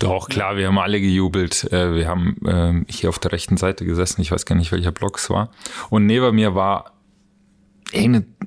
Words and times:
Doch, 0.00 0.28
klar, 0.28 0.56
wir 0.56 0.66
haben 0.66 0.78
alle 0.78 1.00
gejubelt. 1.00 1.70
Äh, 1.72 1.94
wir 1.94 2.08
haben 2.08 2.36
ähm, 2.46 2.86
hier 2.88 3.08
auf 3.08 3.18
der 3.18 3.32
rechten 3.32 3.56
Seite 3.56 3.84
gesessen, 3.84 4.20
ich 4.20 4.30
weiß 4.30 4.46
gar 4.46 4.56
nicht, 4.56 4.72
welcher 4.72 4.92
Block 4.92 5.18
es 5.18 5.30
war. 5.30 5.50
Und 5.90 6.06
neben 6.06 6.34
mir 6.34 6.54
war 6.54 6.92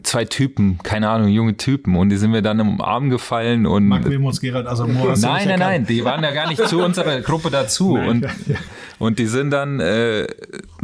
zwei 0.03 0.25
Typen, 0.25 0.79
keine 0.83 1.09
Ahnung, 1.09 1.29
junge 1.29 1.57
Typen. 1.57 1.95
Und 1.95 2.09
die 2.09 2.17
sind 2.17 2.31
mir 2.31 2.41
dann 2.41 2.59
im 2.59 2.81
Arm 2.81 3.09
gefallen 3.09 3.65
und. 3.65 3.87
Marc 3.87 4.05
Wilmots, 4.05 4.41
Gerald 4.41 4.67
Asamoah. 4.67 5.17
Nein, 5.17 5.47
nein, 5.47 5.59
nein, 5.59 5.85
die 5.85 6.03
waren 6.03 6.23
ja 6.23 6.31
gar 6.31 6.47
nicht 6.47 6.67
zu 6.67 6.83
unserer 6.83 7.21
Gruppe 7.21 7.49
dazu. 7.49 7.95
Nein, 7.95 8.09
und, 8.09 8.21
ja, 8.23 8.29
ja. 8.47 8.55
und 8.99 9.17
die 9.17 9.27
sind 9.27 9.51
dann, 9.51 9.79
äh, 9.79 10.27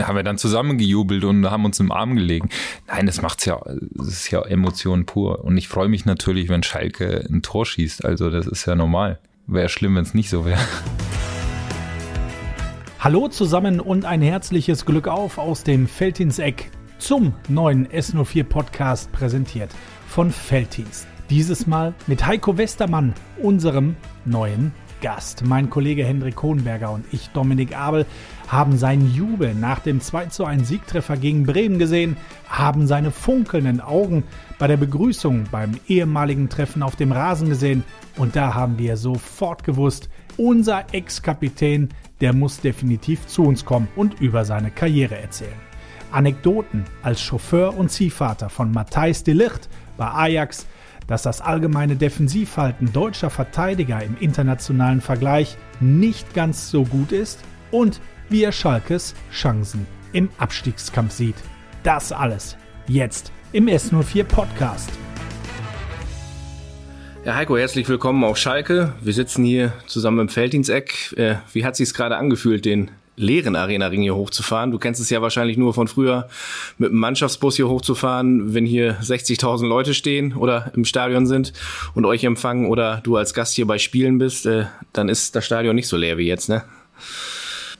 haben 0.01 0.15
wir 0.15 0.23
dann 0.23 0.37
zusammen 0.37 0.77
gejubelt 0.77 1.23
und 1.25 1.49
haben 1.49 1.65
uns 1.65 1.79
im 1.79 1.91
Arm 1.91 2.15
gelegen. 2.15 2.49
Nein, 2.87 3.05
das 3.05 3.21
macht's 3.21 3.45
ja, 3.45 3.59
das 3.91 4.07
ist 4.07 4.31
ja 4.31 4.41
Emotion 4.43 5.05
pur. 5.05 5.43
Und 5.43 5.57
ich 5.57 5.67
freue 5.67 5.89
mich 5.89 6.05
natürlich, 6.05 6.49
wenn 6.49 6.63
Schalke 6.63 7.25
ein 7.29 7.41
Tor 7.41 7.65
schießt. 7.65 8.05
Also, 8.05 8.29
das 8.29 8.47
ist 8.47 8.65
ja 8.65 8.75
normal. 8.75 9.19
Wäre 9.47 9.69
schlimm, 9.69 9.95
wenn 9.95 10.03
es 10.03 10.15
nicht 10.15 10.29
so 10.29 10.43
wäre. 10.43 10.59
Hallo 12.99 13.27
zusammen 13.27 13.79
und 13.79 14.03
ein 14.03 14.23
herzliches 14.23 14.85
Glück 14.85 15.07
auf 15.07 15.37
aus 15.37 15.63
dem 15.63 15.87
Feldins-Eck 15.87 16.71
zum 16.97 17.35
neuen 17.47 17.87
S04 17.87 18.43
Podcast 18.43 19.11
präsentiert 19.11 19.69
von 20.07 20.31
Feldins. 20.31 21.05
Dieses 21.29 21.67
Mal 21.67 21.93
mit 22.07 22.25
Heiko 22.25 22.57
Westermann, 22.57 23.13
unserem 23.37 23.95
neuen 24.25 24.73
Gast. 25.01 25.45
Mein 25.45 25.69
Kollege 25.69 26.03
Hendrik 26.03 26.35
Kohnberger 26.35 26.91
und 26.91 27.05
ich, 27.11 27.29
Dominik 27.29 27.77
Abel, 27.77 28.07
haben 28.47 28.77
seinen 28.77 29.13
Jubel 29.13 29.53
nach 29.53 29.79
dem 29.79 30.01
2 30.01 30.27
zu 30.27 30.45
1 30.45 30.67
Siegtreffer 30.67 31.17
gegen 31.17 31.45
Bremen 31.45 31.79
gesehen, 31.79 32.17
haben 32.47 32.87
seine 32.87 33.11
funkelnden 33.11 33.81
Augen 33.81 34.23
bei 34.59 34.67
der 34.67 34.77
Begrüßung 34.77 35.45
beim 35.51 35.71
ehemaligen 35.87 36.49
Treffen 36.49 36.83
auf 36.83 36.95
dem 36.95 37.11
Rasen 37.11 37.49
gesehen 37.49 37.83
und 38.17 38.35
da 38.35 38.53
haben 38.53 38.77
wir 38.77 38.97
sofort 38.97 39.63
gewusst, 39.63 40.09
unser 40.37 40.85
Ex-Kapitän, 40.93 41.89
der 42.21 42.33
muss 42.33 42.59
definitiv 42.59 43.25
zu 43.27 43.43
uns 43.43 43.65
kommen 43.65 43.87
und 43.95 44.19
über 44.21 44.45
seine 44.45 44.71
Karriere 44.71 45.17
erzählen. 45.17 45.53
Anekdoten 46.11 46.85
als 47.03 47.21
Chauffeur 47.21 47.77
und 47.77 47.91
Ziehvater 47.91 48.49
von 48.49 48.71
Matthijs 48.71 49.23
de 49.23 49.33
Licht 49.33 49.69
bei 49.97 50.07
Ajax, 50.07 50.65
dass 51.07 51.23
das 51.23 51.41
allgemeine 51.41 51.95
Defensivhalten 51.95 52.91
deutscher 52.91 53.29
Verteidiger 53.29 54.01
im 54.01 54.17
internationalen 54.19 55.01
Vergleich 55.01 55.57
nicht 55.79 56.33
ganz 56.33 56.69
so 56.69 56.83
gut 56.83 57.11
ist 57.11 57.39
und 57.71 57.99
wie 58.29 58.43
er 58.43 58.51
Schalkes 58.51 59.13
Chancen 59.31 59.85
im 60.13 60.29
Abstiegskampf 60.37 61.11
sieht. 61.11 61.35
Das 61.83 62.11
alles 62.11 62.57
jetzt 62.87 63.31
im 63.51 63.67
S04 63.67 64.23
Podcast. 64.23 64.89
Ja, 67.25 67.35
Heiko, 67.35 67.57
herzlich 67.57 67.89
willkommen 67.89 68.23
auf 68.23 68.37
Schalke. 68.37 68.93
Wir 69.01 69.13
sitzen 69.13 69.43
hier 69.43 69.73
zusammen 69.87 70.19
im 70.19 70.29
Felddiensteck. 70.29 71.13
Äh, 71.17 71.35
wie 71.53 71.65
hat 71.65 71.75
sich's 71.75 71.95
gerade 71.95 72.17
angefühlt, 72.17 72.65
den 72.65 72.91
leeren 73.15 73.55
Arena-Ring 73.55 74.03
hier 74.03 74.15
hochzufahren? 74.15 74.69
Du 74.69 74.77
kennst 74.77 75.01
es 75.01 75.09
ja 75.09 75.23
wahrscheinlich 75.23 75.57
nur 75.57 75.73
von 75.73 75.87
früher, 75.87 76.27
mit 76.77 76.91
einem 76.91 76.99
Mannschaftsbus 76.99 77.55
hier 77.55 77.67
hochzufahren, 77.67 78.53
wenn 78.53 78.67
hier 78.67 78.99
60.000 79.01 79.67
Leute 79.67 79.95
stehen 79.95 80.35
oder 80.35 80.71
im 80.75 80.85
Stadion 80.85 81.25
sind 81.25 81.53
und 81.95 82.05
euch 82.05 82.23
empfangen 82.23 82.67
oder 82.67 83.01
du 83.03 83.17
als 83.17 83.33
Gast 83.33 83.55
hier 83.55 83.65
bei 83.65 83.79
Spielen 83.79 84.19
bist, 84.19 84.45
äh, 84.45 84.65
dann 84.93 85.09
ist 85.09 85.35
das 85.35 85.45
Stadion 85.45 85.75
nicht 85.75 85.87
so 85.87 85.97
leer 85.97 86.19
wie 86.19 86.27
jetzt, 86.27 86.47
ne? 86.47 86.63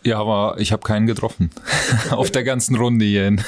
Ja, 0.06 0.20
aber 0.20 0.56
ich 0.60 0.72
habe 0.72 0.84
keinen 0.84 1.08
getroffen 1.08 1.50
auf 2.12 2.30
der 2.30 2.44
ganzen 2.44 2.76
Runde 2.76 3.06
hierhin. 3.06 3.44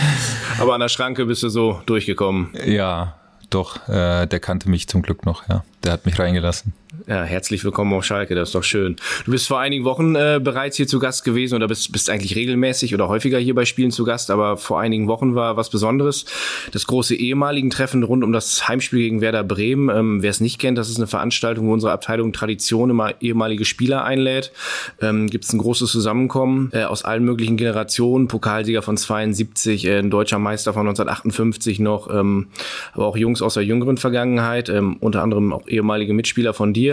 aber 0.60 0.74
an 0.74 0.80
der 0.80 0.88
Schranke 0.88 1.24
bist 1.24 1.42
du 1.42 1.48
so 1.48 1.80
durchgekommen. 1.86 2.50
Ja, 2.66 3.16
doch, 3.48 3.88
äh, 3.88 4.26
der 4.26 4.38
kannte 4.38 4.68
mich 4.68 4.86
zum 4.86 5.00
Glück 5.00 5.24
noch, 5.24 5.48
ja. 5.48 5.64
Der 5.82 5.92
hat 5.92 6.04
mich 6.04 6.18
reingelassen. 6.18 6.74
Ja, 7.06 7.22
herzlich 7.22 7.64
willkommen 7.64 7.92
auf 7.92 8.04
Schalke, 8.04 8.34
das 8.34 8.48
ist 8.50 8.54
doch 8.54 8.62
schön. 8.62 8.96
Du 9.24 9.32
bist 9.32 9.46
vor 9.46 9.58
einigen 9.58 9.84
Wochen 9.84 10.14
äh, 10.14 10.40
bereits 10.42 10.76
hier 10.76 10.86
zu 10.86 10.98
Gast 10.98 11.24
gewesen 11.24 11.54
oder 11.54 11.68
bist, 11.68 11.92
bist 11.92 12.08
eigentlich 12.08 12.36
regelmäßig 12.36 12.94
oder 12.94 13.08
häufiger 13.08 13.38
hier 13.38 13.54
bei 13.54 13.64
Spielen 13.64 13.90
zu 13.90 14.04
Gast, 14.04 14.30
aber 14.30 14.56
vor 14.56 14.80
einigen 14.80 15.08
Wochen 15.08 15.34
war 15.34 15.56
was 15.56 15.70
Besonderes. 15.70 16.24
Das 16.72 16.86
große 16.86 17.14
ehemaligen 17.14 17.70
Treffen 17.70 18.02
rund 18.04 18.24
um 18.24 18.32
das 18.32 18.68
Heimspiel 18.68 19.00
gegen 19.00 19.20
Werder 19.20 19.44
Bremen. 19.44 19.94
Ähm, 19.94 20.22
Wer 20.22 20.30
es 20.30 20.40
nicht 20.40 20.58
kennt, 20.58 20.78
das 20.78 20.88
ist 20.88 20.96
eine 20.96 21.06
Veranstaltung, 21.06 21.66
wo 21.66 21.72
unsere 21.72 21.92
Abteilung 21.92 22.32
Tradition 22.32 22.90
immer 22.90 23.20
ehemalige 23.20 23.64
Spieler 23.64 24.04
einlädt. 24.04 24.52
Ähm, 25.00 25.28
Gibt 25.28 25.44
es 25.44 25.52
ein 25.52 25.58
großes 25.58 25.90
Zusammenkommen 25.90 26.70
äh, 26.72 26.84
aus 26.84 27.04
allen 27.04 27.24
möglichen 27.24 27.56
Generationen, 27.56 28.28
Pokalsieger 28.28 28.82
von 28.82 28.96
72, 28.96 29.86
äh, 29.86 29.98
ein 29.98 30.10
deutscher 30.10 30.38
Meister 30.38 30.72
von 30.72 30.86
1958 30.86 31.80
noch, 31.80 32.08
ähm, 32.10 32.48
aber 32.92 33.06
auch 33.06 33.16
Jungs 33.16 33.42
aus 33.42 33.54
der 33.54 33.64
jüngeren 33.64 33.96
Vergangenheit, 33.96 34.68
ähm, 34.68 34.96
unter 35.00 35.22
anderem 35.22 35.52
auch 35.52 35.66
ehemalige 35.68 36.14
Mitspieler 36.14 36.54
von 36.54 36.72
dir. 36.72 36.83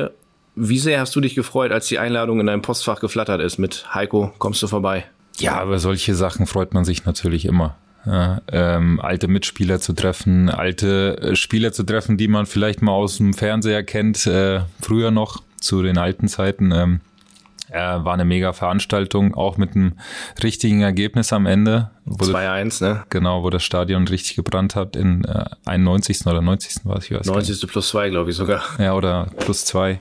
Wie 0.56 0.80
sehr 0.80 1.00
hast 1.00 1.16
du 1.16 1.22
dich 1.22 1.36
gefreut, 1.36 1.72
als 1.72 1.88
die 1.88 1.98
Einladung 1.98 2.40
in 2.40 2.46
deinem 2.46 2.62
Postfach 2.62 3.00
geflattert 3.00 3.42
ist 3.42 3.58
mit 3.58 3.86
Heiko, 3.94 4.34
kommst 4.38 4.62
du 4.62 4.68
vorbei? 4.68 5.06
Ja, 5.40 5.60
aber 5.60 5.80
solche 5.80 6.14
Sachen 6.14 6.46
freut 6.46 6.74
man 6.74 6.84
sich 6.84 7.06
natürlich 7.06 7.46
immer. 7.46 7.78
Ja, 8.06 8.42
ähm, 8.52 9.00
alte 9.00 9.28
Mitspieler 9.28 9.80
zu 9.80 9.94
treffen, 9.94 10.50
alte 10.50 11.18
äh, 11.22 11.36
Spieler 11.36 11.72
zu 11.72 11.84
treffen, 11.84 12.18
die 12.18 12.28
man 12.28 12.48
vielleicht 12.48 12.82
mal 12.82 12.94
aus 12.94 13.18
dem 13.18 13.34
Fernseher 13.34 13.84
kennt, 13.84 14.26
äh, 14.26 14.62
früher 14.82 15.12
noch 15.12 15.44
zu 15.60 15.84
den 15.84 15.98
alten 16.00 16.28
Zeiten. 16.28 16.72
Ähm, 16.72 17.02
äh, 17.72 17.80
war 17.80 18.14
eine 18.14 18.26
mega 18.26 18.54
Veranstaltung, 18.54 19.34
auch 19.34 19.58
mit 19.58 19.76
einem 19.76 19.94
richtigen 20.44 20.82
Ergebnis 20.82 21.34
am 21.34 21.46
Ende. 21.46 21.92
2-1, 22.08 22.84
ne? 22.84 23.04
Genau, 23.10 23.44
wo 23.44 23.50
das 23.50 23.64
Stadion 23.64 24.08
richtig 24.08 24.36
gebrannt 24.36 24.76
hat 24.76 24.96
in 24.96 25.24
äh, 25.26 25.46
91. 25.66 26.26
oder 26.26 26.42
90. 26.42 26.86
war 26.86 26.98
es, 26.98 27.06
ich 27.06 27.18
weiß 27.18 27.26
90. 27.26 27.68
plus 27.68 27.90
2, 27.90 28.10
glaube 28.10 28.30
ich 28.30 28.36
sogar. 28.36 28.62
Ja, 28.78 28.94
oder 28.94 29.28
plus 29.40 29.66
2. 29.66 30.00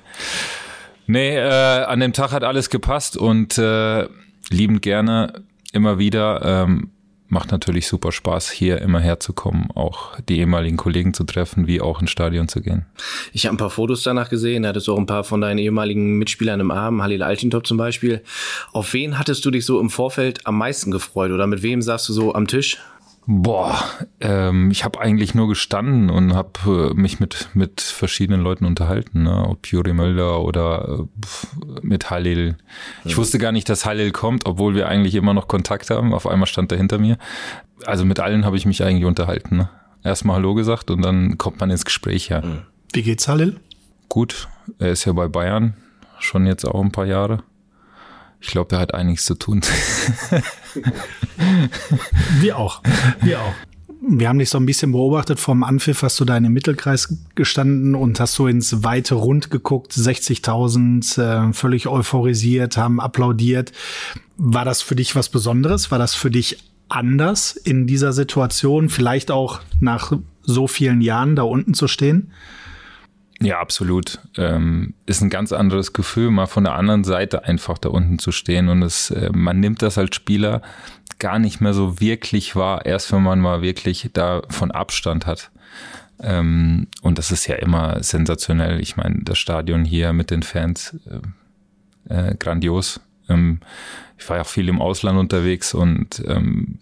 Nee, 1.06 1.36
äh, 1.36 1.84
an 1.84 2.00
dem 2.00 2.12
Tag 2.12 2.32
hat 2.32 2.44
alles 2.44 2.70
gepasst 2.70 3.16
und 3.16 3.58
äh, 3.58 4.06
liebend 4.50 4.82
gerne 4.82 5.42
immer 5.72 5.98
wieder. 5.98 6.42
Ähm, 6.44 6.90
macht 7.30 7.52
natürlich 7.52 7.86
super 7.86 8.12
Spaß, 8.12 8.50
hier 8.50 8.80
immer 8.80 9.00
herzukommen, 9.00 9.70
auch 9.74 10.18
die 10.28 10.38
ehemaligen 10.38 10.76
Kollegen 10.76 11.14
zu 11.14 11.24
treffen, 11.24 11.66
wie 11.66 11.80
auch 11.80 12.00
ins 12.00 12.10
Stadion 12.10 12.48
zu 12.48 12.60
gehen. 12.60 12.86
Ich 13.32 13.46
habe 13.46 13.54
ein 13.54 13.58
paar 13.58 13.70
Fotos 13.70 14.02
danach 14.02 14.28
gesehen, 14.28 14.64
da 14.64 14.70
hattest 14.70 14.88
du 14.88 14.94
auch 14.94 14.98
ein 14.98 15.06
paar 15.06 15.24
von 15.24 15.40
deinen 15.40 15.58
ehemaligen 15.58 16.18
Mitspielern 16.18 16.60
im 16.60 16.70
Arm, 16.70 17.02
Halil 17.02 17.22
Altintop 17.22 17.66
zum 17.66 17.76
Beispiel. 17.76 18.22
Auf 18.72 18.92
wen 18.92 19.18
hattest 19.18 19.44
du 19.44 19.50
dich 19.50 19.64
so 19.64 19.80
im 19.80 19.90
Vorfeld 19.90 20.46
am 20.46 20.58
meisten 20.58 20.90
gefreut 20.90 21.30
oder 21.30 21.46
mit 21.46 21.62
wem 21.62 21.82
saßt 21.82 22.08
du 22.08 22.12
so 22.12 22.34
am 22.34 22.46
Tisch? 22.46 22.78
Boah, 23.26 23.84
ähm, 24.20 24.70
ich 24.70 24.84
habe 24.84 25.00
eigentlich 25.00 25.34
nur 25.34 25.46
gestanden 25.46 26.10
und 26.10 26.34
habe 26.34 26.90
äh, 26.90 26.94
mich 26.94 27.20
mit, 27.20 27.50
mit 27.54 27.80
verschiedenen 27.80 28.40
Leuten 28.40 28.64
unterhalten, 28.64 29.24
ne? 29.24 29.46
ob 29.46 29.66
Juri 29.68 29.92
Mölder 29.92 30.40
oder 30.40 31.06
äh, 31.06 31.80
mit 31.82 32.10
Halil. 32.10 32.56
Ich 33.04 33.16
wusste 33.16 33.38
gar 33.38 33.52
nicht, 33.52 33.68
dass 33.68 33.84
Halil 33.84 34.10
kommt, 34.10 34.46
obwohl 34.46 34.74
wir 34.74 34.88
eigentlich 34.88 35.14
immer 35.14 35.34
noch 35.34 35.48
Kontakt 35.48 35.90
haben. 35.90 36.14
Auf 36.14 36.26
einmal 36.26 36.46
stand 36.46 36.72
er 36.72 36.78
hinter 36.78 36.98
mir. 36.98 37.18
Also 37.84 38.04
mit 38.04 38.20
allen 38.20 38.44
habe 38.44 38.56
ich 38.56 38.66
mich 38.66 38.82
eigentlich 38.82 39.04
unterhalten. 39.04 39.58
Ne? 39.58 39.68
Erstmal 40.02 40.36
Hallo 40.36 40.54
gesagt 40.54 40.90
und 40.90 41.02
dann 41.02 41.38
kommt 41.38 41.60
man 41.60 41.70
ins 41.70 41.84
Gespräch, 41.84 42.28
ja. 42.28 42.40
Mhm. 42.40 42.62
Wie 42.92 43.02
geht's 43.02 43.28
Halil? 43.28 43.60
Gut, 44.08 44.48
er 44.78 44.90
ist 44.90 45.04
ja 45.04 45.12
bei 45.12 45.28
Bayern 45.28 45.74
schon 46.18 46.46
jetzt 46.46 46.64
auch 46.64 46.82
ein 46.82 46.90
paar 46.90 47.06
Jahre. 47.06 47.44
Ich 48.40 48.48
glaube, 48.48 48.74
er 48.76 48.80
hat 48.80 48.94
einiges 48.94 49.24
zu 49.24 49.34
tun. 49.34 49.60
Wir 52.40 52.58
auch. 52.58 52.82
Wir 53.22 53.40
auch. 53.40 53.54
Wir 54.02 54.28
haben 54.28 54.38
dich 54.38 54.48
so 54.48 54.58
ein 54.58 54.66
bisschen 54.66 54.92
beobachtet. 54.92 55.38
Vom 55.38 55.62
Anpfiff 55.62 56.02
hast 56.02 56.18
du 56.20 56.24
da 56.24 56.36
in 56.36 56.44
dem 56.44 56.52
Mittelkreis 56.52 57.16
gestanden 57.34 57.94
und 57.94 58.18
hast 58.18 58.34
so 58.34 58.46
ins 58.46 58.82
weite 58.82 59.14
Rund 59.14 59.50
geguckt. 59.50 59.92
60.000, 59.92 61.50
äh, 61.50 61.52
völlig 61.52 61.86
euphorisiert, 61.86 62.76
haben 62.76 62.98
applaudiert. 62.98 63.72
War 64.36 64.64
das 64.64 64.80
für 64.80 64.96
dich 64.96 65.14
was 65.16 65.28
Besonderes? 65.28 65.90
War 65.90 65.98
das 65.98 66.14
für 66.14 66.30
dich 66.30 66.58
anders 66.88 67.52
in 67.52 67.86
dieser 67.86 68.12
Situation? 68.12 68.88
Vielleicht 68.88 69.30
auch 69.30 69.60
nach 69.80 70.12
so 70.42 70.66
vielen 70.66 71.02
Jahren 71.02 71.36
da 71.36 71.42
unten 71.42 71.74
zu 71.74 71.86
stehen? 71.86 72.32
Ja, 73.42 73.58
absolut. 73.58 74.18
Ähm, 74.36 74.94
ist 75.06 75.22
ein 75.22 75.30
ganz 75.30 75.52
anderes 75.52 75.94
Gefühl, 75.94 76.30
mal 76.30 76.46
von 76.46 76.64
der 76.64 76.74
anderen 76.74 77.04
Seite 77.04 77.44
einfach 77.44 77.78
da 77.78 77.88
unten 77.88 78.18
zu 78.18 78.32
stehen. 78.32 78.68
Und 78.68 78.82
es, 78.82 79.10
äh, 79.10 79.30
man 79.32 79.60
nimmt 79.60 79.80
das 79.80 79.96
als 79.96 80.14
Spieler 80.14 80.60
gar 81.18 81.38
nicht 81.38 81.60
mehr 81.60 81.72
so 81.72 82.00
wirklich 82.00 82.54
wahr, 82.54 82.84
erst 82.84 83.12
wenn 83.12 83.22
man 83.22 83.40
mal 83.40 83.62
wirklich 83.62 84.10
da 84.12 84.42
von 84.50 84.70
Abstand 84.70 85.26
hat. 85.26 85.50
Ähm, 86.22 86.88
und 87.00 87.16
das 87.16 87.32
ist 87.32 87.46
ja 87.46 87.56
immer 87.56 88.02
sensationell. 88.02 88.80
Ich 88.80 88.96
meine, 88.96 89.20
das 89.22 89.38
Stadion 89.38 89.86
hier 89.86 90.12
mit 90.12 90.30
den 90.30 90.42
Fans, 90.42 90.98
äh, 92.08 92.30
äh, 92.30 92.34
grandios. 92.36 93.00
Ähm, 93.30 93.60
ich 94.18 94.28
war 94.28 94.36
ja 94.36 94.42
auch 94.42 94.48
viel 94.48 94.68
im 94.68 94.82
Ausland 94.82 95.18
unterwegs 95.18 95.72
und 95.72 96.22
ähm, 96.26 96.78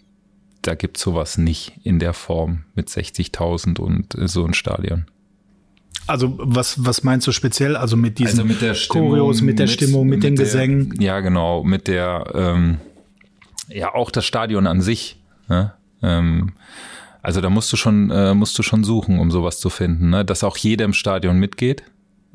da 0.62 0.74
gibt 0.74 0.98
sowas 0.98 1.38
nicht 1.38 1.78
in 1.84 2.00
der 2.00 2.14
Form 2.14 2.64
mit 2.74 2.88
60.000 2.88 3.78
und 3.78 4.16
äh, 4.16 4.26
so 4.26 4.44
ein 4.44 4.54
Stadion. 4.54 5.06
Also 6.08 6.34
was, 6.38 6.84
was 6.84 7.04
meinst 7.04 7.26
du 7.26 7.32
speziell? 7.32 7.76
Also 7.76 7.96
mit 7.96 8.18
diesen 8.18 8.40
also 8.40 8.44
mit 8.44 8.62
der 8.62 8.74
Stimmung, 8.74 9.10
Choreos, 9.10 9.42
mit 9.42 9.58
der 9.58 9.66
mit, 9.66 9.74
Stimmung, 9.74 10.08
mit, 10.08 10.16
mit 10.16 10.24
den 10.24 10.36
der, 10.36 10.44
Gesängen? 10.44 10.94
Ja, 10.98 11.20
genau, 11.20 11.62
mit 11.62 11.86
der, 11.86 12.32
ähm, 12.34 12.78
ja 13.68 13.94
auch 13.94 14.10
das 14.10 14.24
Stadion 14.24 14.66
an 14.66 14.80
sich. 14.80 15.20
Ne? 15.48 15.72
Ähm, 16.02 16.52
also 17.20 17.40
da 17.42 17.50
musst 17.50 17.70
du 17.72 17.76
schon, 17.76 18.10
äh, 18.10 18.32
musst 18.32 18.58
du 18.58 18.62
schon 18.62 18.84
suchen, 18.84 19.18
um 19.18 19.30
sowas 19.30 19.60
zu 19.60 19.68
finden, 19.68 20.10
ne? 20.10 20.24
dass 20.24 20.44
auch 20.44 20.56
jeder 20.56 20.86
im 20.86 20.94
Stadion 20.94 21.38
mitgeht. 21.38 21.84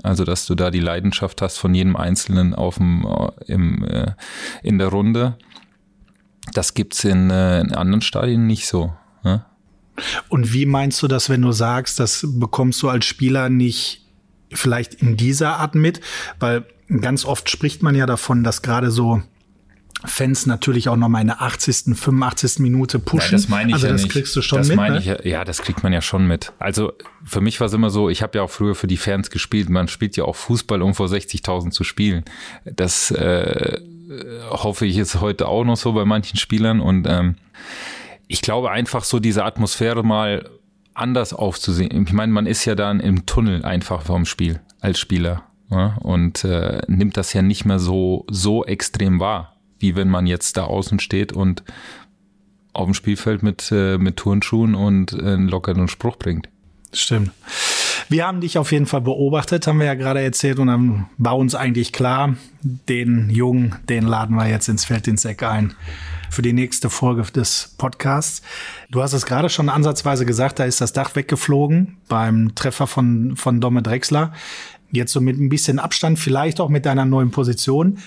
Also, 0.02 0.24
dass 0.24 0.48
du 0.48 0.56
da 0.56 0.72
die 0.72 0.80
Leidenschaft 0.80 1.42
hast 1.42 1.58
von 1.58 1.76
jedem 1.76 1.96
Einzelnen 1.96 2.56
auf 2.56 2.78
dem, 2.78 3.06
im, 3.46 3.84
äh, 3.84 4.14
in 4.64 4.80
der 4.80 4.88
Runde. 4.88 5.38
Das 6.54 6.74
gibt's 6.74 7.04
in, 7.04 7.30
äh, 7.30 7.62
in 7.62 7.74
anderen 7.74 8.02
Stadien 8.02 8.48
nicht 8.48 8.68
so. 8.68 8.94
Ne? 9.24 9.46
Und 10.30 10.54
wie 10.54 10.66
meinst 10.66 11.02
du 11.04 11.08
das, 11.08 11.30
wenn 11.30 11.42
du 11.42 11.52
sagst, 11.52 12.00
das 12.00 12.26
bekommst 12.28 12.82
du 12.82 12.90
als 12.90 13.06
Spieler 13.06 13.50
nicht 13.50 14.06
vielleicht 14.52 14.96
in 14.96 15.18
dieser 15.18 15.58
Art 15.58 15.76
mit? 15.76 16.02
Weil 16.40 16.66
ganz 17.02 17.26
oft 17.26 17.50
spricht 17.50 17.84
man 17.84 17.96
ja 17.96 18.06
davon, 18.06 18.44
dass 18.44 18.62
gerade 18.62 18.92
so 18.92 19.22
Fans 20.06 20.46
natürlich 20.48 20.90
auch 20.90 20.98
noch 20.98 21.08
mal 21.08 21.22
in 21.22 21.28
der 21.28 21.42
80., 21.42 21.96
85. 21.98 22.60
Minute 22.60 23.00
pushen. 23.00 23.32
Ja, 23.32 23.38
das 23.38 23.48
meine 23.48 23.70
ich 23.70 23.76
also 23.76 23.88
ja 23.88 23.94
das 23.94 24.02
nicht. 24.04 24.12
kriegst 24.12 24.36
du 24.36 24.42
schon 24.42 24.58
das 24.58 24.68
mit. 24.68 24.76
Meine 24.76 24.96
Ne? 24.96 25.00
ich, 25.00 25.06
ja- 25.06 25.24
ja, 25.26 25.46
das 25.46 25.62
kriegt 25.62 25.82
man 25.82 25.94
ja 25.94 26.02
schon 26.02 26.28
mit. 26.28 26.52
Also 26.60 26.92
für 27.24 27.40
mich 27.40 27.60
war 27.62 27.68
es 27.68 27.74
immer 27.74 27.90
so, 27.90 28.10
ich 28.10 28.22
habe 28.22 28.38
ja 28.38 28.44
auch 28.44 28.50
früher 28.50 28.76
für 28.76 28.88
die 28.88 28.98
Fans 28.98 29.30
gespielt. 29.30 29.70
Man 29.70 29.88
spielt 29.88 30.18
ja 30.18 30.26
auch 30.26 30.36
Fußball, 30.36 30.82
um 30.82 30.94
vor 30.94 31.08
60.000 31.08 31.72
zu 31.72 31.86
spielen. 31.86 32.26
Das 32.66 33.12
äh, 33.12 33.80
hoffe 34.50 34.86
ich 34.86 34.98
ist 34.98 35.22
heute 35.22 35.48
auch 35.48 35.64
noch 35.64 35.78
so 35.78 35.94
bei 35.94 36.04
manchen 36.04 36.38
Spielern. 36.38 36.82
Und 36.82 37.08
ähm, 37.08 37.36
ich 38.28 38.42
glaube 38.42 38.72
einfach 38.72 39.04
so 39.04 39.20
diese 39.20 39.46
Atmosphäre 39.46 40.04
mal 40.04 40.50
anders 40.94 41.34
aufzusehen. 41.34 42.06
Ich 42.06 42.14
meine, 42.14 42.32
man 42.32 42.46
ist 42.46 42.66
ja 42.66 42.76
dann 42.76 43.00
im 43.00 43.26
Tunnel 43.26 43.66
einfach 43.66 44.04
vom 44.04 44.26
Spiel 44.26 44.62
als 44.80 45.00
Spieler 45.00 45.44
ja, 45.70 45.98
und 46.02 46.44
äh, 46.44 46.82
nimmt 46.88 47.18
das 47.18 47.34
ja 47.34 47.42
nicht 47.42 47.66
mehr 47.66 47.80
so 47.80 48.26
so 48.30 48.64
extrem 48.66 49.20
wahr, 49.20 49.58
wie 49.80 49.96
wenn 49.96 50.10
man 50.10 50.28
jetzt 50.28 50.58
da 50.58 50.66
außen 50.66 51.00
steht 51.00 51.34
und 51.34 51.64
auf 52.74 52.86
dem 52.86 52.94
Spielfeld 52.94 53.44
mit, 53.44 53.72
äh, 53.72 53.98
mit 53.98 54.18
Turnschuhen 54.18 54.76
und 54.76 55.14
äh, 55.14 55.18
einen 55.18 55.48
lockeren 55.48 55.88
Spruch 55.88 56.18
bringt. 56.18 56.50
Stimmt. 56.92 57.32
Wir 58.10 58.28
haben 58.28 58.42
dich 58.42 58.58
auf 58.58 58.72
jeden 58.72 58.86
Fall 58.86 59.02
beobachtet, 59.02 59.68
haben 59.68 59.80
wir 59.80 59.86
ja 59.86 59.94
gerade 59.94 60.22
erzählt, 60.22 60.60
und 60.60 60.68
dann 60.68 61.06
war 61.18 61.38
uns 61.38 61.56
eigentlich 61.56 61.92
klar, 61.94 62.36
den 62.62 63.30
Jungen, 63.30 63.76
den 63.90 64.04
laden 64.04 64.36
wir 64.36 64.48
jetzt 64.48 64.70
ins 64.70 64.86
Feld 64.86 65.08
ins 65.08 65.26
Eck 65.26 65.44
ein 65.44 65.74
für 66.30 66.42
die 66.42 66.54
nächste 66.54 66.90
Folge 66.90 67.22
des 67.32 67.76
Podcasts. 67.78 68.42
Du 68.90 69.02
hast 69.02 69.14
es 69.14 69.26
gerade 69.26 69.50
schon 69.50 69.70
ansatzweise 69.70 70.26
gesagt, 70.26 70.60
da 70.60 70.66
ist 70.66 70.82
das 70.82 70.92
Dach 70.92 71.16
weggeflogen 71.16 71.98
beim 72.08 72.56
Treffer 72.56 72.88
von, 72.88 73.36
von 73.36 73.62
Domme 73.62 73.84
Drexler. 73.84 74.34
Jetzt 74.92 75.14
so 75.14 75.22
mit 75.22 75.40
ein 75.40 75.50
bisschen 75.50 75.80
Abstand, 75.80 76.18
vielleicht 76.20 76.60
auch 76.60 76.70
mit 76.70 76.86
deiner 76.86 77.06
neuen 77.06 77.32
Position. 77.32 78.00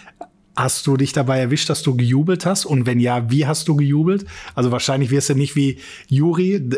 Hast 0.57 0.87
du 0.87 0.97
dich 0.97 1.13
dabei 1.13 1.39
erwischt, 1.39 1.69
dass 1.69 1.83
du 1.83 1.97
gejubelt 1.97 2.47
hast? 2.47 2.65
Und 2.65 2.87
wenn 2.87 2.99
ja, 2.99 3.31
wie 3.31 3.47
hast 3.47 3.69
du 3.69 3.77
gejubelt? 3.77 4.25
Also 4.55 4.73
wahrscheinlich 4.73 5.11
wirst 5.11 5.29
du 5.29 5.35
nicht 5.35 5.55
wie 5.55 5.79
Juri. 6.09 6.69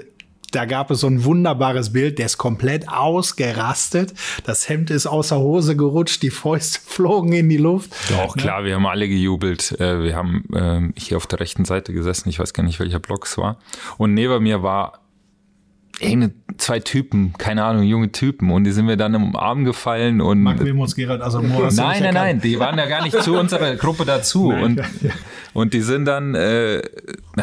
Da 0.51 0.65
gab 0.65 0.91
es 0.91 1.01
so 1.01 1.07
ein 1.07 1.25
wunderbares 1.25 1.93
Bild, 1.93 2.19
der 2.19 2.27
ist 2.27 2.39
komplett 2.39 2.89
ausgerastet. 2.89 4.15
Das 4.45 4.69
Hemd 4.69 4.91
ist 4.91 5.07
außer 5.07 5.39
Hose 5.39 5.77
gerutscht, 5.77 6.23
die 6.23 6.31
Fäuste 6.31 6.81
flogen 6.87 7.33
in 7.33 7.49
die 7.49 7.57
Luft. 7.59 7.93
Doch, 8.11 8.37
klar, 8.37 8.65
wir 8.65 8.75
haben 8.75 8.87
alle 8.87 9.09
gejubelt. 9.09 9.79
Äh, 9.81 10.03
Wir 10.03 10.17
haben 10.17 10.45
ähm, 10.55 10.95
hier 10.97 11.17
auf 11.17 11.27
der 11.27 11.41
rechten 11.41 11.65
Seite 11.65 11.93
gesessen, 11.93 12.29
ich 12.29 12.39
weiß 12.39 12.55
gar 12.55 12.63
nicht, 12.63 12.81
welcher 12.81 12.99
Block 12.99 13.27
es 13.27 13.37
war. 13.37 13.59
Und 13.99 14.15
neben 14.15 14.43
mir 14.43 14.63
war 14.63 15.01
irgendeine, 16.01 16.35
zwei 16.59 16.81
Typen, 16.81 17.35
keine 17.39 17.65
Ahnung, 17.65 17.83
junge 17.83 18.13
Typen. 18.13 18.51
Und 18.51 18.65
die 18.65 18.73
sind 18.73 18.87
mir 18.87 18.97
dann 18.97 19.15
im 19.15 19.37
Arm 19.37 19.65
gefallen 19.65 20.21
und 20.21 20.43
Marc 20.43 20.61
Wilmots, 20.61 20.95
Gerald 20.95 21.23
Asamoah. 21.23 21.71
Nein, 21.73 22.03
nein, 22.03 22.15
nein, 22.15 22.41
die 22.41 22.59
waren 22.59 22.79
ja 22.79 22.87
gar 22.87 23.03
nicht 23.03 23.21
zu 23.23 23.35
unserer 23.39 23.77
Gruppe 23.77 24.05
dazu. 24.05 24.53
Nein, 24.53 24.65
und, 24.65 24.77
ja, 24.79 24.85
ja. 25.03 25.11
und 25.53 25.75
die 25.75 25.83
sind 25.83 26.05
dann, 26.05 26.35
äh, 26.35 26.83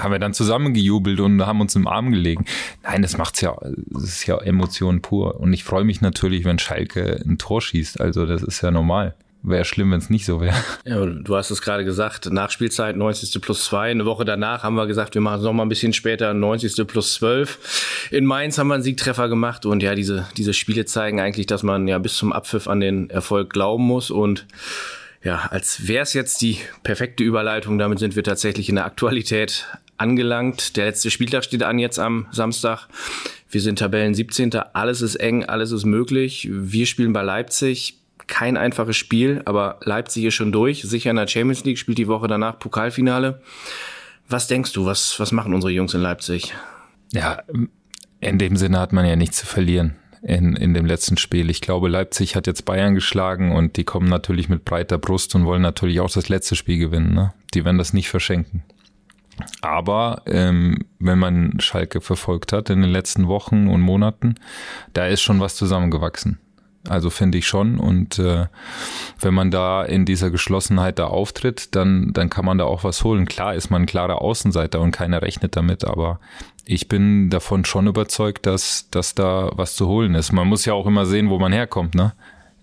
haben 0.03 0.11
wir 0.11 0.19
dann 0.19 0.33
zusammengejubelt 0.33 1.19
und 1.19 1.45
haben 1.45 1.61
uns 1.61 1.75
im 1.75 1.87
Arm 1.87 2.11
gelegen. 2.11 2.45
Nein, 2.83 3.01
das 3.01 3.17
macht's 3.17 3.41
ja, 3.41 3.55
das 3.61 4.03
ist 4.03 4.25
ja 4.25 4.37
Emotion 4.37 5.01
pur. 5.01 5.39
Und 5.39 5.53
ich 5.53 5.63
freue 5.63 5.83
mich 5.83 6.01
natürlich, 6.01 6.45
wenn 6.45 6.59
Schalke 6.59 7.21
ein 7.25 7.37
Tor 7.37 7.61
schießt. 7.61 7.99
Also 7.99 8.25
das 8.25 8.43
ist 8.43 8.61
ja 8.61 8.71
normal. 8.71 9.15
Wäre 9.47 9.63
schlimm, 9.63 9.91
wenn 9.91 9.99
es 9.99 10.09
nicht 10.09 10.25
so 10.25 10.41
wäre. 10.41 10.55
Ja, 10.85 11.05
du 11.05 11.35
hast 11.35 11.51
es 11.51 11.61
gerade 11.61 11.85
gesagt, 11.85 12.31
Nachspielzeit 12.31 12.95
90. 12.95 13.39
plus 13.41 13.65
2. 13.65 13.91
Eine 13.91 14.05
Woche 14.05 14.25
danach 14.25 14.63
haben 14.63 14.73
wir 14.73 14.87
gesagt, 14.87 15.13
wir 15.13 15.21
machen 15.21 15.37
es 15.37 15.43
noch 15.43 15.53
mal 15.53 15.63
ein 15.63 15.69
bisschen 15.69 15.93
später, 15.93 16.33
90. 16.33 16.87
plus 16.87 17.13
12. 17.15 18.09
In 18.09 18.25
Mainz 18.25 18.57
haben 18.57 18.67
wir 18.67 18.73
einen 18.73 18.83
Siegtreffer 18.83 19.29
gemacht 19.29 19.67
und 19.67 19.83
ja, 19.83 19.93
diese, 19.93 20.27
diese 20.35 20.53
Spiele 20.53 20.85
zeigen 20.85 21.19
eigentlich, 21.19 21.45
dass 21.45 21.61
man 21.61 21.87
ja 21.87 21.99
bis 21.99 22.15
zum 22.15 22.33
Abpfiff 22.33 22.67
an 22.67 22.79
den 22.79 23.11
Erfolg 23.11 23.51
glauben 23.51 23.83
muss 23.83 24.09
und 24.09 24.47
ja, 25.23 25.47
als 25.49 25.87
wäre 25.87 26.03
es 26.03 26.13
jetzt 26.13 26.41
die 26.41 26.59
perfekte 26.83 27.23
Überleitung, 27.23 27.77
damit 27.77 27.99
sind 27.99 28.15
wir 28.15 28.23
tatsächlich 28.23 28.69
in 28.69 28.75
der 28.75 28.85
Aktualität 28.85 29.65
angelangt. 29.97 30.77
Der 30.77 30.85
letzte 30.85 31.11
Spieltag 31.11 31.43
steht 31.43 31.63
an 31.63 31.79
jetzt 31.79 31.99
am 31.99 32.27
Samstag. 32.31 32.87
Wir 33.49 33.61
sind 33.61 33.79
Tabellen 33.79 34.13
17. 34.13 34.53
Alles 34.73 35.01
ist 35.01 35.15
eng, 35.15 35.45
alles 35.45 35.71
ist 35.71 35.85
möglich. 35.85 36.47
Wir 36.51 36.85
spielen 36.85 37.13
bei 37.13 37.21
Leipzig. 37.21 37.99
Kein 38.27 38.57
einfaches 38.57 38.97
Spiel, 38.97 39.43
aber 39.45 39.79
Leipzig 39.83 40.25
ist 40.25 40.33
schon 40.33 40.51
durch. 40.51 40.81
Sicher 40.81 41.11
in 41.11 41.15
der 41.15 41.27
Champions 41.27 41.63
League, 41.63 41.77
spielt 41.77 41.99
die 41.99 42.07
Woche 42.07 42.27
danach 42.27 42.57
Pokalfinale. 42.57 43.41
Was 44.27 44.47
denkst 44.47 44.73
du, 44.73 44.85
was, 44.85 45.19
was 45.19 45.31
machen 45.31 45.53
unsere 45.53 45.71
Jungs 45.71 45.93
in 45.93 46.01
Leipzig? 46.01 46.53
Ja, 47.13 47.43
in 48.19 48.39
dem 48.39 48.57
Sinne 48.57 48.79
hat 48.79 48.93
man 48.93 49.05
ja 49.05 49.15
nichts 49.15 49.37
zu 49.37 49.45
verlieren 49.45 49.95
in, 50.25 50.55
in 50.55 50.73
dem 50.73 50.85
letzten 50.85 51.17
Spiel. 51.17 51.49
Ich 51.51 51.61
glaube, 51.61 51.87
Leipzig 51.87 52.35
hat 52.35 52.47
jetzt 52.47 52.65
Bayern 52.65 52.95
geschlagen 52.95 53.51
und 53.51 53.77
die 53.77 53.83
kommen 53.83 54.09
natürlich 54.09 54.49
mit 54.49 54.65
breiter 54.65 54.97
Brust 54.97 55.35
und 55.35 55.45
wollen 55.45 55.61
natürlich 55.61 55.99
auch 55.99 56.09
das 56.09 56.29
letzte 56.29 56.55
Spiel 56.55 56.79
gewinnen. 56.79 57.13
Ne? 57.13 57.33
Die 57.53 57.63
werden 57.63 57.77
das 57.77 57.93
nicht 57.93 58.09
verschenken. 58.09 58.63
Aber 59.61 60.21
ähm, 60.25 60.79
wenn 60.99 61.19
man 61.19 61.59
Schalke 61.59 62.01
verfolgt 62.01 62.53
hat 62.53 62.69
in 62.69 62.81
den 62.81 62.91
letzten 62.91 63.27
Wochen 63.27 63.67
und 63.67 63.81
Monaten, 63.81 64.35
da 64.93 65.07
ist 65.07 65.21
schon 65.21 65.39
was 65.39 65.55
zusammengewachsen. 65.55 66.39
Also 66.87 67.09
finde 67.09 67.37
ich 67.37 67.47
schon. 67.47 67.79
Und 67.79 68.19
äh, 68.19 68.45
wenn 69.19 69.33
man 69.33 69.51
da 69.51 69.83
in 69.83 70.05
dieser 70.05 70.29
Geschlossenheit 70.29 70.99
da 70.99 71.07
auftritt, 71.07 71.75
dann, 71.75 72.13
dann 72.13 72.29
kann 72.29 72.45
man 72.45 72.57
da 72.57 72.65
auch 72.65 72.83
was 72.83 73.03
holen. 73.03 73.25
Klar 73.25 73.55
ist 73.55 73.69
man 73.69 73.83
ein 73.83 73.87
klarer 73.87 74.21
Außenseiter 74.21 74.79
und 74.79 74.91
keiner 74.91 75.21
rechnet 75.21 75.55
damit, 75.55 75.83
aber 75.83 76.19
ich 76.65 76.87
bin 76.87 77.29
davon 77.29 77.65
schon 77.65 77.87
überzeugt, 77.87 78.45
dass, 78.45 78.89
dass 78.91 79.15
da 79.15 79.51
was 79.55 79.75
zu 79.75 79.87
holen 79.87 80.15
ist. 80.15 80.31
Man 80.31 80.47
muss 80.47 80.65
ja 80.65 80.73
auch 80.73 80.85
immer 80.85 81.05
sehen, 81.05 81.29
wo 81.29 81.39
man 81.39 81.53
herkommt, 81.53 81.95
ne? 81.95 82.13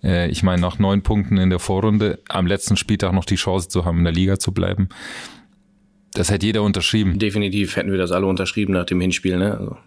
Äh, 0.03 0.29
Ich 0.29 0.41
meine, 0.43 0.61
nach 0.61 0.79
neun 0.79 1.01
Punkten 1.01 1.37
in 1.37 1.49
der 1.49 1.59
Vorrunde 1.59 2.19
am 2.29 2.47
letzten 2.47 2.77
Spieltag 2.77 3.13
noch 3.13 3.25
die 3.25 3.35
Chance 3.35 3.69
zu 3.69 3.85
haben, 3.85 3.99
in 3.99 4.03
der 4.05 4.13
Liga 4.13 4.39
zu 4.39 4.53
bleiben. 4.53 4.89
Das 6.13 6.29
hätte 6.29 6.45
jeder 6.45 6.61
unterschrieben. 6.61 7.17
Definitiv 7.17 7.75
hätten 7.75 7.91
wir 7.91 7.97
das 7.97 8.11
alle 8.11 8.25
unterschrieben 8.25 8.73
nach 8.73 8.85
dem 8.85 9.01
Hinspiel, 9.01 9.37
ne? 9.37 9.57
Also. 9.57 9.77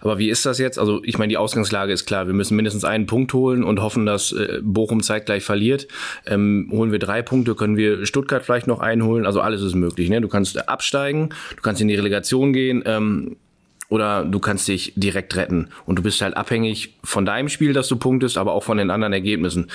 Aber 0.00 0.18
wie 0.18 0.30
ist 0.30 0.46
das 0.46 0.58
jetzt? 0.58 0.78
Also 0.78 1.02
ich 1.04 1.18
meine, 1.18 1.30
die 1.30 1.36
Ausgangslage 1.36 1.92
ist 1.92 2.06
klar. 2.06 2.26
Wir 2.26 2.34
müssen 2.34 2.56
mindestens 2.56 2.84
einen 2.84 3.06
Punkt 3.06 3.32
holen 3.32 3.64
und 3.64 3.80
hoffen, 3.80 4.06
dass 4.06 4.32
äh, 4.32 4.60
Bochum 4.62 5.02
zeitgleich 5.02 5.42
verliert. 5.42 5.88
Ähm, 6.26 6.68
holen 6.70 6.92
wir 6.92 6.98
drei 6.98 7.22
Punkte, 7.22 7.54
können 7.54 7.76
wir 7.76 8.06
Stuttgart 8.06 8.44
vielleicht 8.44 8.66
noch 8.66 8.80
einholen. 8.80 9.26
Also 9.26 9.40
alles 9.40 9.62
ist 9.62 9.74
möglich. 9.74 10.08
Ne? 10.10 10.20
Du 10.20 10.28
kannst 10.28 10.56
äh, 10.56 10.60
absteigen, 10.60 11.30
du 11.56 11.62
kannst 11.62 11.80
in 11.80 11.88
die 11.88 11.94
Relegation 11.94 12.52
gehen 12.52 12.82
ähm, 12.86 13.36
oder 13.88 14.24
du 14.24 14.38
kannst 14.38 14.68
dich 14.68 14.92
direkt 14.96 15.36
retten. 15.36 15.68
Und 15.86 15.98
du 15.98 16.02
bist 16.02 16.20
halt 16.20 16.36
abhängig 16.36 16.94
von 17.02 17.24
deinem 17.24 17.48
Spiel, 17.48 17.72
dass 17.72 17.88
du 17.88 17.96
punktest, 17.96 18.38
aber 18.38 18.52
auch 18.52 18.64
von 18.64 18.78
den 18.78 18.90
anderen 18.90 19.12
Ergebnissen. 19.12 19.70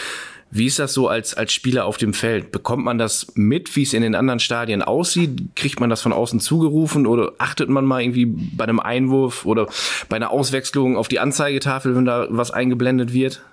Wie 0.52 0.66
ist 0.66 0.80
das 0.80 0.94
so 0.94 1.08
als, 1.08 1.36
als 1.36 1.54
Spieler 1.54 1.86
auf 1.86 1.98
dem 1.98 2.14
Feld? 2.14 2.52
Bekommt 2.52 2.84
man 2.84 2.98
das 2.98 3.28
mit, 3.36 3.76
wie 3.76 3.84
es 3.84 3.94
in 3.94 4.02
den 4.02 4.16
anderen 4.16 4.40
Stadien 4.40 4.82
aussieht? 4.82 5.56
Kriegt 5.56 5.80
man 5.80 5.90
das 5.92 6.02
von 6.02 6.12
außen 6.12 6.40
zugerufen 6.40 7.06
oder 7.06 7.34
achtet 7.38 7.70
man 7.70 7.86
mal 7.86 8.02
irgendwie 8.02 8.26
bei 8.26 8.64
einem 8.64 8.80
Einwurf 8.80 9.46
oder 9.46 9.68
bei 10.10 10.16
einer 10.16 10.32
Auswechslung 10.32 10.98
auf 10.98 11.08
die 11.08 11.20
Anzeigetafel, 11.20 11.96
wenn 11.96 12.06
da 12.06 12.28
was 12.30 12.50
eingeblendet 12.50 13.14
wird? 13.14 13.44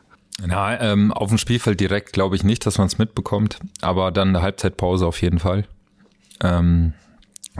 Na, 0.44 0.80
ähm, 0.80 1.12
auf 1.12 1.28
dem 1.28 1.38
Spielfeld 1.38 1.80
direkt 1.80 2.12
glaube 2.12 2.36
ich 2.36 2.44
nicht, 2.44 2.64
dass 2.66 2.78
man 2.78 2.86
es 2.86 2.98
mitbekommt, 2.98 3.58
aber 3.80 4.10
dann 4.10 4.28
eine 4.28 4.42
Halbzeitpause 4.42 5.06
auf 5.06 5.20
jeden 5.20 5.38
Fall. 5.38 5.64
Ähm, 6.42 6.94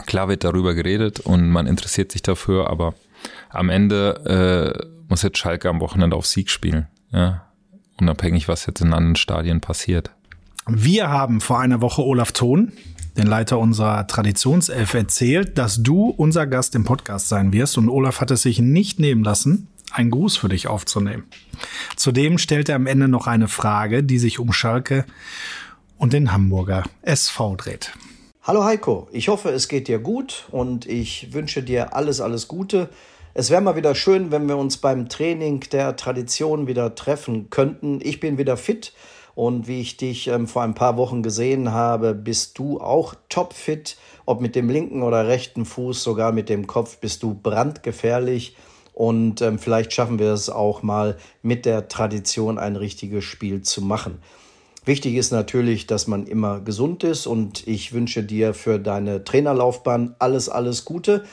klar 0.06 0.28
wird 0.28 0.44
darüber 0.44 0.74
geredet 0.74 1.20
und 1.20 1.50
man 1.50 1.66
interessiert 1.66 2.12
sich 2.12 2.22
dafür, 2.22 2.70
aber 2.70 2.94
am 3.50 3.70
Ende 3.70 4.82
äh, 4.82 4.86
muss 5.08 5.22
jetzt 5.22 5.38
Schalke 5.38 5.68
am 5.68 5.80
Wochenende 5.80 6.16
auf 6.16 6.26
Sieg 6.26 6.50
spielen. 6.50 6.86
Ja? 7.12 7.45
Unabhängig, 8.00 8.48
was 8.48 8.66
jetzt 8.66 8.80
in 8.80 8.92
anderen 8.92 9.16
Stadien 9.16 9.60
passiert. 9.60 10.10
Wir 10.68 11.08
haben 11.08 11.40
vor 11.40 11.60
einer 11.60 11.80
Woche 11.80 12.02
Olaf 12.02 12.32
Thon, 12.32 12.72
den 13.16 13.26
Leiter 13.26 13.58
unserer 13.58 14.06
Traditionself, 14.06 14.94
erzählt, 14.94 15.56
dass 15.58 15.82
du 15.82 16.10
unser 16.10 16.46
Gast 16.46 16.74
im 16.74 16.84
Podcast 16.84 17.28
sein 17.28 17.52
wirst 17.52 17.78
und 17.78 17.88
Olaf 17.88 18.20
hat 18.20 18.30
es 18.30 18.42
sich 18.42 18.58
nicht 18.60 18.98
nehmen 18.98 19.24
lassen, 19.24 19.68
einen 19.92 20.10
Gruß 20.10 20.36
für 20.36 20.48
dich 20.48 20.66
aufzunehmen. 20.66 21.24
Zudem 21.96 22.38
stellt 22.38 22.68
er 22.68 22.76
am 22.76 22.86
Ende 22.86 23.08
noch 23.08 23.26
eine 23.26 23.48
Frage, 23.48 24.02
die 24.02 24.18
sich 24.18 24.38
um 24.38 24.52
Schalke 24.52 25.06
und 25.96 26.12
den 26.12 26.32
Hamburger 26.32 26.82
SV 27.02 27.56
dreht. 27.56 27.92
Hallo 28.42 28.64
Heiko, 28.64 29.08
ich 29.12 29.28
hoffe, 29.28 29.50
es 29.50 29.68
geht 29.68 29.88
dir 29.88 29.98
gut 29.98 30.46
und 30.50 30.86
ich 30.86 31.32
wünsche 31.32 31.62
dir 31.62 31.94
alles, 31.94 32.20
alles 32.20 32.46
Gute. 32.46 32.90
Es 33.38 33.50
wäre 33.50 33.60
mal 33.60 33.76
wieder 33.76 33.94
schön, 33.94 34.30
wenn 34.30 34.48
wir 34.48 34.56
uns 34.56 34.78
beim 34.78 35.10
Training 35.10 35.60
der 35.70 35.94
Tradition 35.96 36.66
wieder 36.66 36.94
treffen 36.94 37.50
könnten. 37.50 38.00
Ich 38.02 38.18
bin 38.18 38.38
wieder 38.38 38.56
fit 38.56 38.94
und 39.34 39.68
wie 39.68 39.82
ich 39.82 39.98
dich 39.98 40.28
ähm, 40.28 40.46
vor 40.46 40.62
ein 40.62 40.72
paar 40.72 40.96
Wochen 40.96 41.22
gesehen 41.22 41.70
habe, 41.70 42.14
bist 42.14 42.58
du 42.58 42.80
auch 42.80 43.14
topfit. 43.28 43.98
Ob 44.24 44.40
mit 44.40 44.56
dem 44.56 44.70
linken 44.70 45.02
oder 45.02 45.28
rechten 45.28 45.66
Fuß, 45.66 46.02
sogar 46.02 46.32
mit 46.32 46.48
dem 46.48 46.66
Kopf, 46.66 46.96
bist 46.96 47.22
du 47.22 47.34
brandgefährlich. 47.34 48.56
Und 48.94 49.42
ähm, 49.42 49.58
vielleicht 49.58 49.92
schaffen 49.92 50.18
wir 50.18 50.32
es 50.32 50.48
auch 50.48 50.82
mal 50.82 51.18
mit 51.42 51.66
der 51.66 51.88
Tradition 51.88 52.58
ein 52.58 52.76
richtiges 52.76 53.24
Spiel 53.24 53.60
zu 53.60 53.82
machen. 53.82 54.16
Wichtig 54.86 55.14
ist 55.14 55.30
natürlich, 55.30 55.86
dass 55.86 56.06
man 56.06 56.26
immer 56.26 56.60
gesund 56.60 57.04
ist 57.04 57.26
und 57.26 57.68
ich 57.68 57.92
wünsche 57.92 58.22
dir 58.22 58.54
für 58.54 58.78
deine 58.78 59.24
Trainerlaufbahn 59.24 60.16
alles, 60.20 60.48
alles 60.48 60.86
Gute. 60.86 61.24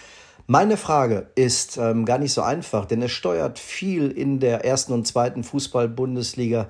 Meine 0.45 0.75
Frage 0.75 1.27
ist 1.35 1.77
ähm, 1.77 2.05
gar 2.05 2.17
nicht 2.17 2.33
so 2.33 2.41
einfach, 2.41 2.85
denn 2.85 3.01
es 3.01 3.11
steuert 3.11 3.59
viel 3.59 4.11
in 4.11 4.39
der 4.39 4.65
ersten 4.65 4.91
und 4.91 5.07
zweiten 5.07 5.43
Fußball-Bundesliga 5.43 6.67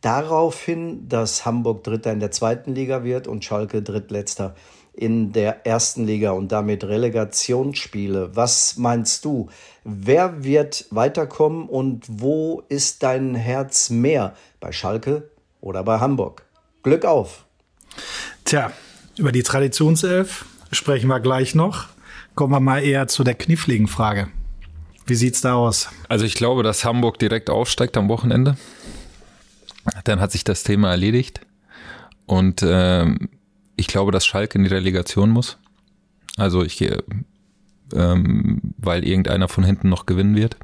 darauf 0.00 0.60
hin, 0.60 1.08
dass 1.08 1.46
Hamburg 1.46 1.84
Dritter 1.84 2.12
in 2.12 2.18
der 2.18 2.32
zweiten 2.32 2.74
Liga 2.74 3.04
wird 3.04 3.28
und 3.28 3.44
Schalke 3.44 3.82
Drittletzter 3.82 4.56
in 4.92 5.32
der 5.32 5.66
ersten 5.66 6.04
Liga 6.04 6.32
und 6.32 6.52
damit 6.52 6.84
Relegationsspiele. 6.84 8.34
Was 8.34 8.76
meinst 8.76 9.24
du? 9.24 9.48
Wer 9.84 10.44
wird 10.44 10.86
weiterkommen 10.90 11.68
und 11.68 12.04
wo 12.08 12.62
ist 12.68 13.04
dein 13.04 13.36
Herz 13.36 13.88
mehr? 13.88 14.34
Bei 14.60 14.72
Schalke 14.72 15.30
oder 15.60 15.84
bei 15.84 16.00
Hamburg? 16.00 16.44
Glück 16.82 17.04
auf! 17.04 17.44
Tja, 18.44 18.72
über 19.16 19.32
die 19.32 19.44
Traditionself 19.44 20.44
sprechen 20.72 21.06
wir 21.06 21.20
gleich 21.20 21.54
noch. 21.54 21.86
Kommen 22.34 22.52
wir 22.52 22.60
mal 22.60 22.82
eher 22.82 23.08
zu 23.08 23.24
der 23.24 23.34
kniffligen 23.34 23.88
Frage. 23.88 24.28
Wie 25.06 25.14
sieht's 25.14 25.40
da 25.40 25.54
aus? 25.54 25.88
Also 26.08 26.24
ich 26.24 26.34
glaube, 26.34 26.62
dass 26.62 26.84
Hamburg 26.84 27.18
direkt 27.18 27.50
aufsteigt 27.50 27.96
am 27.96 28.08
Wochenende. 28.08 28.56
Dann 30.04 30.20
hat 30.20 30.32
sich 30.32 30.44
das 30.44 30.62
Thema 30.62 30.90
erledigt. 30.90 31.40
Und 32.26 32.62
ähm, 32.66 33.28
ich 33.76 33.88
glaube, 33.88 34.12
dass 34.12 34.24
Schalke 34.24 34.58
in 34.58 34.64
die 34.64 34.70
Relegation 34.70 35.30
muss. 35.30 35.58
Also 36.36 36.62
ich 36.62 36.78
gehe, 36.78 37.02
ähm, 37.94 38.60
weil 38.78 39.04
irgendeiner 39.04 39.48
von 39.48 39.64
hinten 39.64 39.88
noch 39.88 40.06
gewinnen 40.06 40.36
wird. 40.36 40.56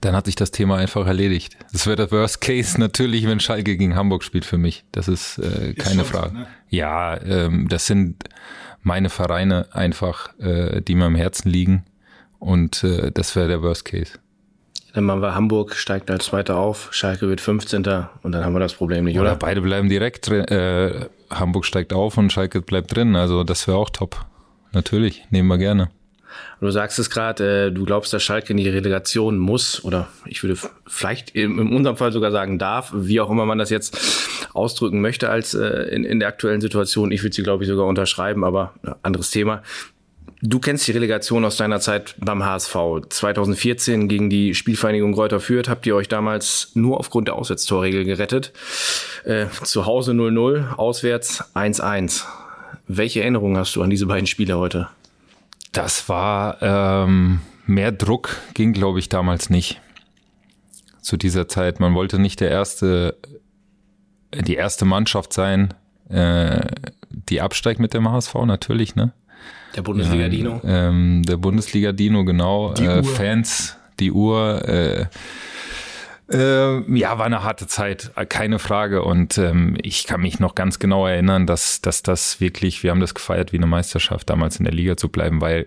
Dann 0.00 0.14
hat 0.14 0.26
sich 0.26 0.36
das 0.36 0.52
Thema 0.52 0.76
einfach 0.76 1.06
erledigt. 1.06 1.58
Das 1.72 1.86
wäre 1.86 1.96
der 1.96 2.10
Worst 2.12 2.40
Case 2.40 2.78
natürlich, 2.80 3.26
wenn 3.26 3.40
Schalke 3.40 3.76
gegen 3.76 3.96
Hamburg 3.96 4.22
spielt 4.22 4.44
für 4.44 4.56
mich. 4.56 4.84
Das 4.92 5.08
ist 5.08 5.38
äh, 5.38 5.74
keine 5.74 6.02
ist 6.02 6.08
Frage. 6.08 6.34
Ne? 6.34 6.46
Ja, 6.70 7.20
ähm, 7.20 7.68
das 7.68 7.86
sind 7.86 8.24
meine 8.82 9.10
Vereine 9.10 9.66
einfach, 9.72 10.38
äh, 10.38 10.80
die 10.80 10.94
mir 10.94 11.04
am 11.04 11.14
Herzen 11.14 11.50
liegen. 11.50 11.84
Und 12.38 12.84
äh, 12.84 13.10
das 13.12 13.34
wäre 13.36 13.48
der 13.48 13.62
Worst 13.62 13.84
Case. 13.84 14.18
Dann 14.94 15.04
machen 15.04 15.20
wir 15.20 15.34
Hamburg, 15.34 15.74
steigt 15.74 16.10
als 16.10 16.26
Zweiter 16.26 16.56
auf, 16.56 16.88
Schalke 16.92 17.28
wird 17.28 17.40
15. 17.40 17.84
und 18.22 18.32
dann 18.32 18.44
haben 18.44 18.54
wir 18.54 18.60
das 18.60 18.74
Problem 18.74 19.04
nicht, 19.04 19.18
oder? 19.18 19.32
oder? 19.32 19.38
Beide 19.38 19.60
bleiben 19.60 19.88
direkt, 19.88 20.28
äh, 20.28 21.06
Hamburg 21.30 21.66
steigt 21.66 21.92
auf 21.92 22.16
und 22.16 22.32
Schalke 22.32 22.62
bleibt 22.62 22.96
drin. 22.96 23.14
Also 23.14 23.44
das 23.44 23.68
wäre 23.68 23.76
auch 23.76 23.90
top. 23.90 24.24
Natürlich, 24.72 25.24
nehmen 25.30 25.48
wir 25.48 25.58
gerne. 25.58 25.90
Du 26.60 26.70
sagst 26.70 26.98
es 26.98 27.10
gerade, 27.10 27.68
äh, 27.68 27.70
du 27.72 27.84
glaubst, 27.84 28.12
dass 28.12 28.22
Schalke 28.22 28.52
in 28.52 28.56
die 28.56 28.68
Relegation 28.68 29.38
muss 29.38 29.84
oder 29.84 30.08
ich 30.26 30.42
würde 30.42 30.58
vielleicht 30.86 31.30
in, 31.30 31.58
in 31.58 31.76
unserem 31.76 31.96
Fall 31.96 32.12
sogar 32.12 32.32
sagen 32.32 32.58
darf, 32.58 32.90
wie 32.94 33.20
auch 33.20 33.30
immer 33.30 33.46
man 33.46 33.58
das 33.58 33.70
jetzt 33.70 33.96
ausdrücken 34.54 35.00
möchte 35.00 35.30
als 35.30 35.54
äh, 35.54 35.66
in, 35.90 36.04
in 36.04 36.18
der 36.18 36.28
aktuellen 36.28 36.60
Situation. 36.60 37.12
Ich 37.12 37.22
würde 37.22 37.34
sie, 37.34 37.42
glaube 37.42 37.64
ich, 37.64 37.68
sogar 37.68 37.86
unterschreiben, 37.86 38.44
aber 38.44 38.74
äh, 38.84 38.90
anderes 39.02 39.30
Thema. 39.30 39.62
Du 40.40 40.60
kennst 40.60 40.86
die 40.86 40.92
Relegation 40.92 41.44
aus 41.44 41.56
deiner 41.56 41.80
Zeit 41.80 42.14
beim 42.18 42.44
HSV. 42.44 42.76
2014 43.08 44.08
gegen 44.08 44.30
die 44.30 44.54
Spielvereinigung 44.54 45.12
Reuter 45.14 45.40
Fürth 45.40 45.68
habt 45.68 45.84
ihr 45.86 45.96
euch 45.96 46.08
damals 46.08 46.70
nur 46.74 46.98
aufgrund 46.98 47.26
der 47.26 47.34
Auswärtstorregel 47.34 48.04
gerettet. 48.04 48.52
Äh, 49.24 49.46
zu 49.64 49.86
Hause 49.86 50.12
0-0, 50.12 50.74
auswärts 50.74 51.42
1-1. 51.56 52.24
Welche 52.86 53.20
Erinnerungen 53.20 53.56
hast 53.56 53.74
du 53.74 53.82
an 53.82 53.90
diese 53.90 54.06
beiden 54.06 54.26
Spiele 54.26 54.56
heute? 54.56 54.88
Das 55.78 56.08
war 56.08 56.60
ähm, 56.60 57.40
mehr 57.66 57.92
Druck 57.92 58.36
ging, 58.54 58.72
glaube 58.72 58.98
ich, 58.98 59.08
damals 59.08 59.48
nicht. 59.48 59.80
Zu 61.00 61.16
dieser 61.16 61.46
Zeit. 61.46 61.78
Man 61.78 61.94
wollte 61.94 62.18
nicht 62.18 62.40
der 62.40 62.50
erste, 62.50 63.16
die 64.34 64.56
erste 64.56 64.84
Mannschaft 64.84 65.32
sein, 65.32 65.74
äh, 66.08 66.66
die 67.10 67.40
absteigt 67.40 67.78
mit 67.78 67.94
dem 67.94 68.10
HSV, 68.10 68.34
natürlich, 68.44 68.96
ne? 68.96 69.12
Der 69.76 69.82
Bundesliga 69.82 70.28
Dino. 70.28 70.60
Ähm, 70.64 71.22
der 71.22 71.36
Bundesliga 71.36 71.92
Dino, 71.92 72.24
genau. 72.24 72.72
Die 72.72 72.84
äh, 72.84 73.04
Fans, 73.04 73.76
die 74.00 74.10
Uhr. 74.10 74.68
Äh, 74.68 75.06
äh, 76.30 76.98
ja, 76.98 77.18
war 77.18 77.26
eine 77.26 77.42
harte 77.42 77.66
Zeit, 77.66 78.12
keine 78.28 78.58
Frage. 78.58 79.02
Und 79.02 79.38
ähm, 79.38 79.76
ich 79.82 80.04
kann 80.04 80.20
mich 80.20 80.40
noch 80.40 80.54
ganz 80.54 80.78
genau 80.78 81.06
erinnern, 81.06 81.46
dass, 81.46 81.80
dass 81.80 82.02
das 82.02 82.40
wirklich, 82.40 82.82
wir 82.82 82.90
haben 82.90 83.00
das 83.00 83.14
gefeiert 83.14 83.52
wie 83.52 83.58
eine 83.58 83.66
Meisterschaft, 83.66 84.28
damals 84.28 84.58
in 84.58 84.64
der 84.64 84.74
Liga 84.74 84.96
zu 84.96 85.08
bleiben, 85.08 85.40
weil 85.40 85.66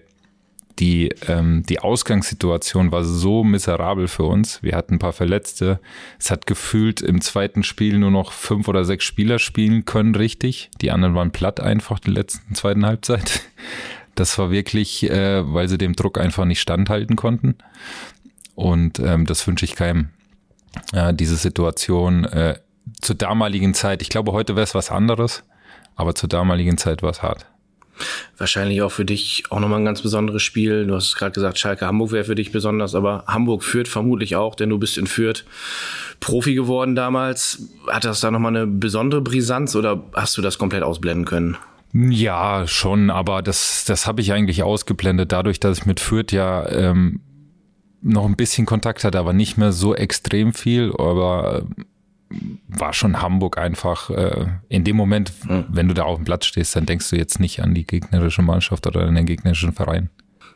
die, 0.79 1.09
ähm, 1.27 1.63
die 1.67 1.79
Ausgangssituation 1.79 2.91
war 2.91 3.03
so 3.03 3.43
miserabel 3.43 4.07
für 4.07 4.23
uns. 4.23 4.63
Wir 4.63 4.75
hatten 4.75 4.95
ein 4.95 4.99
paar 4.99 5.13
Verletzte. 5.13 5.79
Es 6.19 6.31
hat 6.31 6.47
gefühlt 6.47 7.01
im 7.01 7.21
zweiten 7.21 7.63
Spiel 7.63 7.99
nur 7.99 8.11
noch 8.11 8.31
fünf 8.31 8.67
oder 8.67 8.85
sechs 8.85 9.03
Spieler 9.03 9.37
spielen 9.39 9.85
können, 9.85 10.15
richtig. 10.15 10.71
Die 10.81 10.91
anderen 10.91 11.15
waren 11.15 11.31
platt 11.31 11.59
einfach 11.59 11.99
in 11.99 12.13
der 12.13 12.23
letzten 12.23 12.55
zweiten 12.55 12.85
Halbzeit. 12.85 13.41
Das 14.15 14.37
war 14.37 14.51
wirklich, 14.51 15.09
äh, 15.09 15.53
weil 15.53 15.69
sie 15.69 15.77
dem 15.77 15.95
Druck 15.95 16.19
einfach 16.19 16.43
nicht 16.43 16.59
standhalten 16.59 17.15
konnten. 17.15 17.55
Und 18.55 18.99
ähm, 18.99 19.25
das 19.25 19.47
wünsche 19.47 19.63
ich 19.63 19.75
keinem. 19.75 20.09
Ja, 20.93 21.11
diese 21.11 21.35
Situation 21.35 22.25
äh, 22.25 22.55
zur 23.01 23.15
damaligen 23.15 23.73
Zeit, 23.73 24.01
ich 24.01 24.09
glaube, 24.09 24.31
heute 24.31 24.55
wäre 24.55 24.63
es 24.63 24.75
was 24.75 24.91
anderes, 24.91 25.43
aber 25.95 26.15
zur 26.15 26.29
damaligen 26.29 26.77
Zeit 26.77 27.03
war 27.03 27.11
es 27.11 27.21
hart. 27.21 27.45
Wahrscheinlich 28.37 28.81
auch 28.81 28.91
für 28.91 29.05
dich 29.05 29.43
auch 29.49 29.59
nochmal 29.59 29.79
ein 29.79 29.85
ganz 29.85 30.01
besonderes 30.01 30.41
Spiel. 30.41 30.87
Du 30.87 30.95
hast 30.95 31.15
gerade 31.15 31.33
gesagt, 31.33 31.59
Schalke 31.59 31.85
Hamburg 31.85 32.11
wäre 32.11 32.23
für 32.23 32.35
dich 32.35 32.51
besonders, 32.51 32.95
aber 32.95 33.25
Hamburg 33.27 33.63
führt 33.63 33.87
vermutlich 33.87 34.35
auch, 34.35 34.55
denn 34.55 34.69
du 34.69 34.79
bist 34.79 34.97
in 34.97 35.07
Fürth 35.07 35.43
Profi 36.19 36.55
geworden 36.55 36.95
damals. 36.95 37.69
Hat 37.87 38.05
das 38.05 38.21
da 38.21 38.31
nochmal 38.31 38.55
eine 38.55 38.67
besondere 38.67 39.21
Brisanz 39.21 39.75
oder 39.75 40.03
hast 40.13 40.37
du 40.37 40.41
das 40.41 40.57
komplett 40.57 40.83
ausblenden 40.83 41.25
können? 41.25 41.57
Ja, 41.93 42.67
schon, 42.67 43.09
aber 43.09 43.41
das, 43.41 43.83
das 43.85 44.07
habe 44.07 44.21
ich 44.21 44.31
eigentlich 44.31 44.63
ausgeblendet, 44.63 45.31
dadurch, 45.31 45.59
dass 45.59 45.79
ich 45.79 45.85
mit 45.85 45.99
Fürth 45.99 46.31
ja 46.31 46.67
ähm, 46.69 47.19
noch 48.01 48.25
ein 48.25 48.35
bisschen 48.35 48.65
Kontakt 48.65 49.03
hatte, 49.03 49.19
aber 49.19 49.33
nicht 49.33 49.57
mehr 49.57 49.71
so 49.71 49.95
extrem 49.95 50.53
viel. 50.53 50.91
Aber 50.97 51.63
war 52.67 52.93
schon 52.93 53.21
Hamburg 53.21 53.57
einfach 53.57 54.09
äh, 54.09 54.47
in 54.69 54.83
dem 54.83 54.95
Moment, 54.95 55.33
mhm. 55.47 55.65
wenn 55.69 55.87
du 55.87 55.93
da 55.93 56.03
auf 56.03 56.17
dem 56.17 56.25
Platz 56.25 56.45
stehst, 56.45 56.75
dann 56.75 56.85
denkst 56.85 57.09
du 57.09 57.17
jetzt 57.17 57.39
nicht 57.39 57.61
an 57.61 57.73
die 57.73 57.85
gegnerische 57.85 58.41
Mannschaft 58.41 58.87
oder 58.87 59.01
an 59.01 59.15
den 59.15 59.25
gegnerischen 59.25 59.73
Verein. 59.73 60.09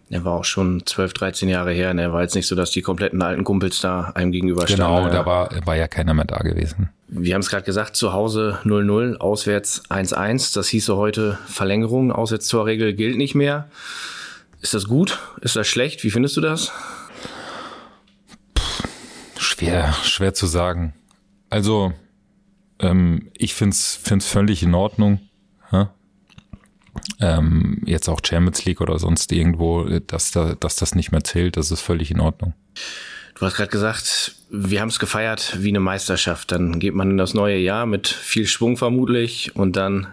Er 0.09 0.23
war 0.23 0.33
auch 0.33 0.45
schon 0.45 0.85
12, 0.85 1.13
13 1.13 1.49
Jahre 1.49 1.73
her. 1.73 1.89
Und 1.89 1.97
er 1.97 2.13
war 2.13 2.21
jetzt 2.21 2.35
nicht 2.35 2.47
so, 2.47 2.55
dass 2.55 2.71
die 2.71 2.81
kompletten 2.81 3.21
alten 3.21 3.43
Kumpels 3.43 3.81
da 3.81 4.11
einem 4.15 4.31
gegenüber 4.31 4.67
standen. 4.67 4.95
Genau, 4.95 5.09
da 5.09 5.25
war, 5.25 5.49
war 5.65 5.75
ja 5.75 5.87
keiner 5.87 6.13
mehr 6.13 6.25
da 6.25 6.37
gewesen. 6.37 6.89
Wir 7.07 7.33
haben 7.33 7.41
es 7.41 7.49
gerade 7.49 7.63
gesagt, 7.63 7.95
zu 7.95 8.13
Hause 8.13 8.59
0-0, 8.63 9.17
auswärts 9.17 9.83
1-1. 9.89 10.53
Das 10.53 10.67
hieße 10.67 10.95
heute 10.95 11.39
Verlängerung. 11.47 12.11
Auswärtstorregel 12.11 12.93
gilt 12.93 13.17
nicht 13.17 13.35
mehr. 13.35 13.67
Ist 14.61 14.73
das 14.73 14.85
gut? 14.85 15.19
Ist 15.41 15.55
das 15.55 15.67
schlecht? 15.67 16.03
Wie 16.03 16.11
findest 16.11 16.37
du 16.37 16.41
das? 16.41 16.71
Schwer, 19.55 19.93
schwer 20.03 20.33
zu 20.33 20.47
sagen. 20.47 20.93
Also, 21.49 21.93
ähm, 22.79 23.31
ich 23.33 23.53
finde 23.53 23.75
es 23.75 23.99
völlig 24.25 24.63
in 24.63 24.73
Ordnung. 24.73 25.19
Ja? 25.71 25.93
Ähm, 27.19 27.81
jetzt 27.85 28.09
auch 28.09 28.19
Champions 28.23 28.65
League 28.65 28.81
oder 28.81 28.99
sonst 28.99 29.31
irgendwo, 29.31 29.83
dass, 29.83 30.31
da, 30.31 30.55
dass 30.55 30.75
das 30.75 30.95
nicht 30.95 31.11
mehr 31.11 31.23
zählt, 31.23 31.57
das 31.57 31.71
ist 31.71 31.81
völlig 31.81 32.11
in 32.11 32.19
Ordnung. 32.19 32.53
Du 33.35 33.45
hast 33.45 33.55
gerade 33.55 33.69
gesagt, 33.69 34.35
wir 34.49 34.79
haben 34.79 34.89
es 34.89 34.99
gefeiert 34.99 35.57
wie 35.59 35.69
eine 35.69 35.81
Meisterschaft. 35.81 36.51
Dann 36.51 36.79
geht 36.79 36.93
man 36.93 37.11
in 37.11 37.17
das 37.17 37.33
neue 37.33 37.57
Jahr 37.57 37.85
mit 37.85 38.07
viel 38.07 38.47
Schwung 38.47 38.77
vermutlich 38.77 39.55
und 39.55 39.75
dann 39.75 40.07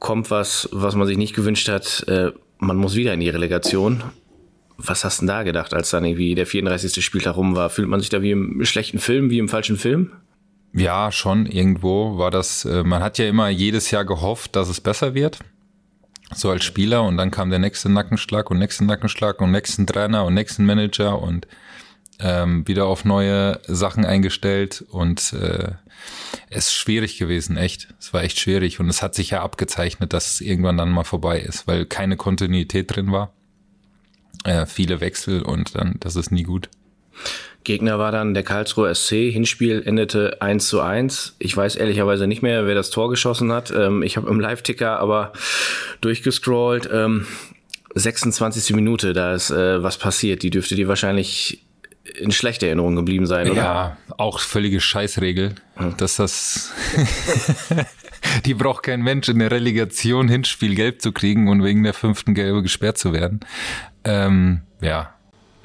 kommt 0.00 0.30
was, 0.30 0.68
was 0.72 0.96
man 0.96 1.06
sich 1.06 1.16
nicht 1.16 1.34
gewünscht 1.34 1.68
hat. 1.68 2.04
Äh, 2.08 2.32
man 2.58 2.76
muss 2.76 2.94
wieder 2.94 3.14
in 3.14 3.20
die 3.20 3.28
Relegation. 3.28 4.02
Was 4.76 5.04
hast 5.04 5.18
du 5.18 5.22
denn 5.22 5.28
da 5.28 5.42
gedacht, 5.44 5.72
als 5.72 5.90
dann 5.90 6.04
irgendwie 6.04 6.34
der 6.34 6.46
34. 6.46 7.04
Spieltag 7.04 7.36
rum 7.36 7.54
war? 7.54 7.70
Fühlt 7.70 7.88
man 7.88 8.00
sich 8.00 8.08
da 8.08 8.22
wie 8.22 8.32
im 8.32 8.64
schlechten 8.64 8.98
Film, 8.98 9.30
wie 9.30 9.38
im 9.38 9.48
falschen 9.48 9.76
Film? 9.76 10.12
Ja, 10.72 11.12
schon 11.12 11.46
irgendwo 11.46 12.18
war 12.18 12.32
das, 12.32 12.64
äh, 12.64 12.82
man 12.82 13.02
hat 13.02 13.18
ja 13.18 13.28
immer 13.28 13.48
jedes 13.48 13.92
Jahr 13.92 14.04
gehofft, 14.04 14.56
dass 14.56 14.68
es 14.68 14.80
besser 14.80 15.14
wird. 15.14 15.38
So 16.34 16.50
als 16.50 16.64
Spieler 16.64 17.04
und 17.04 17.16
dann 17.16 17.30
kam 17.30 17.50
der 17.50 17.60
nächste 17.60 17.88
Nackenschlag 17.88 18.50
und 18.50 18.58
nächste 18.58 18.84
Nackenschlag 18.84 19.40
und 19.40 19.52
nächsten 19.52 19.86
Trainer 19.86 20.24
und 20.24 20.34
nächsten 20.34 20.66
Manager 20.66 21.22
und 21.22 21.46
ähm, 22.18 22.66
wieder 22.66 22.86
auf 22.86 23.04
neue 23.04 23.60
Sachen 23.68 24.04
eingestellt 24.04 24.84
und 24.88 25.32
äh, 25.34 25.72
es 26.50 26.66
ist 26.66 26.74
schwierig 26.74 27.18
gewesen, 27.18 27.56
echt. 27.56 27.94
Es 28.00 28.12
war 28.12 28.24
echt 28.24 28.40
schwierig 28.40 28.80
und 28.80 28.88
es 28.88 29.02
hat 29.02 29.14
sich 29.14 29.30
ja 29.30 29.42
abgezeichnet, 29.42 30.12
dass 30.12 30.34
es 30.34 30.40
irgendwann 30.40 30.76
dann 30.76 30.90
mal 30.90 31.04
vorbei 31.04 31.38
ist, 31.38 31.68
weil 31.68 31.86
keine 31.86 32.16
Kontinuität 32.16 32.94
drin 32.94 33.12
war 33.12 33.32
äh, 34.44 34.66
viele 34.66 35.00
Wechsel 35.00 35.42
und 35.42 35.74
dann, 35.74 35.96
das 36.00 36.16
ist 36.16 36.30
nie 36.30 36.44
gut. 36.44 36.68
Gegner 37.64 37.98
war 37.98 38.12
dann 38.12 38.34
der 38.34 38.42
Karlsruher 38.42 38.94
SC. 38.94 39.30
Hinspiel 39.30 39.82
endete 39.84 40.42
1 40.42 40.68
zu 40.68 40.80
1. 40.80 41.36
Ich 41.38 41.56
weiß 41.56 41.76
ehrlicherweise 41.76 42.26
nicht 42.26 42.42
mehr, 42.42 42.66
wer 42.66 42.74
das 42.74 42.90
Tor 42.90 43.08
geschossen 43.08 43.50
hat. 43.52 43.70
Ähm, 43.70 44.02
ich 44.02 44.16
habe 44.16 44.28
im 44.28 44.38
Live-Ticker 44.38 44.98
aber 44.98 45.32
durchgescrollt. 46.02 46.88
Ähm, 46.92 47.26
26. 47.94 48.74
Minute, 48.74 49.12
da 49.12 49.34
ist 49.34 49.50
äh, 49.50 49.82
was 49.82 49.98
passiert. 49.98 50.42
Die 50.42 50.50
dürfte 50.50 50.74
dir 50.74 50.88
wahrscheinlich 50.88 51.64
in 52.18 52.32
schlechter 52.32 52.66
Erinnerung 52.66 52.96
geblieben 52.96 53.26
sein, 53.26 53.50
oder? 53.50 53.62
Ja, 53.62 53.96
auch 54.18 54.40
völlige 54.40 54.80
Scheißregel, 54.80 55.54
hm. 55.76 55.96
dass 55.96 56.16
das 56.16 56.72
die 58.44 58.54
braucht 58.54 58.82
kein 58.82 59.00
Mensch 59.00 59.28
in 59.28 59.38
der 59.38 59.50
Relegation 59.50 60.28
Hinspiel 60.28 60.74
gelb 60.74 61.00
zu 61.00 61.12
kriegen 61.12 61.48
und 61.48 61.64
wegen 61.64 61.82
der 61.82 61.94
fünften 61.94 62.34
Gelbe 62.34 62.62
gesperrt 62.62 62.98
zu 62.98 63.12
werden. 63.12 63.40
Ähm, 64.04 64.60
ja. 64.80 65.10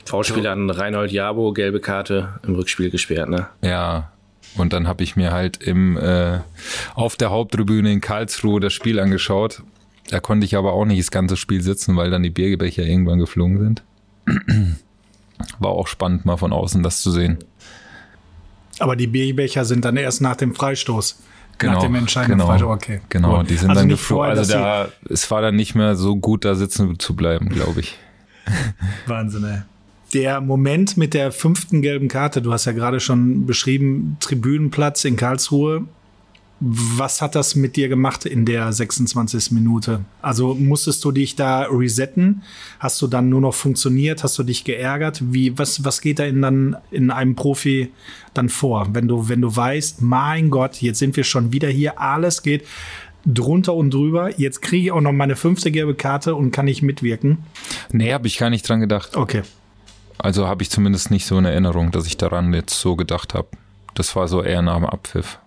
V-Spiel 0.05 0.48
an 0.48 0.69
Reinhold 0.69 1.12
Jabo, 1.12 1.53
gelbe 1.53 1.79
Karte 1.79 2.39
im 2.48 2.55
Rückspiel 2.55 2.89
gesperrt, 2.89 3.29
ne? 3.29 3.48
Ja. 3.62 4.12
Und 4.55 4.74
dann 4.74 4.88
habe 4.88 5.03
ich 5.03 5.15
mir 5.15 5.31
halt 5.31 5.62
im 5.62 5.96
äh, 5.98 6.39
auf 6.96 7.15
der 7.15 7.29
Haupttribüne 7.29 7.91
in 7.91 8.01
Karlsruhe 8.01 8.60
das 8.60 8.74
Spiel 8.74 9.00
angeschaut. 9.00 9.62
Da 10.10 10.19
konnte 10.19 10.46
ich 10.46 10.55
aber 10.55 10.74
auch 10.74 10.86
nicht 10.86 11.00
das 11.00 11.12
ganze 11.12 11.38
Spiel 11.38 11.62
sitzen, 11.62 11.96
weil 11.96 12.10
dann 12.10 12.24
die 12.24 12.31
Bierbecher 12.31 12.84
irgendwann 12.84 13.19
geflogen 13.19 13.60
sind. 13.60 13.84
War 15.60 15.72
auch 15.72 15.88
spannend, 15.88 16.25
mal 16.25 16.38
von 16.38 16.51
außen 16.51 16.81
das 16.81 17.01
zu 17.01 17.12
sehen. 17.12 17.38
Aber 18.79 18.96
die 18.96 19.08
Bierbecher 19.08 19.65
sind 19.65 19.86
dann 19.86 19.98
erst 19.98 20.22
nach 20.22 20.36
dem 20.36 20.55
Freistoß. 20.55 21.22
Genau, 21.60 21.74
nach 21.74 21.81
dem 21.81 21.96
entscheidenden 21.96 22.39
genau, 22.39 22.50
Freistoß. 22.50 22.75
Okay. 22.75 23.01
Genau, 23.10 23.43
die 23.43 23.55
sind 23.55 23.69
also 23.69 23.81
dann 23.81 23.89
geflogen. 23.89 24.29
Also 24.29 24.51
da, 24.51 24.88
es 25.10 25.29
war 25.29 25.41
dann 25.41 25.55
nicht 25.55 25.75
mehr 25.75 25.96
so 25.96 26.15
gut, 26.15 26.46
da 26.46 26.55
sitzen 26.55 26.98
zu 26.98 27.15
bleiben, 27.15 27.50
glaube 27.50 27.81
ich. 27.81 27.98
Wahnsinn, 29.08 29.44
ey. 29.44 29.62
Der 30.13 30.41
Moment 30.41 30.98
mit 30.98 31.13
der 31.13 31.32
fünften 31.32 31.82
gelben 31.82 32.08
Karte, 32.08 32.41
du 32.41 32.51
hast 32.51 32.65
ja 32.65 32.72
gerade 32.72 33.00
schon 33.00 33.46
beschrieben, 33.46 34.18
Tribünenplatz 34.20 35.06
in 35.06 35.15
Karlsruhe, 35.15 35.86
was 36.62 37.22
hat 37.22 37.36
das 37.36 37.56
mit 37.56 37.77
dir 37.77 37.88
gemacht 37.88 38.25
in 38.25 38.46
der 38.46 38.74
26. 38.74 39.51
Minute? 39.51 40.03
Also 40.22 40.56
musstest 40.56 41.03
du 41.06 41.12
dich 41.12 41.36
da 41.38 41.62
resetten? 41.62 42.44
Hast 42.79 43.01
du 43.01 43.08
dann 43.08 43.29
nur 43.29 43.39
noch 43.39 43.53
funktioniert? 43.53 44.24
Hast 44.24 44.38
du 44.38 44.44
dich 44.44 44.65
geärgert? 44.65 45.22
Wie, 45.32 45.58
was, 45.58 45.86
was 45.86 46.01
geht 46.01 46.20
da 46.20 46.25
in, 46.25 46.41
dann 46.41 46.75
in 46.91 47.12
einem 47.12 47.36
Profi 47.36 47.91
dann 48.34 48.50
vor? 48.50 48.89
Wenn 48.91 49.08
du, 49.08 49.29
wenn 49.29 49.41
du 49.41 49.56
weißt, 49.56 50.01
mein 50.01 50.50
Gott, 50.50 50.82
jetzt 50.82 51.00
sind 51.00 51.15
wir 51.15 51.24
schon 51.24 51.53
wieder 51.53 51.70
hier, 51.70 52.00
alles 52.01 52.44
geht 52.44 52.65
drunter 53.26 53.74
und 53.74 53.94
drüber. 53.94 54.40
Jetzt 54.40 54.62
kriege 54.62 54.86
ich 54.86 54.92
auch 54.92 55.02
noch 55.02 55.12
meine 55.12 55.36
fünfte 55.36 55.72
gelbe 55.72 55.96
Karte 55.96 56.36
und 56.36 56.52
kann 56.52 56.66
nicht 56.66 56.82
mitwirken. 56.82 57.40
Nee, 57.92 58.14
habe 58.14 58.28
ich 58.28 58.38
gar 58.38 58.50
nicht 58.50 58.68
dran 58.68 58.80
gedacht. 58.80 59.16
Okay. 59.16 59.42
Also 60.18 60.48
habe 60.48 60.64
ich 60.64 60.70
zumindest 60.70 61.12
nicht 61.12 61.26
so 61.26 61.38
eine 61.38 61.52
Erinnerung, 61.52 61.92
dass 61.92 62.06
ich 62.06 62.18
daran 62.18 62.54
jetzt 62.54 62.80
so 62.80 62.96
gedacht 62.96 63.34
habe. 63.34 63.50
Das 63.96 64.16
war 64.16 64.28
so 64.28 64.44
eher 64.44 64.62
nach 64.62 64.78
dem 64.78 64.86
Abpfiff 64.86 65.40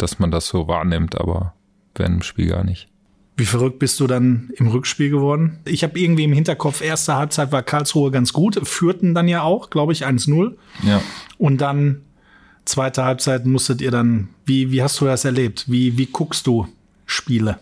dass 0.00 0.18
man 0.18 0.30
das 0.30 0.48
so 0.48 0.68
wahrnimmt, 0.68 1.18
aber 1.18 1.54
während 1.94 2.16
dem 2.16 2.22
Spiel 2.22 2.48
gar 2.48 2.64
nicht. 2.64 2.88
Wie 3.36 3.46
verrückt 3.46 3.78
bist 3.78 4.00
du 4.00 4.06
dann 4.06 4.50
im 4.56 4.68
Rückspiel 4.68 5.10
geworden? 5.10 5.60
Ich 5.64 5.82
habe 5.82 5.98
irgendwie 5.98 6.24
im 6.24 6.32
Hinterkopf, 6.32 6.82
erste 6.82 7.14
Halbzeit 7.14 7.52
war 7.52 7.62
Karlsruhe 7.62 8.10
ganz 8.10 8.32
gut, 8.32 8.60
führten 8.66 9.14
dann 9.14 9.28
ja 9.28 9.42
auch, 9.42 9.70
glaube 9.70 9.92
ich, 9.92 10.06
1-0. 10.06 10.56
Ja. 10.82 11.00
Und 11.38 11.60
dann 11.60 12.02
zweite 12.66 13.04
Halbzeit 13.04 13.46
musstet 13.46 13.80
ihr 13.80 13.90
dann, 13.90 14.28
wie, 14.44 14.70
wie 14.72 14.82
hast 14.82 15.00
du 15.00 15.06
das 15.06 15.24
erlebt? 15.24 15.70
Wie, 15.70 15.96
wie 15.96 16.06
guckst 16.06 16.46
du 16.46 16.66
Spiele? 17.10 17.58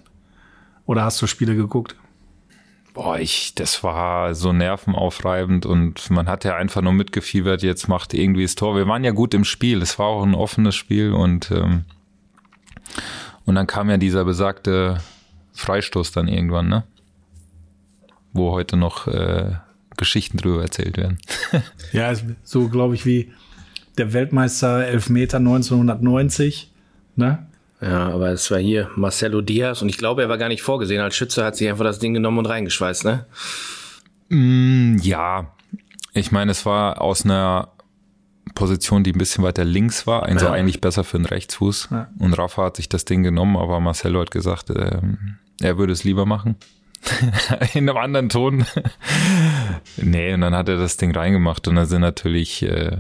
Oder 0.87 1.05
hast 1.05 1.21
du 1.21 1.27
Spiele 1.27 1.55
geguckt? 1.55 1.97
Boah, 2.95 3.19
ich, 3.19 3.55
das 3.55 3.85
war 3.85 4.35
so 4.35 4.53
nervenaufreibend 4.53 5.67
und 5.67 6.11
man 6.11 6.29
hat 6.29 6.45
ja 6.45 6.57
einfach 6.57 6.83
nur 6.83 6.93
mitgefiebert, 6.93 7.63
jetzt 7.63 7.89
macht 7.89 8.15
irgendwie 8.15 8.43
das 8.43 8.55
Tor. 8.55 8.75
Wir 8.75 8.89
waren 8.89 9.05
ja 9.05 9.13
gut 9.13 9.35
im 9.35 9.45
Spiel, 9.45 9.83
es 9.83 9.99
war 9.99 10.07
auch 10.07 10.23
ein 10.23 10.35
offenes 10.35 10.75
Spiel 10.75 11.13
und 11.13 11.51
ähm, 11.51 11.85
und 13.45 13.55
dann 13.55 13.67
kam 13.67 13.89
ja 13.89 13.97
dieser 13.97 14.25
besagte 14.25 15.01
Freistoß 15.53 16.13
dann 16.13 16.29
irgendwann, 16.29 16.69
ne? 16.69 16.85
Wo 18.33 18.53
heute 18.53 18.77
noch 18.77 19.07
äh, 19.07 19.53
Geschichten 19.97 20.37
drüber 20.37 20.63
erzählt 20.63 20.97
werden. 20.97 21.19
ja, 21.93 22.13
so 22.43 22.69
glaube 22.69 22.95
ich 22.95 23.07
wie 23.07 23.33
der 23.97 24.13
Weltmeister 24.13 24.87
Elfmeter 24.87 25.39
1990, 25.39 26.73
ne? 27.17 27.47
Ja, 27.81 28.09
aber 28.09 28.31
es 28.31 28.51
war 28.51 28.59
hier 28.59 28.91
Marcelo 28.97 29.41
Diaz 29.41 29.83
und 29.83 29.89
ich 29.89 29.99
glaube, 29.99 30.23
er 30.23 30.29
war 30.29 30.39
gar 30.39 30.49
nicht 30.49 30.63
vorgesehen. 30.63 31.01
Als 31.01 31.15
Schütze 31.15 31.45
hat 31.45 31.57
sich 31.57 31.69
einfach 31.69 31.85
das 31.85 31.99
Ding 31.99 32.13
genommen 32.15 32.39
und 32.39 32.47
reingeschweißt, 32.47 33.05
ne? 33.05 33.27
Mm, 34.29 34.97
ja. 34.99 35.53
Ich 36.13 36.33
meine, 36.33 36.51
es 36.51 36.67
war 36.67 37.01
aus 37.01 37.25
einer 37.25 37.73
Position, 38.55 39.05
die 39.05 39.13
ein 39.13 39.19
bisschen 39.19 39.45
weiter 39.45 39.65
links 39.65 40.07
war, 40.07 40.25
also 40.25 40.47
ja. 40.47 40.53
eigentlich 40.53 40.81
besser 40.81 41.05
für 41.05 41.19
den 41.19 41.27
Rechtsfuß. 41.27 41.89
Ja. 41.93 42.09
Und 42.19 42.33
Rafa 42.37 42.65
hat 42.65 42.77
sich 42.77 42.89
das 42.89 43.05
Ding 43.05 43.23
genommen, 43.23 43.57
aber 43.57 43.79
Marcelo 43.79 44.21
hat 44.21 44.33
gesagt, 44.33 44.71
äh, 44.71 45.01
er 45.61 45.79
würde 45.79 45.93
es 45.93 46.03
lieber 46.03 46.27
machen. 46.27 46.57
In 47.75 47.89
einem 47.89 47.97
anderen 47.97 48.29
Ton. 48.29 48.67
nee, 49.97 50.35
und 50.35 50.41
dann 50.41 50.57
hat 50.57 50.69
er 50.69 50.77
das 50.77 50.97
Ding 50.97 51.15
reingemacht 51.15 51.69
und 51.69 51.77
dann 51.77 51.87
sind 51.87 52.01
natürlich, 52.01 52.63
äh, 52.65 52.99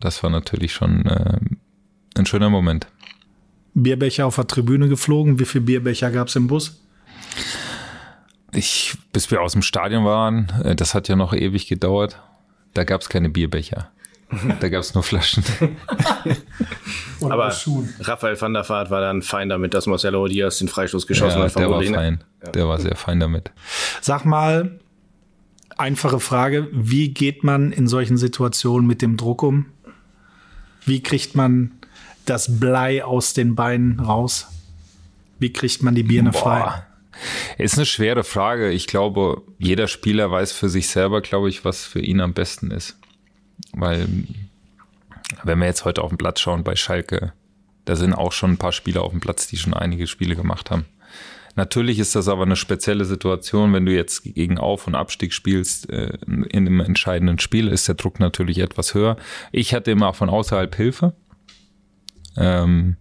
das 0.00 0.22
war 0.22 0.30
natürlich 0.30 0.72
schon 0.72 1.04
äh, 1.04 1.38
ein 2.16 2.26
schöner 2.26 2.48
Moment. 2.48 2.86
Bierbecher 3.74 4.26
auf 4.26 4.36
der 4.36 4.46
Tribüne 4.46 4.88
geflogen. 4.88 5.38
Wie 5.38 5.44
viele 5.44 5.64
Bierbecher 5.64 6.10
gab 6.10 6.28
es 6.28 6.36
im 6.36 6.46
Bus? 6.46 6.80
Ich, 8.52 8.96
bis 9.12 9.30
wir 9.30 9.42
aus 9.42 9.52
dem 9.52 9.62
Stadion 9.62 10.04
waren, 10.04 10.52
äh, 10.62 10.76
das 10.76 10.94
hat 10.94 11.08
ja 11.08 11.16
noch 11.16 11.34
ewig 11.34 11.66
gedauert, 11.66 12.20
da 12.72 12.84
gab 12.84 13.00
es 13.00 13.08
keine 13.08 13.28
Bierbecher. 13.28 13.90
Da 14.60 14.68
gab 14.68 14.80
es 14.80 14.94
nur 14.94 15.02
Flaschen. 15.02 15.44
Aber 17.20 17.54
Raphael 18.00 18.40
van 18.40 18.54
der 18.54 18.68
Vaart 18.68 18.90
war 18.90 19.00
dann 19.00 19.22
fein 19.22 19.48
damit, 19.48 19.74
dass 19.74 19.86
Marcelo 19.86 20.26
Diaz 20.26 20.58
den 20.58 20.68
Freistoß 20.68 21.06
geschossen 21.06 21.38
ja, 21.38 21.44
hat. 21.44 21.56
Der 21.56 21.70
war 21.70 21.82
fein. 21.82 22.24
Ja. 22.42 22.50
Der 22.50 22.66
war 22.66 22.80
sehr 22.80 22.96
fein 22.96 23.20
damit. 23.20 23.52
Sag 24.00 24.24
mal, 24.24 24.80
einfache 25.76 26.20
Frage. 26.20 26.68
Wie 26.72 27.12
geht 27.12 27.44
man 27.44 27.70
in 27.70 27.86
solchen 27.86 28.16
Situationen 28.16 28.86
mit 28.86 29.02
dem 29.02 29.16
Druck 29.16 29.42
um? 29.42 29.66
Wie 30.84 31.02
kriegt 31.02 31.34
man 31.34 31.72
das 32.24 32.60
Blei 32.60 33.04
aus 33.04 33.34
den 33.34 33.54
Beinen 33.54 34.00
raus? 34.00 34.48
Wie 35.38 35.52
kriegt 35.52 35.82
man 35.82 35.94
die 35.94 36.02
Birne 36.02 36.30
Boah. 36.30 36.40
frei? 36.40 36.82
Ist 37.58 37.76
eine 37.76 37.86
schwere 37.86 38.24
Frage. 38.24 38.70
Ich 38.70 38.86
glaube, 38.86 39.42
jeder 39.58 39.86
Spieler 39.88 40.30
weiß 40.30 40.52
für 40.52 40.68
sich 40.68 40.88
selber, 40.88 41.20
glaube 41.20 41.48
ich, 41.48 41.64
was 41.64 41.84
für 41.84 42.00
ihn 42.00 42.20
am 42.20 42.34
besten 42.34 42.70
ist. 42.70 42.96
Weil, 43.72 44.08
wenn 45.44 45.58
wir 45.58 45.66
jetzt 45.66 45.84
heute 45.84 46.02
auf 46.02 46.10
den 46.10 46.18
Platz 46.18 46.40
schauen 46.40 46.64
bei 46.64 46.76
Schalke, 46.76 47.32
da 47.84 47.96
sind 47.96 48.14
auch 48.14 48.32
schon 48.32 48.52
ein 48.52 48.58
paar 48.58 48.72
Spieler 48.72 49.02
auf 49.02 49.12
dem 49.12 49.20
Platz, 49.20 49.46
die 49.46 49.56
schon 49.56 49.74
einige 49.74 50.06
Spiele 50.06 50.36
gemacht 50.36 50.70
haben. 50.70 50.86
Natürlich 51.56 52.00
ist 52.00 52.16
das 52.16 52.26
aber 52.26 52.42
eine 52.42 52.56
spezielle 52.56 53.04
Situation, 53.04 53.72
wenn 53.72 53.86
du 53.86 53.94
jetzt 53.94 54.24
gegen 54.24 54.58
Auf- 54.58 54.88
und 54.88 54.96
Abstieg 54.96 55.32
spielst, 55.32 55.88
äh, 55.88 56.18
in 56.26 56.48
einem 56.52 56.80
entscheidenden 56.80 57.38
Spiel 57.38 57.68
ist 57.68 57.86
der 57.86 57.94
Druck 57.94 58.18
natürlich 58.18 58.58
etwas 58.58 58.94
höher. 58.94 59.16
Ich 59.52 59.72
hatte 59.72 59.92
immer 59.92 60.14
von 60.14 60.28
außerhalb 60.28 60.74
Hilfe, 60.74 61.14
ähm, 62.36 62.96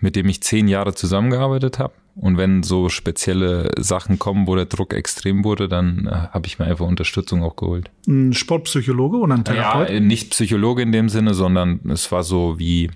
mit 0.00 0.16
dem 0.16 0.28
ich 0.28 0.42
zehn 0.42 0.68
Jahre 0.68 0.94
zusammengearbeitet 0.94 1.78
habe. 1.78 1.94
Und 2.14 2.36
wenn 2.36 2.62
so 2.62 2.90
spezielle 2.90 3.70
Sachen 3.78 4.18
kommen, 4.18 4.46
wo 4.46 4.54
der 4.54 4.66
Druck 4.66 4.92
extrem 4.92 5.44
wurde, 5.44 5.68
dann 5.68 6.06
äh, 6.06 6.10
habe 6.10 6.46
ich 6.46 6.58
mir 6.58 6.66
einfach 6.66 6.86
Unterstützung 6.86 7.42
auch 7.42 7.56
geholt. 7.56 7.90
Ein 8.06 8.34
Sportpsychologe 8.34 9.16
oder 9.16 9.34
ein 9.34 9.44
Therapeut? 9.44 9.88
Ja, 9.88 10.00
nicht 10.00 10.30
Psychologe 10.30 10.82
in 10.82 10.92
dem 10.92 11.08
Sinne, 11.08 11.32
sondern 11.32 11.80
es 11.88 12.12
war 12.12 12.22
so 12.22 12.58
wie 12.58 12.90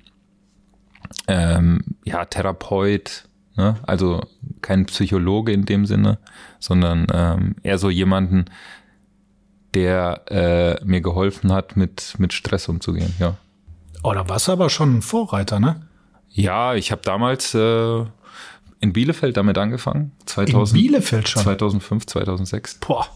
ähm, 1.29 1.81
ja 2.05 2.25
Therapeut, 2.27 3.25
ne? 3.57 3.77
also 3.85 4.21
kein 4.61 4.85
Psychologe 4.87 5.53
in 5.53 5.65
dem 5.65 5.87
Sinne, 5.87 6.19
sondern 6.59 7.07
ähm, 7.13 7.55
eher 7.63 7.79
so 7.79 7.89
jemanden, 7.89 8.47
der 9.75 10.23
äh, 10.31 10.85
mir 10.85 11.01
geholfen 11.01 11.53
hat, 11.53 11.77
mit 11.77 12.17
mit 12.19 12.33
Stress 12.33 12.69
umzugehen. 12.69 13.15
Ja. 13.19 13.37
Oh, 14.07 14.15
da 14.15 14.29
warst 14.29 14.47
du 14.47 14.53
aber 14.53 14.71
schon 14.71 14.99
ein 14.99 15.03
Vorreiter, 15.03 15.59
ne? 15.59 15.81
Ja, 16.31 16.77
ich 16.77 16.93
habe 16.93 17.03
damals 17.03 17.55
äh, 17.55 18.05
in 18.79 18.93
Bielefeld 18.93 19.37
damit 19.37 19.59
angefangen. 19.59 20.13
2000, 20.27 20.79
in 20.79 20.83
Bielefeld 20.85 21.29
schon? 21.29 21.43
2005, 21.43 22.07
2006. 22.07 22.77
Boah. 22.77 23.09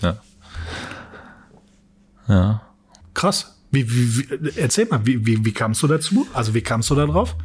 Ja. 0.00 0.16
Ja. 2.28 2.62
Krass. 3.12 3.58
Wie, 3.70 3.90
wie, 3.90 4.30
wie, 4.30 4.58
erzähl 4.58 4.86
mal, 4.86 5.04
wie, 5.04 5.26
wie, 5.26 5.44
wie 5.44 5.52
kamst 5.52 5.82
du 5.82 5.86
dazu? 5.86 6.26
Also 6.32 6.54
wie 6.54 6.62
kamst 6.62 6.88
du 6.88 6.94
da 6.94 7.04
drauf? 7.04 7.36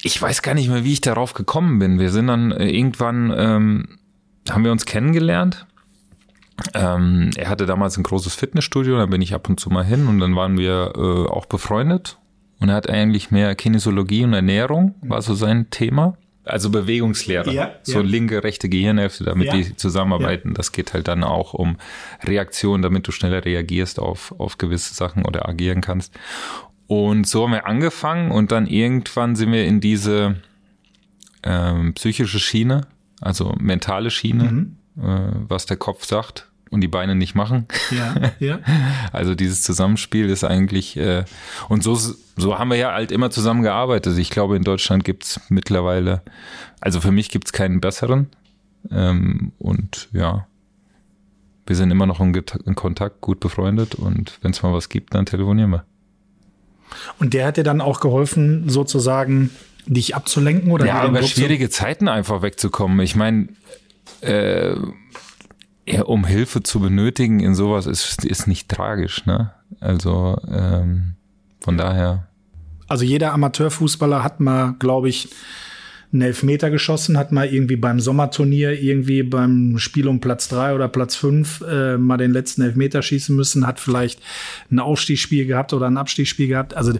Ich 0.00 0.22
weiß 0.22 0.40
gar 0.40 0.54
nicht 0.54 0.70
mehr, 0.70 0.82
wie 0.82 0.94
ich 0.94 1.02
darauf 1.02 1.34
gekommen 1.34 1.78
bin. 1.78 1.98
Wir 1.98 2.10
sind 2.10 2.28
dann 2.28 2.52
äh, 2.52 2.70
irgendwann, 2.70 3.34
ähm, 3.36 3.98
haben 4.48 4.64
wir 4.64 4.72
uns 4.72 4.86
kennengelernt. 4.86 5.66
Ähm, 6.74 7.30
er 7.36 7.48
hatte 7.48 7.66
damals 7.66 7.96
ein 7.96 8.02
großes 8.02 8.34
Fitnessstudio, 8.34 8.96
da 8.96 9.06
bin 9.06 9.20
ich 9.20 9.34
ab 9.34 9.48
und 9.48 9.60
zu 9.60 9.68
mal 9.70 9.84
hin 9.84 10.06
und 10.06 10.20
dann 10.20 10.36
waren 10.36 10.58
wir 10.58 10.92
äh, 10.96 11.28
auch 11.28 11.46
befreundet. 11.46 12.18
Und 12.58 12.70
er 12.70 12.74
hat 12.74 12.88
eigentlich 12.88 13.30
mehr 13.30 13.54
Kinesiologie 13.54 14.24
und 14.24 14.32
Ernährung, 14.32 14.94
war 15.02 15.20
so 15.20 15.34
sein 15.34 15.68
Thema 15.70 16.16
also 16.46 16.70
Bewegungslehre, 16.70 17.52
ja, 17.52 17.72
so 17.82 17.98
ja. 17.98 18.04
linke, 18.06 18.44
rechte 18.44 18.68
Gehirnhälfte, 18.68 19.24
damit 19.24 19.48
ja. 19.48 19.56
die 19.56 19.76
zusammenarbeiten. 19.76 20.54
Das 20.54 20.70
geht 20.70 20.94
halt 20.94 21.08
dann 21.08 21.24
auch 21.24 21.54
um 21.54 21.76
Reaktion, 22.22 22.82
damit 22.82 23.06
du 23.08 23.12
schneller 23.12 23.44
reagierst 23.44 23.98
auf, 23.98 24.32
auf 24.38 24.56
gewisse 24.56 24.94
Sachen 24.94 25.24
oder 25.24 25.48
agieren 25.48 25.80
kannst. 25.80 26.14
Und 26.86 27.26
so 27.26 27.42
haben 27.42 27.52
wir 27.52 27.66
angefangen 27.66 28.30
und 28.30 28.52
dann 28.52 28.68
irgendwann 28.68 29.34
sind 29.34 29.50
wir 29.50 29.64
in 29.64 29.80
diese 29.80 30.36
ähm, 31.42 31.94
psychische 31.94 32.38
Schiene, 32.38 32.82
also 33.20 33.52
mentale 33.58 34.10
Schiene 34.10 34.44
mhm. 34.44 34.76
Äh, 34.98 35.30
was 35.48 35.66
der 35.66 35.76
Kopf 35.76 36.04
sagt 36.04 36.48
und 36.70 36.80
die 36.80 36.88
Beine 36.88 37.14
nicht 37.14 37.34
machen. 37.34 37.66
Ja, 37.90 38.14
ja. 38.38 38.58
Also 39.12 39.34
dieses 39.34 39.62
Zusammenspiel 39.62 40.28
ist 40.28 40.44
eigentlich, 40.44 40.96
äh, 40.96 41.24
und 41.68 41.82
so, 41.82 41.94
so 41.94 42.58
haben 42.58 42.70
wir 42.70 42.76
ja 42.76 42.92
halt 42.92 43.12
immer 43.12 43.30
zusammengearbeitet. 43.30 44.18
Ich 44.18 44.30
glaube, 44.30 44.56
in 44.56 44.62
Deutschland 44.62 45.04
gibt's 45.04 45.40
mittlerweile, 45.48 46.22
also 46.80 47.00
für 47.00 47.12
mich 47.12 47.30
gibt's 47.30 47.52
keinen 47.52 47.80
besseren. 47.80 48.28
Ähm, 48.90 49.52
und 49.58 50.08
ja, 50.12 50.46
wir 51.66 51.76
sind 51.76 51.90
immer 51.90 52.06
noch 52.06 52.20
in, 52.20 52.34
in 52.64 52.74
Kontakt, 52.74 53.20
gut 53.20 53.40
befreundet 53.40 53.94
und 53.94 54.38
wenn 54.42 54.52
es 54.52 54.62
mal 54.62 54.72
was 54.72 54.88
gibt, 54.88 55.14
dann 55.14 55.26
telefonieren 55.26 55.70
wir. 55.70 55.84
Und 57.18 57.34
der 57.34 57.46
hat 57.46 57.56
dir 57.56 57.64
dann 57.64 57.80
auch 57.80 58.00
geholfen, 58.00 58.68
sozusagen 58.68 59.50
dich 59.86 60.14
abzulenken 60.14 60.70
oder 60.70 60.86
ja, 60.86 61.06
über 61.06 61.22
schwierige 61.22 61.70
Zeiten 61.70 62.08
einfach 62.08 62.42
wegzukommen. 62.42 63.00
Ich 63.00 63.16
meine, 63.16 63.48
äh, 64.20 64.74
ja, 65.88 66.02
um 66.02 66.24
Hilfe 66.26 66.62
zu 66.62 66.80
benötigen 66.80 67.40
in 67.40 67.54
sowas 67.54 67.86
ist, 67.86 68.24
ist 68.24 68.46
nicht 68.46 68.68
tragisch, 68.68 69.24
ne? 69.26 69.52
Also 69.80 70.36
ähm, 70.50 71.14
von 71.60 71.76
daher. 71.76 72.28
Also 72.88 73.04
jeder 73.04 73.32
Amateurfußballer 73.32 74.22
hat 74.22 74.40
mal, 74.40 74.74
glaube 74.78 75.08
ich, 75.08 75.28
einen 76.12 76.22
Elfmeter 76.22 76.70
geschossen, 76.70 77.18
hat 77.18 77.32
mal 77.32 77.46
irgendwie 77.46 77.76
beim 77.76 78.00
Sommerturnier, 78.00 78.80
irgendwie 78.80 79.22
beim 79.22 79.78
Spiel 79.78 80.08
um 80.08 80.20
Platz 80.20 80.48
drei 80.48 80.74
oder 80.74 80.88
Platz 80.88 81.14
fünf 81.16 81.62
äh, 81.62 81.98
mal 81.98 82.16
den 82.16 82.32
letzten 82.32 82.62
Elfmeter 82.62 83.02
schießen 83.02 83.34
müssen, 83.34 83.66
hat 83.66 83.80
vielleicht 83.80 84.20
ein 84.70 84.78
Aufstiegsspiel 84.78 85.46
gehabt 85.46 85.72
oder 85.72 85.86
ein 85.86 85.96
Abstiegsspiel 85.96 86.48
gehabt. 86.48 86.74
Also 86.74 86.94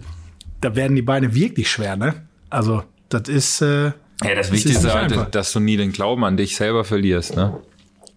da 0.61 0.75
werden 0.77 0.97
die 0.97 1.03
Beine 1.03 1.35
wirklich 1.35 1.71
schwer, 1.71 1.97
ne? 1.97 2.14
Also 2.51 2.85
das 3.09 3.29
ist. 3.29 3.62
Äh, 3.62 3.92
ja, 4.22 4.35
das, 4.35 4.48
das 4.48 4.52
Wichtigste 4.52 4.87
ist 4.88 4.94
halt, 4.94 5.35
dass 5.35 5.52
du 5.52 5.61
nie 5.61 5.76
den 5.76 5.92
Glauben 5.92 6.24
an 6.24 6.37
dich 6.37 6.57
selber 6.57 6.85
verlierst, 6.85 7.37
ne? 7.37 7.61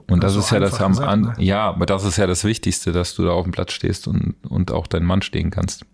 Und 0.10 0.24
das, 0.24 0.34
das 0.34 0.46
ist 0.46 0.52
ja 0.52 0.60
das 0.60 0.82
am 0.82 0.94
gesagt, 0.94 1.22
ne? 1.22 1.34
ja, 1.38 1.70
aber 1.70 1.86
das 1.86 2.04
ist 2.04 2.18
ja 2.18 2.26
das 2.26 2.44
Wichtigste, 2.44 2.92
dass 2.92 3.14
du 3.14 3.26
da 3.26 3.32
auf 3.32 3.44
dem 3.44 3.52
Platz 3.52 3.74
stehst 3.74 4.08
und, 4.08 4.36
und 4.48 4.72
auch 4.72 4.88
dein 4.88 5.04
Mann 5.04 5.22
stehen 5.22 5.52
kannst. 5.52 5.86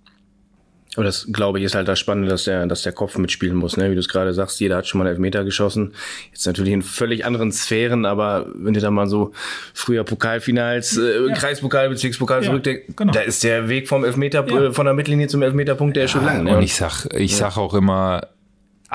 Aber 0.96 1.04
das, 1.04 1.28
glaube 1.32 1.60
ich, 1.60 1.66
ist 1.66 1.76
halt 1.76 1.90
das 1.90 2.00
Spannende, 2.00 2.30
dass 2.30 2.46
der, 2.46 2.66
dass 2.68 2.84
der 2.84 2.94
Kopf 2.94 3.18
mitspielen 3.18 3.58
muss, 3.58 3.76
ne? 3.76 3.92
Wie 3.92 3.96
du 3.96 4.00
es 4.00 4.08
gerade 4.08 4.34
sagst, 4.34 4.62
jeder 4.62 4.78
hat 4.78 4.88
schon 4.88 5.00
mal 5.00 5.08
Elfmeter 5.08 5.44
geschossen. 5.44 5.94
Jetzt 6.32 6.46
natürlich 6.48 6.72
in 6.72 6.82
völlig 6.82 7.26
anderen 7.26 7.52
Sphären, 7.52 8.06
aber 8.06 8.48
wenn 8.56 8.74
du 8.74 8.80
da 8.80 8.92
mal 8.92 9.08
so 9.08 9.34
früher 9.74 10.06
Pokalfinals, 10.06 10.98
äh, 10.98 11.28
ja. 11.28 11.34
Kreispokal, 11.34 11.90
Bezirkspokal 11.90 12.42
ja, 12.42 12.50
zurückdenkst, 12.50 12.94
genau. 12.96 13.12
da 13.12 13.22
ist 13.22 13.44
der 13.44 13.68
Weg 13.68 13.90
vom 13.90 14.06
Elfmeter, 14.06 14.48
ja. 14.48 14.72
von 14.72 14.86
der 14.86 14.94
Mittellinie 14.94 15.28
zum 15.28 15.42
Elfmeterpunkt, 15.42 15.98
der 15.98 16.06
ist 16.06 16.12
schon 16.12 16.24
lang. 16.24 16.46
Ne? 16.46 16.56
Und 16.56 16.64
ich 16.64 16.76
sag, 16.76 17.06
ich 17.14 17.36
sag 17.36 17.58
auch 17.58 17.74
immer, 17.74 18.30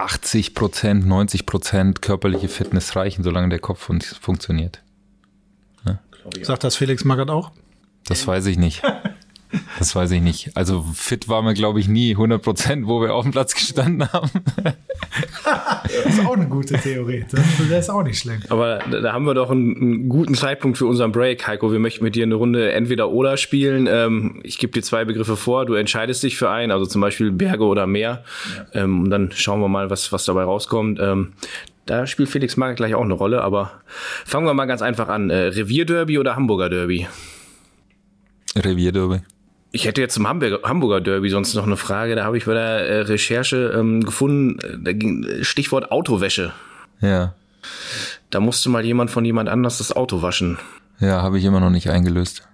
80 0.01 0.55
Prozent, 0.55 1.07
90 1.07 1.47
Prozent 1.47 2.03
körperliche 2.03 2.49
Fitness 2.49 2.97
reichen, 2.97 3.23
solange 3.23 3.49
der 3.49 3.59
Kopf 3.59 3.81
fun 3.81 4.01
funktioniert. 4.01 4.83
Sagt 6.43 6.65
das 6.65 6.77
Felix 6.77 7.05
Magath 7.05 7.31
auch? 7.31 7.51
Das 8.07 8.27
weiß 8.27 8.47
ich 8.47 8.59
nicht. 8.59 8.83
Das 9.81 9.97
weiß 9.97 10.11
ich 10.11 10.21
nicht. 10.21 10.55
Also 10.59 10.85
fit 10.93 11.27
waren 11.31 11.47
wir, 11.47 11.55
glaube 11.55 11.81
ich, 11.81 11.89
nie 11.89 12.11
100 12.11 12.43
Prozent, 12.43 12.87
wo 12.87 13.01
wir 13.01 13.15
auf 13.15 13.23
dem 13.23 13.33
Platz 13.33 13.55
gestanden 13.55 14.13
haben. 14.13 14.29
das 15.85 16.05
ist 16.05 16.21
auch 16.21 16.37
eine 16.37 16.49
gute 16.49 16.75
Theorie. 16.75 17.25
Das, 17.31 17.41
ist 17.71 17.89
auch 17.89 18.03
nicht 18.03 18.19
schlecht. 18.19 18.53
Aber 18.53 18.81
da 18.81 19.15
haben 19.15 19.25
wir 19.25 19.33
doch 19.33 19.51
einen, 19.51 19.75
einen, 19.75 20.09
guten 20.11 20.35
Zeitpunkt 20.35 20.77
für 20.77 20.85
unseren 20.85 21.13
Break, 21.13 21.49
Heiko. 21.49 21.73
Wir 21.73 21.79
möchten 21.79 22.05
mit 22.05 22.15
dir 22.15 22.25
eine 22.25 22.35
Runde 22.35 22.73
entweder 22.73 23.09
oder 23.09 23.39
spielen. 23.39 23.89
Ähm, 23.91 24.41
ich 24.43 24.59
gebe 24.59 24.71
dir 24.71 24.83
zwei 24.83 25.07
Begriffe 25.07 25.39
vor. 25.39 25.65
Du 25.65 25.73
entscheidest 25.73 26.23
dich 26.25 26.37
für 26.37 26.51
einen, 26.51 26.73
also 26.73 26.85
zum 26.85 27.01
Beispiel 27.01 27.33
Berge 27.33 27.65
oder 27.65 27.87
Meer. 27.87 28.23
Ja. 28.75 28.83
Ähm, 28.83 29.05
und 29.05 29.11
dann 29.11 29.33
schauen 29.33 29.63
wir 29.63 29.69
mal, 29.69 29.89
was, 29.89 30.13
was 30.13 30.27
dabei 30.27 30.43
rauskommt. 30.43 31.01
Ähm, 31.01 31.33
da 31.87 32.07
spielt 32.07 32.29
Felix 32.29 32.59
Magath 32.59 32.77
gleich 32.77 32.95
auch 32.95 33.01
eine 33.01 33.15
Rolle, 33.15 33.41
aber 33.41 33.81
fangen 34.27 34.45
wir 34.45 34.53
mal 34.53 34.67
ganz 34.67 34.83
einfach 34.83 35.09
an. 35.09 35.31
Äh, 35.31 35.37
Revierderby 35.37 36.19
oder 36.19 36.37
Hamburger 36.37 36.69
Derby? 36.69 37.07
Revierderby. 38.55 39.21
Ich 39.73 39.85
hätte 39.85 40.01
jetzt 40.01 40.15
zum 40.15 40.27
Hamburger, 40.27 40.61
Hamburger 40.69 41.01
Derby 41.01 41.31
sonst 41.31 41.55
noch 41.55 41.67
eine 41.67 41.77
Frage. 41.77 42.17
Da 42.17 42.25
habe 42.25 42.37
ich 42.37 42.45
bei 42.45 42.55
der 42.55 42.89
äh, 42.89 43.01
Recherche 43.03 43.73
ähm, 43.77 44.03
gefunden, 44.03 44.59
äh, 44.61 44.79
da 44.83 44.93
ging 44.93 45.25
äh, 45.25 45.45
Stichwort 45.45 45.93
Autowäsche. 45.93 46.53
Ja. 47.01 47.35
Da 48.31 48.41
musste 48.41 48.69
mal 48.69 48.85
jemand 48.85 49.11
von 49.11 49.25
jemand 49.25 49.49
anders 49.49 49.79
das 49.79 49.95
Auto 49.95 50.23
waschen. 50.23 50.59
Ja, 50.99 51.23
habe 51.23 51.39
ich 51.39 51.45
immer 51.45 51.61
noch 51.61 51.71
nicht 51.71 51.89
eingelöst. 51.89 52.49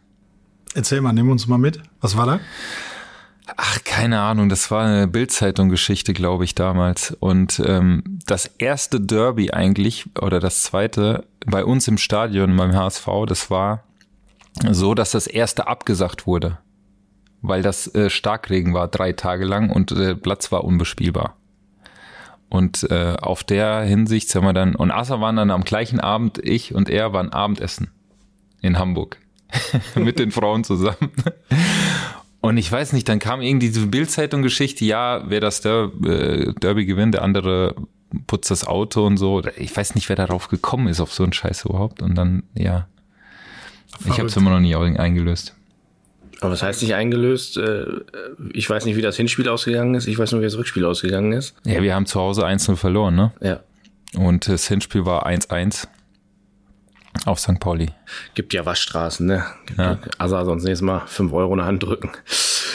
Erzähl 0.74 1.00
mal, 1.00 1.12
nimm 1.12 1.30
uns 1.30 1.46
mal 1.46 1.58
mit. 1.58 1.80
Was 2.00 2.16
war 2.16 2.26
da? 2.26 2.40
Ach, 3.56 3.78
keine 3.84 4.20
Ahnung, 4.20 4.48
das 4.48 4.70
war 4.70 4.84
eine 4.84 5.06
Bildzeitung-Geschichte, 5.06 6.12
glaube 6.12 6.44
ich, 6.44 6.54
damals. 6.54 7.12
Und 7.12 7.62
ähm, 7.64 8.18
das 8.26 8.46
erste 8.58 9.00
Derby 9.00 9.52
eigentlich, 9.52 10.06
oder 10.20 10.40
das 10.40 10.62
zweite, 10.62 11.24
bei 11.46 11.64
uns 11.64 11.86
im 11.88 11.96
Stadion 11.96 12.56
beim 12.56 12.74
HSV, 12.74 13.06
das 13.26 13.50
war 13.50 13.84
so, 14.70 14.94
dass 14.94 15.12
das 15.12 15.26
erste 15.26 15.68
abgesagt 15.68 16.26
wurde. 16.26 16.58
Weil 17.42 17.62
das 17.62 17.94
äh, 17.94 18.10
Starkregen 18.10 18.74
war, 18.74 18.88
drei 18.88 19.12
Tage 19.12 19.44
lang 19.44 19.70
und 19.70 19.90
der 19.90 20.14
Platz 20.14 20.50
war 20.52 20.64
unbespielbar. 20.64 21.36
Und 22.48 22.88
äh, 22.90 23.16
auf 23.20 23.44
der 23.44 23.82
Hinsicht 23.82 24.28
sind 24.28 24.44
wir 24.44 24.52
dann, 24.52 24.74
und 24.74 24.90
Asa 24.90 25.20
waren 25.20 25.36
dann 25.36 25.50
am 25.50 25.64
gleichen 25.64 26.00
Abend, 26.00 26.38
ich 26.38 26.74
und 26.74 26.88
er 26.88 27.12
waren 27.12 27.32
Abendessen 27.32 27.90
in 28.62 28.78
Hamburg. 28.78 29.18
mit 29.94 30.18
den 30.18 30.30
Frauen 30.30 30.64
zusammen. 30.64 31.12
Und 32.40 32.58
ich 32.58 32.70
weiß 32.70 32.92
nicht, 32.92 33.08
dann 33.08 33.18
kam 33.18 33.40
irgendwie 33.40 33.68
diese 33.68 33.86
Bildzeitung-Geschichte, 33.86 34.84
ja, 34.84 35.22
wer 35.28 35.40
das 35.40 35.60
Der 35.60 35.90
äh, 36.04 36.52
Derby 36.60 36.86
gewinnt, 36.86 37.14
der 37.14 37.22
andere 37.22 37.74
putzt 38.26 38.50
das 38.50 38.66
Auto 38.66 39.04
und 39.04 39.16
so. 39.16 39.42
Ich 39.56 39.76
weiß 39.76 39.94
nicht, 39.94 40.08
wer 40.08 40.16
darauf 40.16 40.48
gekommen 40.48 40.88
ist, 40.88 41.00
auf 41.00 41.12
so 41.12 41.22
einen 41.22 41.32
Scheiß 41.32 41.64
überhaupt. 41.64 42.02
Und 42.02 42.14
dann, 42.14 42.44
ja. 42.54 42.86
Verrückt. 43.88 44.12
Ich 44.12 44.18
habe 44.18 44.28
es 44.28 44.36
immer 44.36 44.50
noch 44.50 44.60
nie 44.60 44.74
eingelöst. 44.74 45.54
Aber 46.40 46.52
was 46.52 46.62
heißt 46.62 46.82
nicht 46.82 46.94
eingelöst? 46.94 47.56
Äh, 47.56 47.86
ich 48.52 48.68
weiß 48.68 48.84
nicht, 48.84 48.96
wie 48.96 49.02
das 49.02 49.16
Hinspiel 49.16 49.48
ausgegangen 49.48 49.94
ist. 49.94 50.06
Ich 50.06 50.18
weiß 50.18 50.32
nur, 50.32 50.40
wie 50.42 50.46
das 50.46 50.56
Rückspiel 50.56 50.84
ausgegangen 50.84 51.32
ist. 51.32 51.54
Ja, 51.64 51.82
wir 51.82 51.94
haben 51.94 52.06
zu 52.06 52.20
Hause 52.20 52.46
1-0 52.46 52.76
verloren, 52.76 53.14
ne? 53.14 53.32
Ja. 53.40 53.60
Und 54.16 54.48
das 54.48 54.68
Hinspiel 54.68 55.04
war 55.06 55.26
1-1 55.26 55.88
auf 57.24 57.40
St. 57.40 57.58
Pauli. 57.58 57.88
Gibt 58.34 58.52
ja 58.52 58.66
Waschstraßen, 58.66 59.26
ne? 59.26 59.44
Ja. 59.78 59.98
Also 60.18 60.42
sonst 60.44 60.64
nächstes 60.64 60.84
Mal 60.84 61.02
5 61.06 61.32
Euro 61.32 61.52
in 61.52 61.58
der 61.58 61.66
Hand 61.66 61.82
drücken. 61.82 62.10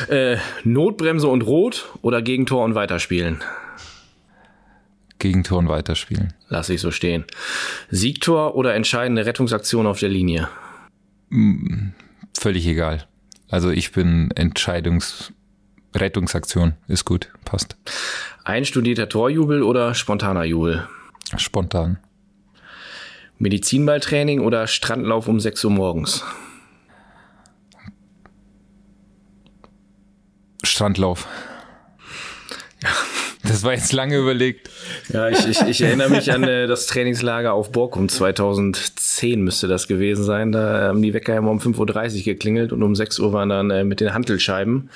Äh, 0.10 0.38
Notbremse 0.64 1.28
und 1.28 1.44
Rot 1.44 1.90
oder 2.02 2.22
Gegentor 2.22 2.64
und 2.64 2.74
weiterspielen? 2.74 3.42
Gegentor 5.20 5.60
und 5.60 5.68
weiterspielen. 5.68 6.34
Lass 6.50 6.70
ich 6.70 6.82
so 6.82 6.90
stehen. 6.90 7.26
Siegtor 7.92 8.56
oder 8.56 8.74
entscheidende 8.74 9.26
Rettungsaktion 9.26 9.86
auf 9.86 10.00
der 10.00 10.10
Linie? 10.10 10.50
Mm, 11.30 11.90
völlig 12.34 12.66
egal. 12.66 13.06
Also 13.52 13.70
ich 13.70 13.92
bin 13.92 14.32
Entscheidungs 14.32 15.34
Rettungsaktion 15.94 16.76
ist 16.88 17.04
gut, 17.04 17.32
passt. 17.44 17.76
Einstudierter 18.46 19.10
Torjubel 19.10 19.62
oder 19.62 19.94
spontaner 19.94 20.46
Jubel? 20.46 20.88
Spontan. 21.36 22.00
Medizinballtraining 23.40 24.40
oder 24.40 24.68
Strandlauf 24.68 25.28
um 25.28 25.42
6 25.42 25.66
Uhr 25.66 25.72
morgens? 25.72 26.24
Strandlauf. 30.64 31.28
Das 33.52 33.64
war 33.64 33.74
jetzt 33.74 33.92
lange 33.92 34.18
überlegt. 34.18 34.70
Ja, 35.12 35.28
ich, 35.28 35.46
ich, 35.46 35.60
ich 35.62 35.82
erinnere 35.82 36.10
mich 36.10 36.32
an 36.32 36.46
äh, 36.46 36.68
das 36.68 36.86
Trainingslager 36.86 37.52
auf 37.52 37.74
Borkum 37.74 38.08
2010 38.08 39.42
müsste 39.42 39.68
das 39.68 39.90
gewesen 39.90 40.24
sein. 40.24 40.54
Da 40.54 40.88
haben 40.88 41.02
die 41.02 41.14
Wecker 41.14 41.36
immer 41.36 41.52
um 41.52 41.60
5.30 41.60 42.20
Uhr 42.20 42.24
geklingelt 42.24 42.72
und 42.72 42.82
um 42.82 42.96
6 42.96 43.20
Uhr 43.20 43.34
waren 43.34 43.50
dann 43.50 43.70
äh, 43.70 43.84
mit 43.84 44.00
den 44.00 44.14
Hantelscheiben 44.14 44.90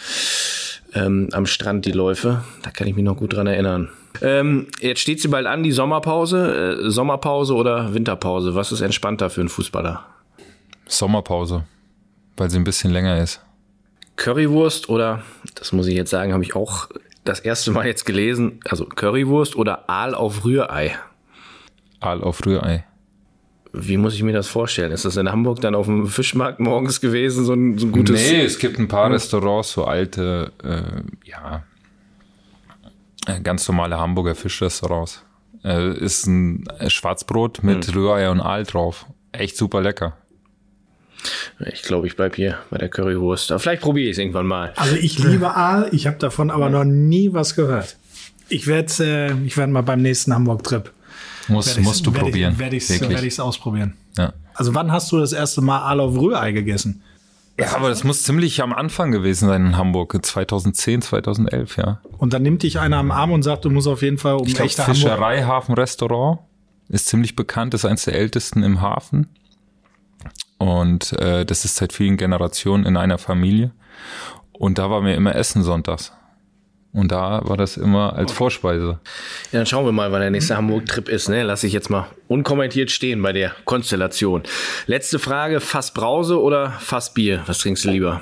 ähm, 0.93 1.27
am 1.33 1.45
Strand 1.45 1.85
die 1.85 1.91
Läufe. 1.91 2.45
Da 2.63 2.71
kann 2.71 2.87
ich 2.87 2.95
mich 2.95 3.03
noch 3.03 3.17
gut 3.17 3.33
dran 3.33 3.45
erinnern. 3.45 3.89
Ähm, 4.21 4.67
jetzt 4.79 5.01
steht 5.01 5.21
sie 5.21 5.27
bald 5.27 5.47
an, 5.47 5.61
die 5.61 5.73
Sommerpause. 5.73 6.79
Äh, 6.85 6.89
Sommerpause 6.89 7.55
oder 7.55 7.93
Winterpause? 7.93 8.55
Was 8.55 8.71
ist 8.71 8.79
entspannter 8.79 9.29
für 9.29 9.41
einen 9.41 9.49
Fußballer? 9.49 10.05
Sommerpause, 10.87 11.65
weil 12.37 12.49
sie 12.49 12.57
ein 12.57 12.63
bisschen 12.63 12.91
länger 12.91 13.21
ist. 13.21 13.41
Currywurst 14.15 14.87
oder, 14.87 15.23
das 15.55 15.73
muss 15.73 15.87
ich 15.87 15.95
jetzt 15.95 16.09
sagen, 16.09 16.31
habe 16.31 16.43
ich 16.43 16.55
auch 16.55 16.87
das 17.25 17.39
erste 17.41 17.71
Mal 17.71 17.85
jetzt 17.87 18.05
gelesen, 18.05 18.59
also 18.69 18.85
Currywurst 18.85 19.55
oder 19.55 19.89
Aal 19.89 20.15
auf 20.15 20.45
Rührei? 20.45 20.95
Aal 21.99 22.23
auf 22.23 22.45
Rührei. 22.45 22.85
Wie 23.73 23.97
muss 23.97 24.13
ich 24.13 24.23
mir 24.23 24.31
das 24.31 24.47
vorstellen? 24.47 24.93
Ist 24.93 25.03
das 25.03 25.17
in 25.17 25.29
Hamburg 25.29 25.59
dann 25.59 25.75
auf 25.75 25.87
dem 25.87 26.07
Fischmarkt 26.07 26.61
morgens 26.61 27.01
gewesen, 27.01 27.43
so 27.43 27.53
ein, 27.53 27.77
so 27.77 27.87
ein 27.87 27.91
gutes... 27.91 28.21
Nee, 28.21 28.43
es 28.43 28.57
gibt 28.57 28.79
ein 28.79 28.87
paar 28.87 29.11
Restaurants, 29.11 29.73
so 29.73 29.83
alte, 29.83 30.53
äh, 30.63 31.27
ja, 31.29 31.63
äh, 33.27 33.41
ganz 33.41 33.67
normale 33.67 33.97
Hamburger 33.97 34.35
Fischrestaurants. 34.35 35.25
Äh, 35.63 35.97
ist 35.97 36.27
ein 36.27 36.63
Schwarzbrot 36.87 37.63
mit 37.63 37.87
mhm. 37.87 37.93
Rührei 37.93 38.29
und 38.29 38.39
Aal 38.39 38.63
drauf. 38.63 39.07
Echt 39.31 39.57
super 39.57 39.81
lecker. 39.81 40.15
Ich 41.73 41.83
glaube, 41.83 42.07
ich 42.07 42.15
bleibe 42.15 42.35
hier 42.35 42.57
bei 42.69 42.77
der 42.77 42.89
Currywurst. 42.89 43.51
Aber 43.51 43.59
vielleicht 43.59 43.81
probiere 43.81 44.09
ich 44.09 44.13
es 44.13 44.17
irgendwann 44.17 44.47
mal. 44.47 44.73
Also 44.75 44.95
ich 44.95 45.19
liebe 45.19 45.55
Aal, 45.55 45.89
ich 45.91 46.07
habe 46.07 46.17
davon 46.17 46.49
aber 46.49 46.69
noch 46.69 46.83
nie 46.83 47.33
was 47.33 47.55
gehört. 47.55 47.97
Ich 48.49 48.67
werde 48.67 48.91
äh, 49.03 49.33
ich 49.45 49.57
werd 49.57 49.69
mal 49.69 49.81
beim 49.81 50.01
nächsten 50.01 50.33
Hamburg-Trip. 50.33 50.91
Muss, 51.47 51.77
musst 51.79 52.05
du 52.05 52.13
werd 52.13 52.23
probieren. 52.23 52.59
Werde 52.59 52.75
ich 52.75 52.89
es 52.89 53.01
werd 53.01 53.39
ausprobieren. 53.39 53.93
Ja. 54.17 54.33
Also 54.53 54.73
wann 54.73 54.91
hast 54.91 55.11
du 55.11 55.19
das 55.19 55.33
erste 55.33 55.61
Mal 55.61 55.79
Aal 55.79 55.99
auf 55.99 56.17
Rührei 56.17 56.51
gegessen? 56.51 57.01
Ja, 57.59 57.73
aber 57.73 57.87
das 57.87 58.03
muss 58.03 58.23
ziemlich 58.23 58.61
am 58.61 58.73
Anfang 58.73 59.11
gewesen 59.11 59.47
sein 59.47 59.65
in 59.67 59.77
Hamburg, 59.77 60.17
2010, 60.21 61.01
2011, 61.01 61.77
ja. 61.77 62.01
Und 62.17 62.33
dann 62.33 62.41
nimmt 62.41 62.63
dich 62.63 62.79
einer 62.79 62.97
am 62.97 63.11
Arm 63.11 63.31
und 63.31 63.43
sagt, 63.43 63.63
du 63.63 63.69
musst 63.69 63.87
auf 63.87 64.01
jeden 64.01 64.17
Fall 64.17 64.35
um 64.35 64.45
ich 64.45 64.55
glaub, 64.55 64.65
echte 64.65 64.81
Fischerei 64.81 65.43
Hafenrestaurant 65.43 66.39
ist 66.89 67.07
ziemlich 67.07 67.35
bekannt, 67.35 67.73
ist 67.73 67.85
eines 67.85 68.03
der 68.03 68.15
ältesten 68.15 68.61
im 68.63 68.81
Hafen. 68.81 69.29
Und 70.57 71.13
äh, 71.13 71.45
das 71.45 71.65
ist 71.65 71.75
seit 71.75 71.93
vielen 71.93 72.17
Generationen 72.17 72.85
in 72.85 72.97
einer 72.97 73.17
Familie. 73.17 73.71
Und 74.53 74.77
da 74.77 74.89
war 74.89 75.01
mir 75.01 75.15
immer 75.15 75.35
Essen 75.35 75.63
sonntags. 75.63 76.13
Und 76.95 77.11
da 77.11 77.41
war 77.43 77.57
das 77.57 77.75
immer 77.75 78.15
als 78.15 78.31
Vorspeise. 78.31 78.99
Ja, 79.51 79.59
dann 79.59 79.65
schauen 79.65 79.83
wir 79.83 79.91
mal, 79.91 80.13
wann 80.13 80.21
der 80.21 80.31
nächste 80.31 80.55
Hamburg-Trip 80.55 81.09
ist. 81.09 81.27
Ne? 81.27 81.43
Lass 81.43 81.65
ich 81.65 81.73
jetzt 81.73 81.89
mal 81.89 82.07
unkommentiert 82.29 82.89
stehen 82.89 83.21
bei 83.21 83.33
der 83.33 83.51
Konstellation. 83.65 84.43
Letzte 84.87 85.19
Frage: 85.19 85.59
Fass 85.59 85.93
Brause 85.93 86.41
oder 86.41 86.71
Fass 86.71 87.13
Bier? 87.13 87.43
Was 87.47 87.57
trinkst 87.59 87.83
du 87.83 87.89
lieber? 87.89 88.21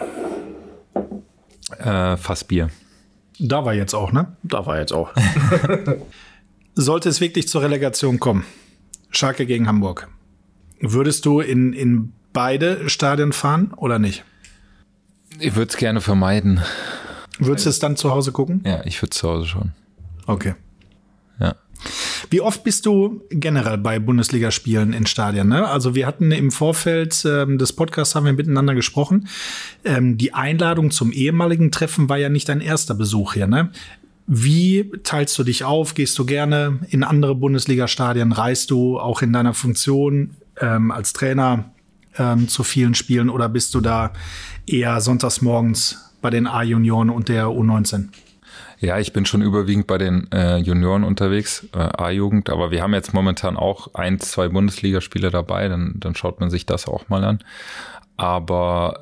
Äh, 1.78 2.18
Fass 2.18 2.44
Bier. 2.44 2.70
Da 3.38 3.64
war 3.64 3.76
jetzt 3.76 3.94
auch, 3.94 4.12
ne? 4.12 4.36
Da 4.42 4.66
war 4.66 4.80
jetzt 4.80 4.92
auch. 4.92 5.12
Sollte 6.76 7.10
es 7.10 7.22
wirklich 7.22 7.48
zur 7.48 7.62
Relegation 7.62 8.20
kommen, 8.20 8.44
Schalke 9.12 9.46
gegen 9.46 9.68
Hamburg, 9.68 10.08
würdest 10.80 11.28
du 11.28 11.42
in, 11.42 11.74
in 11.74 12.14
beide 12.34 12.90
Stadien 12.90 13.32
fahren 13.32 13.74
oder 13.78 14.00
nicht? 14.00 14.24
Ich 15.40 15.56
würde 15.56 15.70
es 15.70 15.78
gerne 15.78 16.02
vermeiden. 16.02 16.62
Würdest 17.40 17.66
du 17.66 17.70
es 17.70 17.80
dann 17.80 17.96
zu 17.96 18.12
Hause 18.12 18.32
gucken? 18.32 18.62
Ja, 18.66 18.82
ich 18.86 19.02
würde 19.02 19.12
zu 19.12 19.30
Hause 19.30 19.48
schon. 19.48 19.72
Okay. 20.28 20.54
Ja. 21.40 21.56
Wie 22.30 22.42
oft 22.42 22.64
bist 22.64 22.86
du 22.86 23.22
generell 23.30 23.78
bei 23.78 24.00
Bundesligaspielen 24.00 24.94
in 24.94 25.06
Stadien? 25.06 25.50
Ne? 25.50 25.68
Also 25.68 25.96
wir 25.96 26.08
hatten 26.08 26.32
im 26.32 26.52
Vorfeld 26.52 27.26
ähm, 27.26 27.58
des 27.58 27.74
Podcasts 27.74 28.16
haben 28.16 28.26
wir 28.26 28.34
miteinander 28.34 28.76
gesprochen. 28.76 29.28
Ähm, 29.84 30.18
die 30.18 30.34
Einladung 30.34 30.92
zum 30.92 31.12
ehemaligen 31.12 31.72
Treffen 31.72 32.10
war 32.10 32.18
ja 32.18 32.30
nicht 32.30 32.48
dein 32.48 32.62
erster 32.62 32.94
Besuch 32.94 33.34
hier. 33.34 33.48
Ne? 33.48 33.72
Wie 34.28 34.90
teilst 35.04 35.38
du 35.38 35.44
dich 35.44 35.64
auf? 35.64 35.96
Gehst 35.96 36.18
du 36.18 36.26
gerne 36.26 36.80
in 36.90 37.04
andere 37.04 37.36
Bundesliga-Stadien? 37.36 38.32
Reist 38.32 38.72
du 38.72 39.00
auch 39.00 39.22
in 39.22 39.34
deiner 39.34 39.54
Funktion 39.54 40.32
ähm, 40.62 40.92
als 40.92 41.12
Trainer 41.12 41.74
ähm, 42.18 42.48
zu 42.48 42.64
vielen 42.64 42.96
Spielen 42.96 43.30
oder 43.30 43.50
bist 43.50 43.74
du 43.76 43.82
da 43.82 44.14
eher 44.66 45.02
sonntags 45.02 45.42
morgens 45.42 46.12
bei 46.22 46.30
den 46.30 46.48
A-Junioren 46.48 47.10
und 47.10 47.30
der 47.30 47.48
U19? 47.48 48.10
Ja, 48.80 49.00
ich 49.00 49.14
bin 49.14 49.26
schon 49.26 49.42
überwiegend 49.42 49.88
bei 49.88 49.98
den 49.98 50.30
äh, 50.34 50.58
Junioren 50.58 51.06
unterwegs, 51.06 51.66
äh, 51.74 51.78
A-Jugend, 51.78 52.50
aber 52.50 52.70
wir 52.70 52.82
haben 52.82 52.94
jetzt 52.94 53.14
momentan 53.14 53.56
auch 53.56 53.94
ein, 53.94 54.20
zwei 54.20 54.50
Bundesligaspiele 54.50 55.32
dabei, 55.32 55.70
dann, 55.70 55.94
dann 55.96 56.16
schaut 56.16 56.42
man 56.42 56.50
sich 56.50 56.66
das 56.66 56.88
auch 56.88 57.08
mal 57.08 57.24
an. 57.24 57.40
Aber 58.18 59.00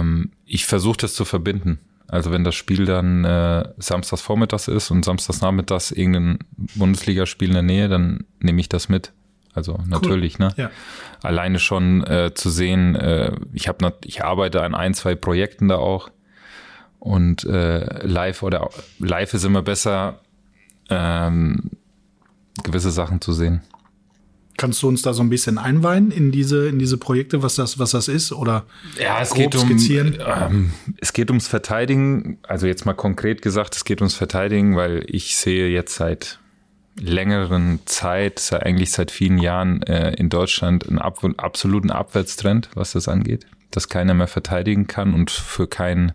ähm, 0.00 0.30
ich 0.46 0.64
versuche 0.64 0.96
das 0.96 1.14
zu 1.14 1.26
verbinden. 1.26 1.78
Also 2.08 2.32
wenn 2.32 2.42
das 2.42 2.54
Spiel 2.54 2.86
dann 2.86 3.24
äh, 3.24 3.68
samstags 3.76 4.22
vormittags 4.22 4.66
ist 4.66 4.90
und 4.90 5.04
samstags 5.04 5.42
nachmittags 5.42 5.90
irgendein 5.90 6.38
Bundesligaspiel 6.74 7.48
in 7.48 7.54
der 7.54 7.62
Nähe, 7.62 7.88
dann 7.88 8.24
nehme 8.40 8.60
ich 8.60 8.70
das 8.70 8.88
mit. 8.88 9.12
Also 9.58 9.80
natürlich, 9.88 10.38
cool. 10.38 10.46
ne? 10.46 10.54
Ja. 10.56 10.70
Alleine 11.20 11.58
schon 11.58 12.04
äh, 12.04 12.32
zu 12.32 12.48
sehen, 12.48 12.94
äh, 12.94 13.32
ich 13.52 13.66
habe 13.66 13.92
ich 14.04 14.22
arbeite 14.22 14.62
an 14.62 14.76
ein, 14.76 14.94
zwei 14.94 15.16
Projekten 15.16 15.66
da 15.66 15.76
auch 15.76 16.10
und 17.00 17.42
äh, 17.44 18.06
live 18.06 18.44
oder 18.44 18.70
live 19.00 19.34
ist 19.34 19.44
immer 19.44 19.62
besser, 19.62 20.20
ähm, 20.90 21.70
gewisse 22.62 22.92
Sachen 22.92 23.20
zu 23.20 23.32
sehen. 23.32 23.62
Kannst 24.56 24.80
du 24.82 24.88
uns 24.88 25.02
da 25.02 25.12
so 25.12 25.22
ein 25.22 25.30
bisschen 25.30 25.58
einweihen 25.58 26.12
in 26.12 26.30
diese, 26.30 26.68
in 26.68 26.78
diese 26.78 26.98
Projekte, 26.98 27.42
was 27.42 27.56
das, 27.56 27.80
was 27.80 27.90
das 27.92 28.06
ist? 28.06 28.32
Oder 28.32 28.64
ja, 29.00 29.20
es 29.20 29.34
geht 29.34 29.56
um, 29.56 29.70
ähm, 29.70 30.72
es 31.00 31.12
geht 31.12 31.30
ums 31.30 31.48
Verteidigen. 31.48 32.38
Also 32.42 32.68
jetzt 32.68 32.84
mal 32.84 32.94
konkret 32.94 33.42
gesagt, 33.42 33.74
es 33.74 33.84
geht 33.84 34.00
ums 34.00 34.14
Verteidigen, 34.14 34.76
weil 34.76 35.04
ich 35.08 35.36
sehe 35.36 35.68
jetzt 35.68 35.96
seit 35.96 36.38
längeren 36.98 37.80
Zeit, 37.86 38.52
eigentlich 38.52 38.92
seit 38.92 39.10
vielen 39.10 39.38
Jahren 39.38 39.82
äh, 39.82 40.14
in 40.14 40.28
Deutschland 40.28 40.88
einen 40.88 40.98
ab 40.98 41.18
absoluten 41.36 41.90
Abwärtstrend, 41.90 42.70
was 42.74 42.92
das 42.92 43.08
angeht, 43.08 43.46
dass 43.70 43.88
keiner 43.88 44.14
mehr 44.14 44.26
verteidigen 44.26 44.86
kann 44.86 45.14
und 45.14 45.30
für 45.30 45.66
keinen 45.66 46.12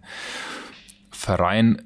Verein 1.12 1.82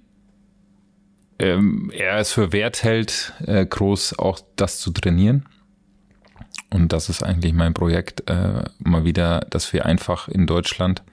ähm, 1.39 1.91
er 1.93 2.17
es 2.17 2.31
für 2.31 2.51
wert 2.51 2.83
hält, 2.83 3.33
äh, 3.45 3.65
groß 3.65 4.17
auch 4.17 4.39
das 4.55 4.79
zu 4.79 4.91
trainieren. 4.91 5.45
Und 6.69 6.91
das 6.91 7.10
ist 7.10 7.23
eigentlich 7.23 7.53
mein 7.53 7.73
Projekt, 7.73 8.29
äh, 8.29 8.63
mal 8.79 9.05
wieder, 9.05 9.41
dass 9.49 9.71
wir 9.71 9.86
einfach 9.86 10.27
in 10.27 10.47
Deutschland 10.47 11.03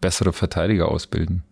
bessere 0.00 0.32
Verteidiger 0.32 0.88
ausbilden. 0.88 1.42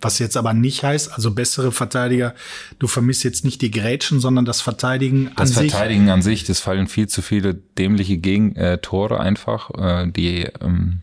Was 0.00 0.18
jetzt 0.18 0.36
aber 0.36 0.54
nicht 0.54 0.82
heißt, 0.82 1.12
also 1.12 1.30
bessere 1.30 1.72
Verteidiger, 1.72 2.34
du 2.78 2.86
vermisst 2.86 3.24
jetzt 3.24 3.44
nicht 3.44 3.60
die 3.62 3.70
Grätschen, 3.70 4.20
sondern 4.20 4.44
das 4.44 4.60
Verteidigen 4.60 5.30
an 5.36 5.46
sich. 5.46 5.56
Das 5.56 5.72
Verteidigen 5.72 6.10
an 6.10 6.22
sich, 6.22 6.44
das 6.44 6.60
fallen 6.60 6.88
viel 6.88 7.08
zu 7.08 7.22
viele 7.22 7.54
dämliche 7.54 8.18
Gegentore 8.18 9.20
einfach, 9.20 9.70
äh, 9.76 10.10
die, 10.10 10.48
ähm, 10.60 11.00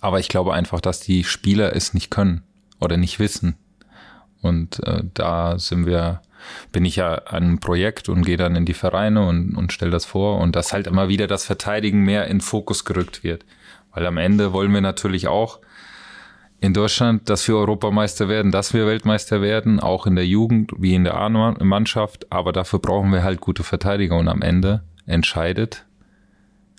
aber 0.00 0.20
ich 0.20 0.28
glaube 0.28 0.54
einfach, 0.54 0.80
dass 0.80 1.00
die 1.00 1.24
Spieler 1.24 1.74
es 1.74 1.94
nicht 1.94 2.10
können 2.10 2.42
oder 2.80 2.96
nicht 2.96 3.18
wissen. 3.18 3.56
Und 4.40 4.86
äh, 4.86 5.02
da 5.14 5.58
sind 5.58 5.86
wir, 5.86 6.20
bin 6.70 6.84
ich 6.84 6.96
ja 6.96 7.14
an 7.14 7.44
einem 7.44 7.58
Projekt 7.60 8.08
und 8.08 8.22
gehe 8.22 8.36
dann 8.36 8.56
in 8.56 8.66
die 8.66 8.74
Vereine 8.74 9.26
und, 9.26 9.56
und 9.56 9.72
stelle 9.72 9.90
das 9.90 10.04
vor 10.04 10.38
und 10.38 10.54
dass 10.54 10.72
halt 10.72 10.86
immer 10.86 11.08
wieder 11.08 11.26
das 11.26 11.44
Verteidigen 11.44 12.02
mehr 12.02 12.26
in 12.26 12.40
Fokus 12.40 12.84
gerückt 12.84 13.24
wird. 13.24 13.44
Weil 13.92 14.06
am 14.06 14.18
Ende 14.18 14.52
wollen 14.52 14.72
wir 14.72 14.80
natürlich 14.80 15.28
auch 15.28 15.60
in 16.64 16.72
Deutschland, 16.72 17.28
dass 17.28 17.46
wir 17.46 17.56
Europameister 17.56 18.26
werden, 18.30 18.50
dass 18.50 18.72
wir 18.72 18.86
Weltmeister 18.86 19.42
werden, 19.42 19.80
auch 19.80 20.06
in 20.06 20.16
der 20.16 20.26
Jugend 20.26 20.72
wie 20.78 20.94
in 20.94 21.04
der 21.04 21.14
A-Mannschaft. 21.14 22.32
Aber 22.32 22.52
dafür 22.52 22.78
brauchen 22.78 23.12
wir 23.12 23.22
halt 23.22 23.42
gute 23.42 23.62
Verteidiger 23.62 24.16
und 24.16 24.28
am 24.28 24.40
Ende 24.40 24.82
entscheidet, 25.04 25.84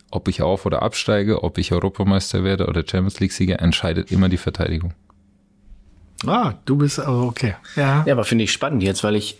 ob 0.10 0.28
ich 0.28 0.42
auf- 0.42 0.66
oder 0.66 0.82
absteige, 0.82 1.44
ob 1.44 1.60
ich 1.60 1.72
Europameister 1.72 2.44
werde 2.44 2.66
oder 2.66 2.82
Champions 2.82 3.20
League-Sieger, 3.20 3.60
entscheidet 3.60 4.12
immer 4.12 4.28
die 4.28 4.38
Verteidigung. 4.38 4.96
Ah, 6.26 6.56
du 6.66 6.78
bist 6.78 7.00
aber 7.00 7.22
okay. 7.22 7.54
Ja, 7.76 8.04
ja 8.08 8.14
aber 8.14 8.24
finde 8.24 8.46
ich 8.46 8.52
spannend 8.52 8.82
jetzt, 8.82 9.04
weil 9.04 9.16
ich 9.16 9.38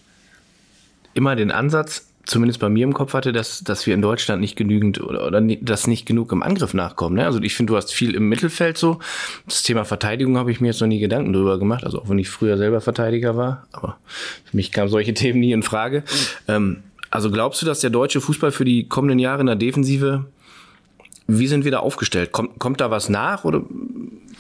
immer 1.16 1.36
den 1.36 1.50
Ansatz, 1.50 2.08
zumindest 2.26 2.60
bei 2.60 2.70
mir 2.70 2.84
im 2.84 2.94
Kopf 2.94 3.14
hatte, 3.14 3.32
dass, 3.32 3.64
dass 3.64 3.86
wir 3.86 3.94
in 3.94 4.02
Deutschland 4.02 4.42
nicht 4.42 4.56
genügend 4.56 5.02
oder, 5.02 5.26
oder 5.26 5.42
dass 5.42 5.88
nicht 5.88 6.06
genug 6.06 6.32
im 6.32 6.44
Angriff 6.44 6.74
nachkommen. 6.74 7.16
Ne? 7.16 7.26
Also 7.26 7.42
ich 7.42 7.56
finde, 7.56 7.72
du 7.72 7.78
hast 7.78 7.94
viel 7.94 8.16
im 8.16 8.30
Mittelfeld 8.30 8.78
so. 8.78 9.00
Das 9.46 9.64
Thema 9.64 9.86
Verteidigung 9.86 10.38
habe 10.38 10.52
ich 10.52 10.62
mir 10.62 10.68
jetzt 10.68 10.82
noch 10.82 10.88
nie 10.88 11.00
Gedanken 11.00 11.34
drüber 11.34 11.60
gemacht, 11.60 11.84
also 11.84 12.02
auch 12.02 12.10
wenn 12.10 12.20
ich 12.20 12.30
früher 12.30 12.58
selber 12.58 12.82
Verteidiger 12.82 13.36
war, 13.36 13.68
aber 13.72 13.98
für 14.46 14.56
mich 14.56 14.72
kamen 14.72 14.90
solche 14.90 15.14
Themen 15.16 15.40
nie 15.40 15.52
in 15.52 15.64
Frage. 15.64 16.04
Ähm, 16.48 16.84
also 17.12 17.32
glaubst 17.32 17.62
du, 17.62 17.66
dass 17.66 17.80
der 17.80 17.92
deutsche 17.92 18.20
Fußball 18.20 18.52
für 18.52 18.66
die 18.66 18.88
kommenden 18.88 19.20
Jahre 19.20 19.42
in 19.42 19.48
der 19.48 19.56
Defensive 19.56 20.26
wie 21.28 21.48
sind 21.48 21.66
wir 21.66 21.72
da 21.72 21.80
aufgestellt? 21.80 22.32
Kommt, 22.32 22.60
kommt 22.60 22.82
da 22.82 22.92
was 22.92 23.10
nach 23.10 23.46
oder 23.46 23.62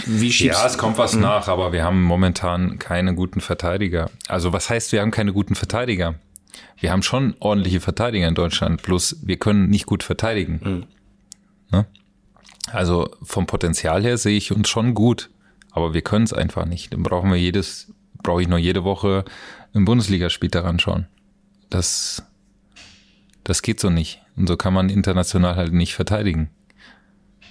wie 0.05 0.31
schiebst 0.31 0.59
Ja, 0.59 0.67
es 0.67 0.77
kommt 0.77 0.97
was 0.97 1.15
mhm. 1.15 1.21
nach, 1.21 1.47
aber 1.47 1.71
wir 1.71 1.83
haben 1.83 2.01
momentan 2.03 2.77
keine 2.79 3.15
guten 3.15 3.41
Verteidiger. 3.41 4.09
Also 4.27 4.53
was 4.53 4.69
heißt, 4.69 4.91
wir 4.91 5.01
haben 5.01 5.11
keine 5.11 5.33
guten 5.33 5.55
Verteidiger? 5.55 6.15
Wir 6.77 6.91
haben 6.91 7.03
schon 7.03 7.35
ordentliche 7.39 7.79
Verteidiger 7.79 8.27
in 8.27 8.35
Deutschland, 8.35 8.81
bloß 8.81 9.17
wir 9.23 9.37
können 9.37 9.69
nicht 9.69 9.85
gut 9.85 10.03
verteidigen. 10.03 10.59
Mhm. 10.63 10.85
Ne? 11.71 11.85
Also 12.71 13.09
vom 13.21 13.45
Potenzial 13.45 14.03
her 14.03 14.17
sehe 14.17 14.37
ich 14.37 14.51
uns 14.51 14.69
schon 14.69 14.93
gut, 14.93 15.29
aber 15.71 15.93
wir 15.93 16.01
können 16.01 16.25
es 16.25 16.33
einfach 16.33 16.65
nicht. 16.65 16.93
Dann 16.93 17.03
brauchen 17.03 17.29
wir 17.29 17.37
jedes, 17.37 17.93
brauche 18.21 18.41
ich 18.41 18.47
nur 18.47 18.59
jede 18.59 18.83
Woche 18.83 19.25
im 19.73 19.85
Bundesligaspiel 19.85 20.49
daran 20.49 20.79
schauen. 20.79 21.07
Das, 21.69 22.23
das 23.43 23.61
geht 23.61 23.79
so 23.79 23.89
nicht. 23.89 24.21
Und 24.35 24.47
so 24.47 24.57
kann 24.57 24.73
man 24.73 24.89
international 24.89 25.55
halt 25.55 25.73
nicht 25.73 25.93
verteidigen. 25.95 26.49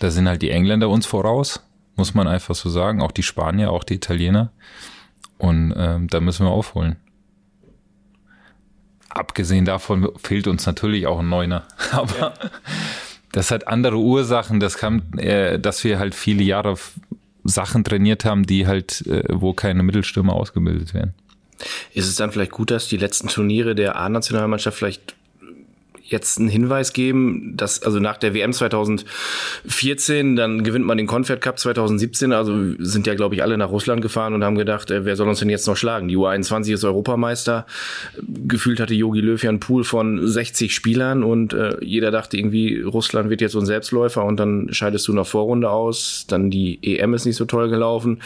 Da 0.00 0.10
sind 0.10 0.28
halt 0.28 0.42
die 0.42 0.50
Engländer 0.50 0.88
uns 0.88 1.06
voraus, 1.06 1.64
muss 1.96 2.14
man 2.14 2.26
einfach 2.26 2.54
so 2.54 2.68
sagen. 2.68 3.00
Auch 3.00 3.12
die 3.12 3.22
Spanier, 3.22 3.70
auch 3.70 3.84
die 3.84 3.94
Italiener. 3.94 4.50
Und 5.38 5.74
ähm, 5.76 6.08
da 6.08 6.20
müssen 6.20 6.46
wir 6.46 6.50
aufholen. 6.50 6.96
Abgesehen 9.14 9.64
davon 9.64 10.10
fehlt 10.22 10.46
uns 10.48 10.66
natürlich 10.66 11.06
auch 11.06 11.20
ein 11.20 11.28
Neuner. 11.28 11.64
Aber 11.92 12.18
ja. 12.18 12.34
das 13.32 13.50
hat 13.50 13.68
andere 13.68 13.96
Ursachen. 13.96 14.60
Das 14.60 14.76
kam, 14.76 15.02
äh, 15.16 15.58
dass 15.58 15.84
wir 15.84 15.98
halt 15.98 16.14
viele 16.14 16.42
Jahre 16.42 16.76
Sachen 17.44 17.84
trainiert 17.84 18.24
haben, 18.24 18.44
die 18.44 18.66
halt, 18.66 19.06
äh, 19.06 19.24
wo 19.30 19.52
keine 19.52 19.82
Mittelstürmer 19.82 20.32
ausgebildet 20.32 20.94
werden. 20.94 21.14
Ist 21.92 22.08
es 22.08 22.16
dann 22.16 22.32
vielleicht 22.32 22.50
gut, 22.50 22.70
dass 22.70 22.88
die 22.88 22.96
letzten 22.96 23.28
Turniere 23.28 23.74
der 23.74 23.96
A-Nationalmannschaft 23.96 24.76
vielleicht 24.76 25.14
jetzt 26.14 26.38
einen 26.38 26.48
Hinweis 26.48 26.92
geben, 26.92 27.52
dass 27.56 27.82
also 27.82 27.98
nach 27.98 28.16
der 28.16 28.34
WM 28.34 28.52
2014, 28.52 30.36
dann 30.36 30.64
gewinnt 30.64 30.86
man 30.86 30.96
den 30.96 31.06
Confed 31.06 31.40
Cup 31.40 31.58
2017, 31.58 32.32
also 32.32 32.54
sind 32.78 33.06
ja 33.06 33.14
glaube 33.14 33.34
ich 33.34 33.42
alle 33.42 33.58
nach 33.58 33.70
Russland 33.70 34.00
gefahren 34.00 34.32
und 34.32 34.44
haben 34.44 34.56
gedacht, 34.56 34.90
äh, 34.90 35.04
wer 35.04 35.16
soll 35.16 35.28
uns 35.28 35.40
denn 35.40 35.50
jetzt 35.50 35.66
noch 35.66 35.76
schlagen? 35.76 36.08
Die 36.08 36.16
U21 36.16 36.72
ist 36.72 36.84
Europameister. 36.84 37.66
Gefühlt 38.46 38.80
hatte 38.80 38.94
Yogi 38.94 39.20
Löw 39.20 39.42
ja 39.42 39.50
einen 39.50 39.60
Pool 39.60 39.84
von 39.84 40.26
60 40.26 40.74
Spielern 40.74 41.22
und 41.22 41.52
äh, 41.52 41.76
jeder 41.82 42.10
dachte 42.10 42.36
irgendwie, 42.36 42.80
Russland 42.80 43.30
wird 43.30 43.40
jetzt 43.40 43.52
so 43.52 43.58
ein 43.58 43.66
Selbstläufer 43.66 44.24
und 44.24 44.38
dann 44.38 44.68
scheidest 44.72 45.08
du 45.08 45.12
nach 45.12 45.26
Vorrunde 45.26 45.70
aus. 45.70 46.26
Dann 46.28 46.50
die 46.50 46.78
EM 46.82 47.14
ist 47.14 47.26
nicht 47.26 47.36
so 47.36 47.44
toll 47.44 47.68
gelaufen. 47.68 48.20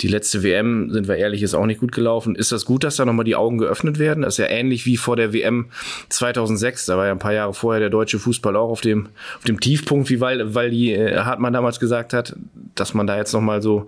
Die 0.00 0.08
letzte 0.08 0.42
WM, 0.42 0.90
sind 0.90 1.08
wir 1.08 1.16
ehrlich, 1.16 1.42
ist 1.42 1.54
auch 1.54 1.66
nicht 1.66 1.80
gut 1.80 1.92
gelaufen. 1.92 2.34
Ist 2.34 2.52
das 2.52 2.64
gut, 2.64 2.84
dass 2.84 2.96
da 2.96 3.04
nochmal 3.04 3.24
die 3.24 3.36
Augen 3.36 3.58
geöffnet 3.58 3.98
werden? 3.98 4.22
Das 4.22 4.34
ist 4.34 4.38
ja 4.38 4.46
ähnlich 4.46 4.86
wie 4.86 4.96
vor 4.96 5.16
der 5.16 5.32
WM 5.32 5.66
2006. 6.08 6.86
Da 6.86 6.96
war 6.96 7.06
ja 7.06 7.12
ein 7.12 7.18
paar 7.18 7.27
Jahre 7.32 7.54
vorher 7.54 7.80
der 7.80 7.90
deutsche 7.90 8.18
Fußball 8.18 8.56
auch 8.56 8.70
auf 8.70 8.80
dem, 8.80 9.08
auf 9.36 9.44
dem 9.44 9.60
Tiefpunkt, 9.60 10.10
wie 10.10 10.20
weil, 10.20 10.54
weil 10.54 10.70
die 10.70 10.92
äh, 10.92 11.18
Hartmann 11.18 11.52
damals 11.52 11.80
gesagt 11.80 12.12
hat, 12.12 12.36
dass 12.74 12.94
man 12.94 13.06
da 13.06 13.16
jetzt 13.16 13.32
nochmal 13.32 13.62
so 13.62 13.86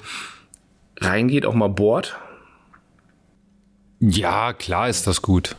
reingeht, 1.01 1.47
auch 1.47 1.55
mal 1.55 1.69
bohrt. 1.69 2.17
Ja, 4.01 4.53
klar 4.53 4.89
ist 4.89 5.07
das 5.07 5.23
gut. 5.23 5.57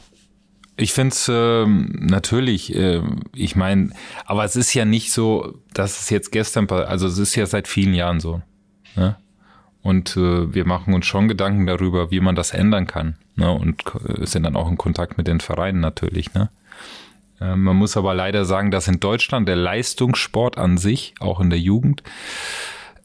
Ich 0.77 0.93
finde 0.93 1.13
es 1.13 1.27
äh, 1.27 1.65
natürlich, 1.67 2.75
äh, 2.75 3.01
ich 3.35 3.55
meine, 3.55 3.91
aber 4.25 4.45
es 4.45 4.55
ist 4.55 4.73
ja 4.73 4.85
nicht 4.85 5.11
so, 5.11 5.59
dass 5.73 5.99
es 5.99 6.09
jetzt 6.09 6.31
gestern, 6.31 6.67
also 6.69 7.07
es 7.07 7.19
ist 7.19 7.35
ja 7.35 7.45
seit 7.45 7.67
vielen 7.67 7.93
Jahren 7.93 8.19
so. 8.19 8.41
Ne? 8.95 9.15
Und 9.83 10.17
äh, 10.17 10.53
wir 10.53 10.65
machen 10.65 10.93
uns 10.93 11.05
schon 11.05 11.27
Gedanken 11.27 11.65
darüber, 11.65 12.11
wie 12.11 12.19
man 12.19 12.35
das 12.35 12.51
ändern 12.51 12.87
kann. 12.87 13.15
Ne? 13.35 13.51
Und 13.51 13.83
äh, 14.07 14.25
sind 14.25 14.43
dann 14.43 14.55
auch 14.55 14.69
in 14.69 14.77
Kontakt 14.77 15.17
mit 15.17 15.27
den 15.27 15.39
Vereinen 15.39 15.79
natürlich. 15.79 16.33
Ne? 16.33 16.49
Äh, 17.41 17.55
man 17.55 17.75
muss 17.75 17.97
aber 17.97 18.13
leider 18.13 18.45
sagen, 18.45 18.71
dass 18.71 18.87
in 18.87 18.99
Deutschland 18.99 19.47
der 19.47 19.55
Leistungssport 19.55 20.57
an 20.57 20.77
sich, 20.77 21.15
auch 21.19 21.39
in 21.39 21.49
der 21.49 21.59
Jugend, 21.59 22.03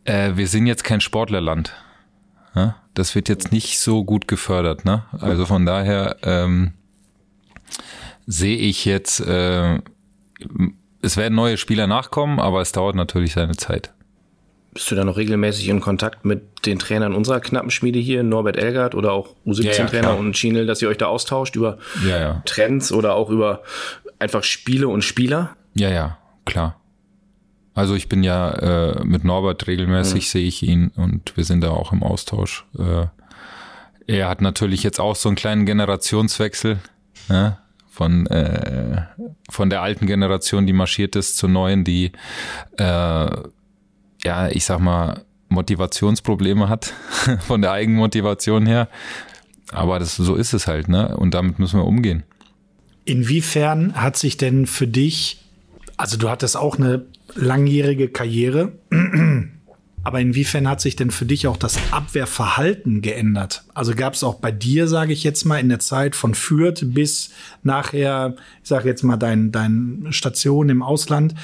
äh, 0.04 0.32
wir 0.34 0.46
sind 0.46 0.66
jetzt 0.66 0.84
kein 0.84 1.00
Sportlerland. 1.00 1.74
Das 2.94 3.14
wird 3.14 3.28
jetzt 3.28 3.52
nicht 3.52 3.78
so 3.78 4.02
gut 4.02 4.26
gefördert. 4.28 4.86
Ne? 4.86 5.04
Also 5.20 5.44
von 5.44 5.66
daher 5.66 6.16
ähm, 6.22 6.72
sehe 8.26 8.56
ich 8.56 8.86
jetzt, 8.86 9.20
äh, 9.20 9.78
es 11.02 11.18
werden 11.18 11.34
neue 11.34 11.58
Spieler 11.58 11.86
nachkommen, 11.86 12.40
aber 12.40 12.62
es 12.62 12.72
dauert 12.72 12.96
natürlich 12.96 13.34
seine 13.34 13.56
Zeit. 13.56 13.92
Bist 14.72 14.90
du 14.90 14.94
da 14.94 15.04
noch 15.04 15.18
regelmäßig 15.18 15.68
in 15.68 15.80
Kontakt 15.80 16.24
mit 16.24 16.66
den 16.66 16.78
Trainern 16.78 17.14
unserer 17.14 17.40
knappen 17.40 17.70
Schmiede 17.70 17.98
hier, 17.98 18.22
Norbert 18.22 18.56
Elgert 18.56 18.94
oder 18.94 19.12
auch 19.12 19.34
U17-Trainer 19.44 20.08
ja, 20.08 20.14
ja, 20.14 20.18
und 20.18 20.36
Schienel, 20.36 20.66
dass 20.66 20.80
ihr 20.80 20.88
euch 20.88 20.98
da 20.98 21.06
austauscht 21.06 21.56
über 21.56 21.76
ja, 22.06 22.42
Trends 22.46 22.90
oder 22.90 23.14
auch 23.14 23.28
über 23.28 23.62
einfach 24.18 24.44
Spiele 24.44 24.88
und 24.88 25.02
Spieler? 25.02 25.56
Ja, 25.74 25.90
ja, 25.90 26.18
klar. 26.44 26.80
Also 27.74 27.94
ich 27.94 28.08
bin 28.08 28.22
ja 28.22 28.50
äh, 28.50 29.04
mit 29.04 29.24
Norbert 29.24 29.66
regelmäßig, 29.66 30.24
mhm. 30.24 30.28
sehe 30.28 30.46
ich 30.46 30.62
ihn 30.62 30.88
und 30.96 31.36
wir 31.36 31.44
sind 31.44 31.62
da 31.62 31.70
auch 31.70 31.92
im 31.92 32.02
Austausch. 32.02 32.64
Äh, 32.78 33.06
er 34.06 34.28
hat 34.28 34.40
natürlich 34.40 34.82
jetzt 34.82 35.00
auch 35.00 35.16
so 35.16 35.28
einen 35.28 35.36
kleinen 35.36 35.66
Generationswechsel. 35.66 36.78
Ja? 37.28 37.58
von, 37.96 38.26
äh, 38.26 39.06
von 39.48 39.70
der 39.70 39.80
alten 39.80 40.06
Generation, 40.06 40.66
die 40.66 40.74
marschiert 40.74 41.16
ist, 41.16 41.38
zur 41.38 41.48
neuen, 41.48 41.82
die, 41.82 42.12
äh, 42.76 42.82
ja, 42.84 44.48
ich 44.50 44.66
sag 44.66 44.80
mal, 44.80 45.24
Motivationsprobleme 45.48 46.68
hat, 46.68 46.92
von 47.40 47.62
der 47.62 47.72
Eigenmotivation 47.72 48.66
her. 48.66 48.88
Aber 49.72 49.98
das, 49.98 50.16
so 50.16 50.34
ist 50.34 50.52
es 50.52 50.66
halt, 50.66 50.88
ne? 50.88 51.16
Und 51.16 51.32
damit 51.32 51.58
müssen 51.58 51.80
wir 51.80 51.86
umgehen. 51.86 52.24
Inwiefern 53.06 53.94
hat 53.94 54.16
sich 54.16 54.36
denn 54.36 54.66
für 54.66 54.88
dich, 54.88 55.38
also 55.96 56.16
du 56.16 56.28
hattest 56.28 56.56
auch 56.56 56.76
eine 56.76 57.06
langjährige 57.36 58.08
Karriere, 58.08 58.72
aber 60.02 60.20
inwiefern 60.20 60.68
hat 60.68 60.80
sich 60.80 60.96
denn 60.96 61.12
für 61.12 61.24
dich 61.24 61.46
auch 61.46 61.56
das 61.56 61.78
Abwehrverhalten 61.92 63.02
geändert? 63.02 63.64
Also 63.74 63.94
gab 63.94 64.14
es 64.14 64.24
auch 64.24 64.34
bei 64.34 64.50
dir, 64.50 64.88
sage 64.88 65.12
ich 65.12 65.22
jetzt 65.22 65.44
mal, 65.44 65.60
in 65.60 65.68
der 65.68 65.78
Zeit 65.78 66.16
von 66.16 66.34
Fürth 66.34 66.82
bis 66.82 67.30
nachher, 67.62 68.34
ich 68.60 68.68
sage 68.68 68.88
jetzt 68.88 69.04
mal, 69.04 69.16
dein, 69.16 69.52
dein 69.52 70.08
Station 70.10 70.68
im 70.68 70.82
Ausland, 70.82 71.36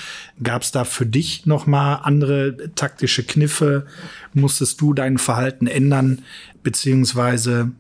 gab 0.43 0.63
es 0.63 0.73
da 0.73 0.83
für 0.83 1.07
dich 1.07 1.47
noch 1.47 1.69
mal 1.69 1.95
andere 2.03 2.75
taktische 2.75 3.23
Kniffe? 3.23 3.87
Musstest 4.35 4.81
du 4.81 4.95
dein 4.95 5.19
Verhalten 5.19 5.69
ändern? 5.69 6.23
Beziehungsweise 6.65 7.71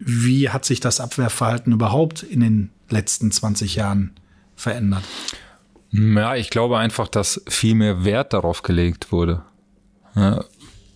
wie 0.00 0.48
hat 0.48 0.64
sich 0.64 0.80
das 0.80 0.98
Abwehrverhalten 0.98 1.72
überhaupt 1.72 2.24
in 2.24 2.40
den 2.40 2.70
letzten 2.88 3.30
20 3.30 3.76
Jahren 3.76 4.12
verändert? 4.56 5.04
Ja, 5.90 6.34
ich 6.34 6.50
glaube 6.50 6.78
einfach, 6.78 7.08
dass 7.08 7.42
viel 7.48 7.74
mehr 7.74 8.04
Wert 8.04 8.32
darauf 8.32 8.62
gelegt 8.62 9.10
wurde. 9.12 9.42
Ja, 10.14 10.44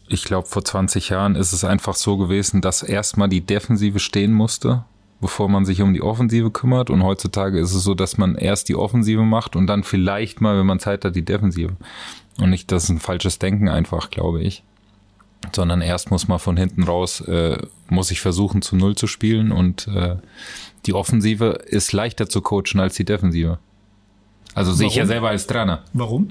ich 0.09 0.25
glaube, 0.25 0.49
vor 0.49 0.65
20 0.65 1.09
Jahren 1.09 1.37
ist 1.37 1.53
es 1.53 1.65
einfach 1.65 1.95
so 1.95 2.19
gewesen, 2.19 2.61
dass 2.61 2.83
erstmal 2.83 3.29
die 3.29 3.41
Defensive 3.41 3.99
stehen 3.99 4.33
musste, 4.33 4.85
bevor 5.21 5.49
man 5.49 5.65
sich 5.65 5.81
um 5.81 5.95
die 5.95 6.03
Offensive 6.03 6.51
kümmert. 6.51 6.91
Und 6.91 7.03
heutzutage 7.03 7.59
ist 7.59 7.73
es 7.73 7.85
so, 7.85 7.95
dass 7.95 8.19
man 8.19 8.35
erst 8.35 8.69
die 8.69 8.77
Offensive 8.77 9.23
macht 9.23 9.57
und 9.57 9.67
dann 9.67 9.85
vielleicht 9.85 10.41
mal, 10.41 10.59
wenn 10.59 10.67
man 10.67 10.81
Zeit 10.81 11.05
hat, 11.05 11.17
die 11.17 11.25
Defensive. 11.25 11.77
Und 12.39 12.51
nicht, 12.51 12.71
das 12.71 12.85
ist 12.85 12.91
ein 12.91 12.99
falsches 12.99 13.39
Denken 13.39 13.69
einfach, 13.69 14.11
glaube 14.11 14.43
ich. 14.43 14.65
Sondern 15.55 15.81
erst 15.81 16.11
muss 16.11 16.29
man 16.29 16.39
von 16.39 16.57
hinten 16.57 16.85
raus, 16.85 17.21
äh, 17.23 17.59
muss 17.89 18.11
ich 18.11 18.21
versuchen, 18.21 18.63
zu 18.63 18.77
Null 18.77 18.95
zu 18.95 19.07
spielen. 19.07 19.53
Und 19.53 19.89
äh, 19.89 20.17
die 20.87 20.95
Offensive 20.95 21.59
ist 21.67 21.93
leichter 21.93 22.29
zu 22.29 22.41
coachen 22.41 22.81
als 22.81 22.95
die 22.95 23.05
Defensive. 23.05 23.59
Also 24.55 24.73
sehe 24.73 24.89
ich 24.89 24.95
ja 24.97 25.07
selber 25.07 25.31
als 25.31 25.47
Trainer. 25.47 25.83
Warum? 25.93 26.29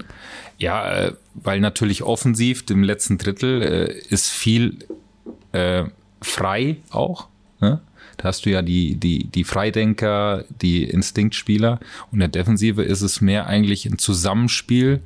Ja, 0.58 0.90
äh, 0.92 1.12
weil 1.34 1.60
natürlich 1.60 2.02
offensiv 2.02 2.64
im 2.70 2.82
letzten 2.82 3.18
Drittel 3.18 3.62
äh, 3.62 3.92
ist 4.08 4.30
viel 4.30 4.78
äh, 5.52 5.84
frei 6.20 6.76
auch. 6.90 7.28
Ne? 7.60 7.80
Da 8.16 8.24
hast 8.28 8.46
du 8.46 8.50
ja 8.50 8.62
die, 8.62 8.94
die, 8.96 9.24
die 9.24 9.44
Freidenker, 9.44 10.44
die 10.60 10.84
Instinktspieler. 10.84 11.80
Und 12.10 12.14
in 12.14 12.18
der 12.20 12.28
Defensive 12.28 12.82
ist 12.82 13.02
es 13.02 13.20
mehr 13.20 13.46
eigentlich 13.46 13.86
ein 13.86 13.98
Zusammenspiel, 13.98 15.00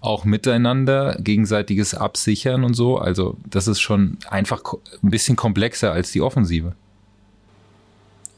auch 0.00 0.24
miteinander, 0.24 1.16
gegenseitiges 1.20 1.94
Absichern 1.94 2.64
und 2.64 2.74
so. 2.74 2.98
Also 2.98 3.36
das 3.48 3.68
ist 3.68 3.80
schon 3.80 4.18
einfach 4.28 4.62
ein 5.02 5.10
bisschen 5.10 5.36
komplexer 5.36 5.92
als 5.92 6.12
die 6.12 6.22
Offensive. 6.22 6.74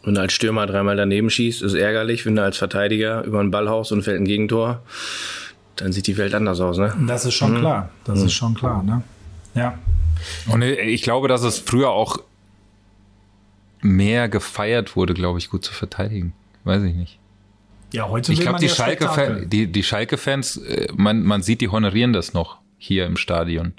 Wenn 0.05 0.15
du 0.15 0.21
als 0.21 0.33
Stürmer 0.33 0.67
dreimal 0.67 0.97
daneben 0.97 1.31
schießt, 1.31 1.63
ist 1.63 1.75
ärgerlich. 1.75 2.27
Wenn 2.27 2.35
du 2.35 2.43
als 2.43 2.57
Verteidiger 2.57 3.23
über 3.23 3.39
einen 3.39 3.53
Ball 3.53 3.69
haust 3.69 3.93
und 3.93 4.03
fällt 4.03 4.21
ein 4.21 4.25
Gegentor, 4.25 4.83
dann 5.77 5.93
sieht 5.93 6.09
die 6.09 6.17
Welt 6.17 6.35
anders 6.35 6.61
aus, 6.61 6.79
ne? 6.79 6.93
Das 7.07 7.25
ist 7.25 7.35
schon 7.35 7.55
mhm. 7.55 7.61
klar. 7.61 7.91
Das 8.05 8.19
mhm. 8.19 8.27
ist 8.27 8.33
schon 8.33 8.55
klar, 8.55 8.83
ne? 8.83 9.03
Ja. 9.55 9.79
Und 10.49 10.63
ich 10.63 11.03
glaube, 11.03 11.29
dass 11.29 11.43
es 11.43 11.59
früher 11.59 11.91
auch 11.91 12.19
mehr 13.81 14.29
gefeiert 14.29 14.97
wurde, 14.97 15.15
glaube 15.15 15.39
ich, 15.39 15.51
gut 15.51 15.65
zu 15.65 15.73
verteidigen. 15.73 16.33
Weiß 16.65 16.83
ich 16.83 16.95
nicht. 16.95 17.19
Ja, 17.93 18.09
heute 18.09 18.33
Ich 18.33 18.41
glaube, 18.41 18.59
die, 18.59 18.69
Schalke 18.69 19.47
die, 19.47 19.67
die 19.67 19.83
Schalke-Fans, 19.83 20.57
äh, 20.57 20.89
man, 20.97 21.23
man 21.23 21.43
sieht, 21.43 21.61
die 21.61 21.69
honorieren 21.69 22.13
das 22.13 22.33
noch 22.33 22.59
hier 22.79 23.07
im 23.07 23.17
Stadion. 23.17 23.75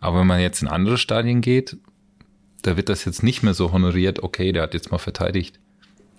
Aber 0.00 0.20
wenn 0.20 0.26
man 0.26 0.40
jetzt 0.40 0.62
in 0.62 0.68
andere 0.68 0.96
Stadien 0.96 1.40
geht, 1.40 1.76
da 2.62 2.76
wird 2.76 2.88
das 2.88 3.04
jetzt 3.04 3.22
nicht 3.22 3.42
mehr 3.42 3.54
so 3.54 3.72
honoriert, 3.72 4.22
okay, 4.22 4.52
der 4.52 4.62
hat 4.62 4.74
jetzt 4.74 4.90
mal 4.90 4.98
verteidigt. 4.98 5.58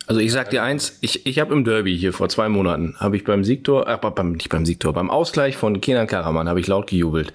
Also 0.10 0.22
ich 0.22 0.32
sag 0.32 0.50
dir 0.50 0.64
eins, 0.64 0.98
ich, 1.02 1.28
ich 1.28 1.38
habe 1.38 1.54
im 1.54 1.64
Derby 1.64 1.96
hier 1.96 2.14
vor 2.14 2.30
zwei 2.30 2.50
Monaten, 2.50 2.96
habe 2.98 3.16
ich 3.16 3.24
beim 3.24 3.44
Siegtor, 3.44 3.88
äh, 3.88 3.96
beim, 3.96 4.32
nicht 4.32 4.50
beim 4.50 4.66
Siegtor, 4.66 4.92
beim 4.92 5.12
Ausgleich 5.12 5.56
von 5.56 5.82
Kenan 5.82 6.08
Karaman 6.08 6.50
habe 6.50 6.60
ich 6.60 6.66
laut 6.66 6.88
gejubelt. 6.88 7.32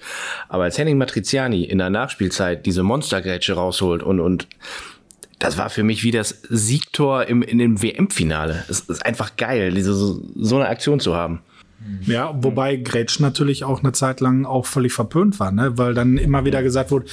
Aber 0.49 0.63
als 0.63 0.77
Henning 0.77 0.97
Matriziani 0.97 1.63
in 1.63 1.77
der 1.77 1.89
Nachspielzeit 1.89 2.65
diese 2.65 2.83
Monstergrätsche 2.83 3.53
rausholt 3.53 4.03
und, 4.03 4.19
und 4.19 4.47
das 5.39 5.57
war 5.57 5.69
für 5.69 5.83
mich 5.83 6.03
wie 6.03 6.11
das 6.11 6.41
Siegtor 6.49 7.25
im, 7.25 7.41
in 7.41 7.57
dem 7.57 7.81
WM-Finale. 7.81 8.65
Es 8.69 8.81
ist 8.81 9.05
einfach 9.05 9.35
geil, 9.35 9.73
diese, 9.73 9.93
so, 9.93 10.55
eine 10.55 10.67
Aktion 10.67 10.99
zu 10.99 11.15
haben. 11.15 11.41
Ja, 12.01 12.33
wobei 12.35 12.77
Grätsch 12.77 13.19
natürlich 13.19 13.63
auch 13.63 13.83
eine 13.83 13.91
Zeit 13.91 14.19
lang 14.19 14.45
auch 14.45 14.65
völlig 14.65 14.93
verpönt 14.93 15.39
war, 15.39 15.51
ne? 15.51 15.77
weil 15.77 15.93
dann 15.93 16.17
immer 16.17 16.43
wieder 16.43 16.63
gesagt 16.63 16.89
wurde, 16.89 17.05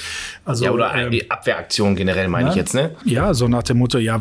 also. 0.45 0.65
Ja, 0.65 0.71
oder 0.71 0.95
ähm, 0.95 1.11
die 1.11 1.29
Abwehraktion 1.29 1.95
generell 1.95 2.27
meine 2.27 2.49
ich 2.49 2.55
jetzt, 2.55 2.73
ne? 2.73 2.95
Ja, 3.05 3.35
so 3.35 3.47
nach 3.47 3.61
dem 3.63 3.77
Motto, 3.77 3.99
ja, 3.99 4.19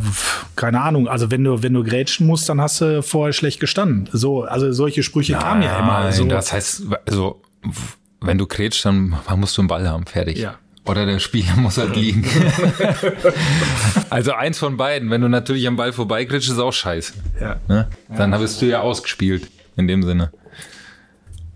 keine 0.55 0.83
Ahnung, 0.83 1.09
also 1.09 1.31
wenn 1.31 1.43
du, 1.43 1.63
wenn 1.63 1.73
du 1.73 1.83
grätschen 1.83 2.27
musst, 2.27 2.49
dann 2.51 2.61
hast 2.61 2.83
du 2.83 3.03
vorher 3.03 3.33
schlecht 3.33 3.61
gestanden. 3.61 4.11
So, 4.13 4.43
also 4.43 4.73
solche 4.73 5.03
Sprüche 5.03 5.33
Nein, 5.33 5.43
kamen 5.43 5.63
ja 5.63 5.79
immer. 5.79 5.93
Also, 5.93 6.25
das 6.27 6.53
heißt, 6.53 6.83
also, 7.07 7.41
wenn 8.21 8.37
du 8.37 8.47
grätschst, 8.47 8.85
dann 8.85 9.17
musst 9.37 9.57
du 9.57 9.63
einen 9.63 9.69
Ball 9.69 9.89
haben, 9.89 10.05
fertig. 10.07 10.39
Ja. 10.39 10.59
Oder 10.85 11.07
der 11.07 11.19
Spieler 11.19 11.55
muss 11.57 11.79
halt 11.79 11.97
liegen. 11.97 12.25
also 14.11 14.33
eins 14.33 14.59
von 14.59 14.77
beiden. 14.77 15.11
Wenn 15.11 15.21
du 15.21 15.29
natürlich 15.29 15.67
am 15.67 15.77
Ball 15.77 15.93
vorbeigrätschst, 15.93 16.51
ist 16.51 16.59
auch 16.59 16.73
scheiße. 16.73 17.15
Ja. 17.41 17.61
Ne? 17.69 17.89
Dann 18.17 18.33
ja. 18.33 18.39
bist 18.39 18.61
du 18.61 18.67
ja 18.67 18.81
ausgespielt 18.81 19.49
in 19.77 19.87
dem 19.87 20.03
Sinne. 20.03 20.33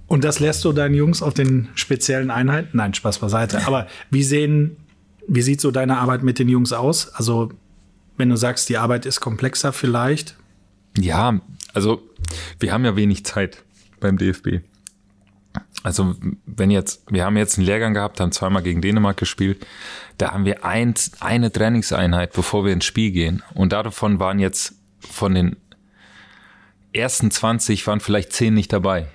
Und 0.06 0.22
das 0.22 0.38
lässt 0.38 0.64
du 0.64 0.72
deinen 0.72 0.94
Jungs 0.94 1.20
auf 1.20 1.34
den 1.34 1.68
speziellen 1.74 2.30
Einheiten? 2.30 2.76
Nein, 2.76 2.94
Spaß 2.94 3.18
beiseite. 3.18 3.66
Aber 3.66 3.88
wie 4.10 4.22
sehen, 4.22 4.76
wie 5.26 5.42
sieht 5.42 5.60
so 5.60 5.72
deine 5.72 5.98
Arbeit 5.98 6.22
mit 6.22 6.38
den 6.38 6.48
Jungs 6.48 6.72
aus? 6.72 7.08
Also, 7.14 7.50
wenn 8.16 8.30
du 8.30 8.36
sagst, 8.36 8.68
die 8.68 8.78
Arbeit 8.78 9.04
ist 9.04 9.20
komplexer 9.20 9.72
vielleicht? 9.72 10.36
Ja, 10.96 11.40
also 11.74 12.00
Wir 12.58 12.72
haben 12.72 12.84
ja 12.84 12.96
wenig 12.96 13.24
Zeit 13.24 13.64
beim 14.00 14.16
DFB. 14.16 14.60
Also 15.86 16.16
wenn 16.46 16.72
jetzt, 16.72 17.04
wir 17.12 17.24
haben 17.24 17.36
jetzt 17.36 17.58
einen 17.58 17.66
Lehrgang 17.68 17.94
gehabt, 17.94 18.18
haben 18.18 18.32
zweimal 18.32 18.64
gegen 18.64 18.80
Dänemark 18.80 19.18
gespielt, 19.18 19.64
da 20.18 20.32
haben 20.32 20.44
wir 20.44 20.64
eins, 20.64 21.12
eine 21.20 21.52
Trainingseinheit, 21.52 22.32
bevor 22.32 22.64
wir 22.64 22.72
ins 22.72 22.86
Spiel 22.86 23.12
gehen. 23.12 23.44
Und 23.54 23.72
davon 23.72 24.18
waren 24.18 24.40
jetzt 24.40 24.74
von 24.98 25.32
den 25.32 25.54
ersten 26.92 27.30
20 27.30 27.86
waren 27.86 28.00
vielleicht 28.00 28.32
10 28.32 28.52
nicht 28.52 28.72
dabei. 28.72 29.06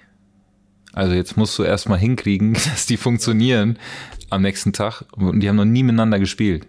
Also 0.93 1.13
jetzt 1.13 1.36
musst 1.36 1.59
du 1.59 1.63
erstmal 1.63 1.99
hinkriegen, 1.99 2.53
dass 2.72 2.86
die 2.86 2.95
funktionieren 2.95 3.78
am 4.30 4.41
nächsten 4.41 4.72
Tag. 4.72 5.03
Und 5.11 5.41
die 5.41 5.49
haben 5.49 5.57
noch 5.57 5.65
nie 5.65 5.84
miteinander 5.84 6.19
gespielt. 6.19 6.67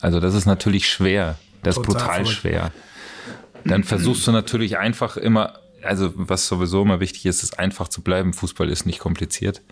Also 0.00 0.18
das 0.18 0.34
ist 0.34 0.46
natürlich 0.46 0.88
schwer. 0.88 1.38
Das 1.62 1.76
ist 1.76 1.84
brutal 1.84 2.26
schwer. 2.26 2.72
Dann 3.64 3.84
versuchst 3.84 4.26
du 4.26 4.32
natürlich 4.32 4.78
einfach 4.78 5.16
immer, 5.16 5.60
also 5.82 6.12
was 6.14 6.46
sowieso 6.46 6.82
immer 6.82 7.00
wichtig 7.00 7.26
ist, 7.26 7.42
ist 7.42 7.58
einfach 7.58 7.88
zu 7.88 8.02
bleiben. 8.02 8.32
Fußball 8.32 8.68
ist 8.68 8.86
nicht 8.86 8.98
kompliziert. 8.98 9.62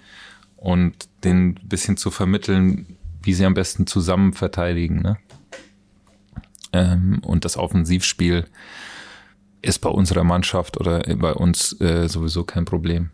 Und 0.56 1.08
den 1.24 1.54
bisschen 1.54 1.96
zu 1.96 2.10
vermitteln, 2.10 2.96
wie 3.22 3.34
sie 3.34 3.44
am 3.44 3.54
besten 3.54 3.86
zusammen 3.86 4.32
verteidigen. 4.32 5.02
Ne? 5.02 5.18
Ähm, 6.72 7.20
und 7.22 7.44
das 7.44 7.56
Offensivspiel 7.56 8.46
ist 9.62 9.80
bei 9.80 9.90
unserer 9.90 10.24
Mannschaft 10.24 10.78
oder 10.78 11.00
bei 11.16 11.32
uns 11.32 11.78
äh, 11.80 12.08
sowieso 12.08 12.44
kein 12.44 12.64
Problem. 12.64 13.10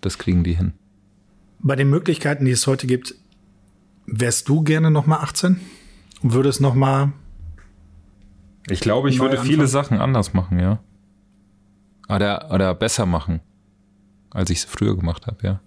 Das 0.00 0.18
kriegen 0.18 0.44
die 0.44 0.54
hin. 0.54 0.72
Bei 1.60 1.76
den 1.76 1.90
Möglichkeiten, 1.90 2.44
die 2.44 2.52
es 2.52 2.66
heute 2.66 2.86
gibt, 2.86 3.14
wärst 4.06 4.48
du 4.48 4.62
gerne 4.62 4.90
noch 4.90 5.06
mal 5.06 5.18
18 5.18 5.60
und 6.22 6.32
würdest 6.32 6.60
noch 6.60 6.74
mal 6.74 7.12
Ich 8.70 8.80
glaube, 8.80 9.10
ich 9.10 9.18
würde 9.18 9.32
anfangen? 9.32 9.48
viele 9.48 9.66
Sachen 9.66 10.00
anders 10.00 10.32
machen, 10.34 10.58
ja. 10.58 10.80
Oder, 12.08 12.50
oder 12.52 12.74
besser 12.74 13.06
machen, 13.06 13.40
als 14.30 14.50
ich 14.50 14.58
es 14.58 14.64
früher 14.64 14.96
gemacht 14.96 15.26
habe, 15.26 15.36
ja. 15.42 15.60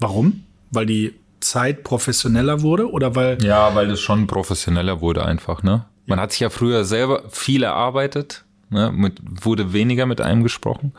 Warum? 0.00 0.44
Weil 0.70 0.86
die 0.86 1.14
Zeit 1.40 1.82
professioneller 1.84 2.62
wurde 2.62 2.90
oder 2.90 3.14
weil 3.14 3.42
Ja, 3.42 3.74
weil 3.74 3.90
es 3.90 4.00
schon 4.00 4.26
professioneller 4.26 5.00
wurde 5.00 5.24
einfach, 5.24 5.62
ne? 5.62 5.86
Man 6.06 6.20
hat 6.20 6.32
sich 6.32 6.40
ja 6.40 6.50
früher 6.50 6.84
selber 6.84 7.24
viel 7.28 7.62
erarbeitet, 7.62 8.44
ne? 8.70 8.90
Mit, 8.92 9.20
wurde 9.22 9.72
weniger 9.72 10.06
mit 10.06 10.20
einem 10.20 10.42
gesprochen 10.42 10.92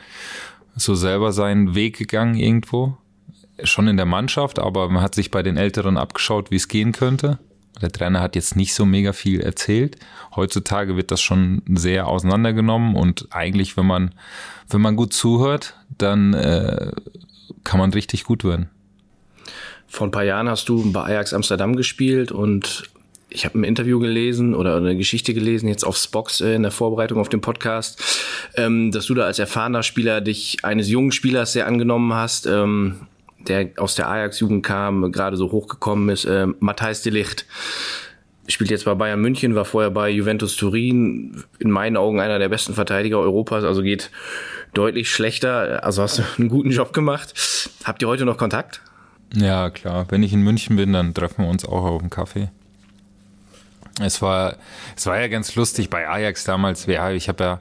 so 0.81 0.95
selber 0.95 1.31
seinen 1.31 1.75
Weg 1.75 1.97
gegangen 1.97 2.35
irgendwo. 2.35 2.97
Schon 3.63 3.87
in 3.87 3.97
der 3.97 4.05
Mannschaft, 4.05 4.59
aber 4.59 4.89
man 4.89 5.03
hat 5.03 5.15
sich 5.15 5.31
bei 5.31 5.43
den 5.43 5.57
Älteren 5.57 5.97
abgeschaut, 5.97 6.49
wie 6.51 6.55
es 6.55 6.67
gehen 6.67 6.91
könnte. 6.91 7.39
Der 7.81 7.91
Trainer 7.91 8.21
hat 8.21 8.35
jetzt 8.35 8.55
nicht 8.55 8.73
so 8.73 8.85
mega 8.85 9.13
viel 9.13 9.41
erzählt. 9.41 9.97
Heutzutage 10.35 10.95
wird 10.95 11.11
das 11.11 11.21
schon 11.21 11.61
sehr 11.73 12.07
auseinandergenommen 12.07 12.95
und 12.95 13.27
eigentlich, 13.31 13.77
wenn 13.77 13.85
man, 13.85 14.13
wenn 14.69 14.81
man 14.81 14.95
gut 14.95 15.13
zuhört, 15.13 15.75
dann 15.97 16.33
äh, 16.33 16.91
kann 17.63 17.79
man 17.79 17.93
richtig 17.93 18.23
gut 18.25 18.43
werden. 18.43 18.69
Vor 19.87 20.07
ein 20.07 20.11
paar 20.11 20.23
Jahren 20.23 20.49
hast 20.49 20.69
du 20.69 20.91
bei 20.91 21.03
Ajax 21.03 21.33
Amsterdam 21.33 21.75
gespielt 21.75 22.31
und 22.31 22.89
ich 23.29 23.45
habe 23.45 23.59
ein 23.59 23.63
Interview 23.63 23.99
gelesen 23.99 24.55
oder 24.55 24.77
eine 24.77 24.95
Geschichte 24.95 25.33
gelesen, 25.33 25.67
jetzt 25.67 25.83
auf 25.83 25.97
Spox 25.97 26.41
äh, 26.41 26.55
in 26.55 26.63
der 26.63 26.71
Vorbereitung 26.71 27.19
auf 27.19 27.29
den 27.29 27.41
Podcast, 27.41 28.01
ähm, 28.55 28.91
dass 28.91 29.05
du 29.05 29.13
da 29.13 29.25
als 29.25 29.39
erfahrener 29.39 29.83
Spieler 29.83 30.21
dich 30.21 30.63
eines 30.63 30.89
jungen 30.89 31.11
Spielers 31.11 31.53
sehr 31.53 31.67
angenommen 31.67 32.13
hast, 32.13 32.45
ähm, 32.45 33.07
der 33.47 33.69
aus 33.77 33.95
der 33.95 34.09
Ajax-Jugend 34.09 34.65
kam, 34.65 35.11
gerade 35.11 35.37
so 35.37 35.51
hochgekommen 35.51 36.09
ist, 36.09 36.25
äh, 36.25 36.47
Matthijs 36.59 37.01
de 37.01 37.13
Licht. 37.13 37.45
Spielt 38.47 38.71
jetzt 38.71 38.85
bei 38.85 38.95
Bayern 38.95 39.21
München, 39.21 39.53
war 39.53 39.65
vorher 39.65 39.91
bei 39.91 40.09
Juventus 40.09 40.55
Turin, 40.55 41.43
in 41.59 41.69
meinen 41.69 41.97
Augen 41.97 42.19
einer 42.19 42.39
der 42.39 42.49
besten 42.49 42.73
Verteidiger 42.73 43.19
Europas, 43.19 43.63
also 43.63 43.83
geht 43.83 44.09
deutlich 44.73 45.11
schlechter. 45.11 45.83
Also 45.83 46.01
hast 46.01 46.19
du 46.19 46.23
einen 46.37 46.49
guten 46.49 46.71
Job 46.71 46.93
gemacht. 46.93 47.33
Habt 47.83 48.01
ihr 48.01 48.07
heute 48.07 48.25
noch 48.25 48.37
Kontakt? 48.37 48.81
Ja, 49.35 49.69
klar. 49.69 50.07
Wenn 50.09 50.23
ich 50.23 50.33
in 50.33 50.41
München 50.41 50.75
bin, 50.75 50.93
dann 50.93 51.13
treffen 51.13 51.43
wir 51.43 51.49
uns 51.49 51.65
auch 51.65 51.83
auf 51.83 52.01
einen 52.01 52.09
Kaffee. 52.09 52.49
Es 54.01 54.21
war, 54.21 54.55
es 54.95 55.05
war 55.05 55.19
ja 55.19 55.27
ganz 55.27 55.55
lustig 55.55 55.89
bei 55.89 56.07
Ajax 56.07 56.45
damals. 56.45 56.85
Ja, 56.85 57.11
ich 57.11 57.27
habe 57.27 57.43
ja, 57.43 57.59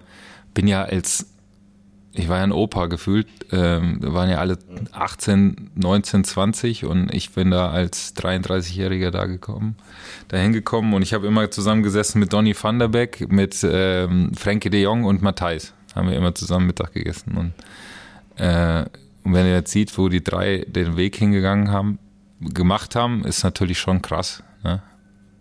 bin 0.55 0.69
ja 0.69 0.85
als, 0.85 1.27
ich 2.19 2.29
war 2.29 2.39
ja 2.39 2.43
ein 2.43 2.53
Opa 2.53 2.87
gefühlt, 2.87 3.29
ähm, 3.53 3.99
waren 4.03 4.29
ja 4.29 4.39
alle 4.39 4.59
18, 4.93 5.71
19, 5.77 6.25
20 6.25 6.85
und 6.85 7.15
ich 7.15 7.31
bin 7.31 7.51
da 7.51 7.71
als 7.71 8.17
33-Jähriger 8.17 9.11
da 9.11 9.27
gekommen, 9.27 9.77
dahin 10.27 10.53
gekommen 10.53 10.95
und 10.95 11.03
ich 11.03 11.15
habe 11.15 11.27
immer 11.27 11.51
zusammengesessen 11.51 12.19
mit 12.21 12.33
Donny 12.33 12.55
van 12.61 12.79
der 12.79 12.89
Beek, 12.89 13.31
mit 13.31 13.57
ähm, 13.63 14.33
Frankie 14.35 14.71
de 14.71 14.83
Jong 14.83 15.05
und 15.05 15.23
Matthijs. 15.23 15.75
Haben 15.95 16.11
wir 16.11 16.17
immer 16.17 16.35
zusammen 16.35 16.67
Mittag 16.67 16.93
gegessen 16.93 17.37
und, 17.37 17.53
äh, 18.45 18.85
und 19.25 19.35
wenn 19.35 19.47
ihr 19.47 19.55
jetzt 19.55 19.71
sieht, 19.71 19.97
wo 19.97 20.09
die 20.09 20.23
drei 20.23 20.65
den 20.67 20.97
Weg 20.97 21.17
hingegangen 21.17 21.71
haben, 21.71 21.99
gemacht 22.41 22.97
haben, 22.97 23.25
ist 23.25 23.45
natürlich 23.45 23.79
schon 23.79 24.03
krass. 24.03 24.43
Ne? 24.65 24.83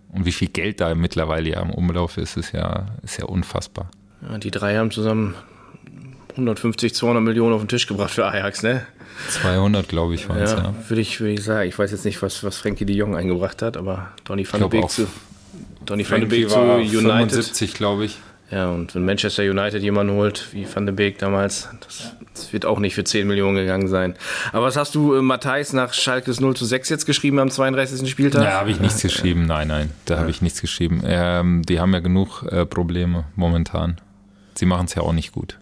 Und 0.10 0.26
wie 0.26 0.32
viel 0.32 0.48
Geld 0.48 0.80
da 0.80 0.94
mittlerweile 0.96 1.50
ja 1.50 1.62
im 1.62 1.72
Umlauf 1.72 2.18
ist, 2.18 2.38
ist 2.38 2.54
ja, 2.54 2.86
ist 3.04 3.18
ja 3.18 3.26
unfassbar. 3.26 3.90
Ja, 4.22 4.38
die 4.38 4.52
drei 4.52 4.78
haben 4.78 4.92
zusammen 4.92 5.36
150, 6.38 6.94
200 6.94 7.24
Millionen 7.24 7.54
auf 7.54 7.62
den 7.62 7.68
Tisch 7.68 7.88
gebracht 7.88 8.12
für 8.12 8.26
Ajax, 8.26 8.64
ne? 8.64 8.86
200, 9.30 9.88
glaube 9.88 10.16
ich, 10.16 10.30
waren 10.30 10.40
es, 10.40 10.52
ja. 10.52 10.58
ja. 10.60 10.74
Würde 10.88 11.02
ich, 11.02 11.20
würde 11.20 11.34
ich 11.34 11.44
sagen. 11.44 11.68
Ich 11.68 11.78
weiß 11.78 11.92
jetzt 11.92 12.06
nicht, 12.06 12.22
was, 12.22 12.44
was 12.44 12.58
Frankie 12.58 12.86
de 12.86 12.96
Jong 12.96 13.16
eingebracht 13.16 13.62
hat, 13.62 13.78
aber 13.78 14.12
Donny 14.26 14.46
van 14.50 14.62
de 14.62 14.70
Beek 14.70 14.90
zu, 14.90 15.08
Donny 15.86 16.06
van 16.08 16.20
de 16.20 16.30
Beek 16.30 16.50
zu 16.50 16.60
United. 16.60 17.32
75, 17.32 17.74
glaube 17.74 18.06
ich. 18.06 18.18
Ja, 18.50 18.70
und 18.70 18.96
wenn 18.96 19.04
Manchester 19.04 19.44
United 19.44 19.84
jemanden 19.84 20.14
holt, 20.14 20.48
wie 20.54 20.66
Van 20.74 20.86
de 20.86 20.96
Beek 20.96 21.20
damals, 21.20 21.68
das, 21.86 22.14
das, 22.34 22.54
wird 22.54 22.66
auch 22.66 22.80
nicht 22.80 22.96
für 22.96 23.04
10 23.04 23.28
Millionen 23.28 23.58
gegangen 23.58 23.90
sein. 23.90 24.16
Aber 24.54 24.68
was 24.68 24.78
hast 24.78 24.96
du, 24.96 25.16
äh, 25.16 25.22
Matthijs, 25.22 25.74
nach 25.74 25.94
Schalkes 25.94 26.40
0 26.40 26.56
zu 26.56 26.64
6 26.64 26.88
jetzt 26.88 27.06
geschrieben 27.06 27.40
am 27.40 27.50
32. 27.50 28.10
Spieltag? 28.10 28.44
Ja, 28.44 28.52
habe 28.52 28.72
ich 28.72 28.80
nichts 28.80 29.02
geschrieben. 29.02 29.48
Nein, 29.48 29.68
nein, 29.68 29.92
da 30.06 30.14
ja. 30.14 30.20
habe 30.22 30.30
ich 30.30 30.42
nichts 30.42 30.62
geschrieben. 30.62 31.02
Ähm, 31.04 31.64
die 31.64 31.82
haben 31.82 31.94
ja 31.94 32.00
genug 32.00 32.44
äh, 32.44 32.66
Probleme 32.66 33.26
momentan. 33.36 33.98
Sie 34.56 34.66
machen 34.66 34.86
es 34.86 34.96
ja 34.96 35.02
auch 35.02 35.14
nicht 35.14 35.34
gut. 35.34 35.60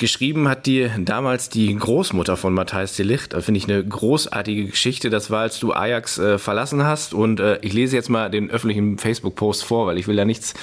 Geschrieben 0.00 0.48
hat 0.48 0.64
dir 0.64 0.92
damals 0.98 1.50
die 1.50 1.76
Großmutter 1.76 2.38
von 2.38 2.54
Matthijs 2.54 2.96
de 2.96 3.04
Licht. 3.04 3.34
Da 3.34 3.42
finde 3.42 3.58
ich 3.58 3.68
eine 3.68 3.84
großartige 3.84 4.64
Geschichte. 4.64 5.10
Das 5.10 5.30
war, 5.30 5.42
als 5.42 5.60
du 5.60 5.74
Ajax 5.74 6.16
äh, 6.16 6.38
verlassen 6.38 6.84
hast. 6.84 7.12
Und 7.12 7.38
äh, 7.38 7.58
ich 7.60 7.74
lese 7.74 7.96
jetzt 7.96 8.08
mal 8.08 8.30
den 8.30 8.50
öffentlichen 8.50 8.96
Facebook-Post 8.96 9.62
vor, 9.62 9.86
weil 9.86 9.98
ich 9.98 10.08
will 10.08 10.16
da 10.16 10.24
nichts 10.24 10.54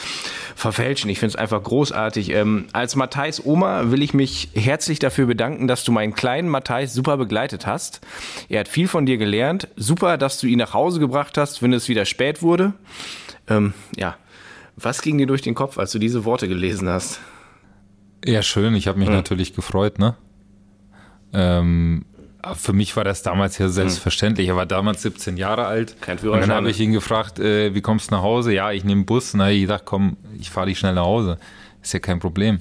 verfälschen. 0.55 1.11
Ich 1.11 1.19
finde 1.19 1.33
es 1.33 1.35
einfach 1.35 1.61
großartig. 1.61 2.31
Ähm, 2.31 2.65
als 2.73 2.95
Matthijs 2.95 3.45
Oma 3.45 3.91
will 3.91 4.01
ich 4.01 4.15
mich 4.15 4.49
herzlich 4.55 4.97
dafür 4.97 5.27
bedanken, 5.27 5.67
dass 5.67 5.83
du 5.83 5.91
meinen 5.91 6.15
kleinen 6.15 6.49
Matthijs 6.49 6.95
super 6.95 7.17
begleitet 7.17 7.67
hast. 7.67 8.01
Er 8.49 8.61
hat 8.61 8.67
viel 8.67 8.87
von 8.87 9.05
dir 9.05 9.17
gelernt. 9.17 9.67
Super, 9.75 10.17
dass 10.17 10.39
du 10.39 10.47
ihn 10.47 10.57
nach 10.57 10.73
Hause 10.73 10.99
gebracht 10.99 11.37
hast, 11.37 11.61
wenn 11.61 11.73
es 11.73 11.89
wieder 11.89 12.05
spät 12.05 12.41
wurde. 12.41 12.73
Ähm, 13.47 13.75
ja, 13.95 14.17
was 14.77 15.03
ging 15.03 15.19
dir 15.19 15.27
durch 15.27 15.43
den 15.43 15.53
Kopf, 15.53 15.77
als 15.77 15.91
du 15.91 15.99
diese 15.99 16.25
Worte 16.25 16.47
gelesen 16.47 16.89
hast? 16.89 17.19
Ja, 18.25 18.41
schön. 18.41 18.75
Ich 18.75 18.87
habe 18.87 18.99
mich 18.99 19.09
ja. 19.09 19.15
natürlich 19.15 19.53
gefreut, 19.53 19.99
ne? 19.99 20.15
Ähm, 21.33 22.05
für 22.55 22.73
mich 22.73 22.95
war 22.95 23.03
das 23.03 23.23
damals 23.23 23.57
ja 23.57 23.67
selbstverständlich. 23.67 24.47
Er 24.47 24.55
war 24.55 24.65
damals 24.65 25.01
17 25.01 25.37
Jahre 25.37 25.65
alt. 25.65 26.01
Kein 26.01 26.17
Führerschein. 26.17 26.43
Und 26.43 26.49
dann 26.49 26.57
habe 26.57 26.69
ich 26.69 26.79
ihn 26.79 26.93
gefragt, 26.93 27.39
äh, 27.39 27.73
wie 27.73 27.81
kommst 27.81 28.11
du 28.11 28.15
nach 28.15 28.21
Hause? 28.21 28.53
Ja, 28.53 28.71
ich 28.71 28.83
nehme 28.83 29.03
Bus. 29.03 29.33
Habe 29.33 29.53
ich 29.53 29.61
gedacht, 29.61 29.83
komm, 29.85 30.17
ich 30.39 30.49
fahre 30.49 30.67
dich 30.67 30.79
schnell 30.79 30.93
nach 30.93 31.05
Hause. 31.05 31.37
Ist 31.81 31.93
ja 31.93 31.99
kein 31.99 32.19
Problem. 32.19 32.59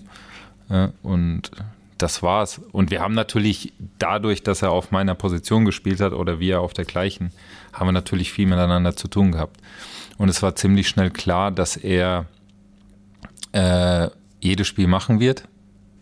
Ja, 0.69 0.91
und 1.03 1.51
das 1.99 2.23
war's. 2.23 2.61
Und 2.73 2.91
wir 2.91 3.01
haben 3.01 3.15
natürlich 3.15 3.73
dadurch, 3.99 4.43
dass 4.43 4.63
er 4.63 4.71
auf 4.71 4.91
meiner 4.91 5.15
Position 5.15 5.65
gespielt 5.65 6.01
hat 6.01 6.13
oder 6.13 6.41
wir 6.41 6.61
auf 6.61 6.73
der 6.73 6.85
gleichen, 6.85 7.31
haben 7.73 7.89
wir 7.89 7.93
natürlich 7.93 8.33
viel 8.33 8.47
miteinander 8.47 8.97
zu 8.97 9.09
tun 9.09 9.33
gehabt. 9.33 9.61
Und 10.19 10.29
es 10.29 10.43
war 10.43 10.55
ziemlich 10.57 10.89
schnell 10.89 11.11
klar, 11.11 11.51
dass 11.51 11.77
er 11.77 12.27
äh, 13.53 14.09
jedes 14.41 14.67
Spiel 14.67 14.87
machen 14.87 15.21
wird 15.21 15.49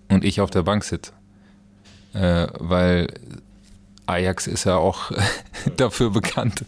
und 0.09 0.25
ich 0.25 0.41
auf 0.41 0.51
der 0.51 0.63
Bank 0.63 0.85
sitze. 0.85 1.13
Äh, 2.13 2.47
weil 2.59 3.09
Ajax 4.07 4.47
ist 4.47 4.65
ja 4.65 4.77
auch 4.77 5.11
dafür 5.77 6.11
bekannt, 6.11 6.65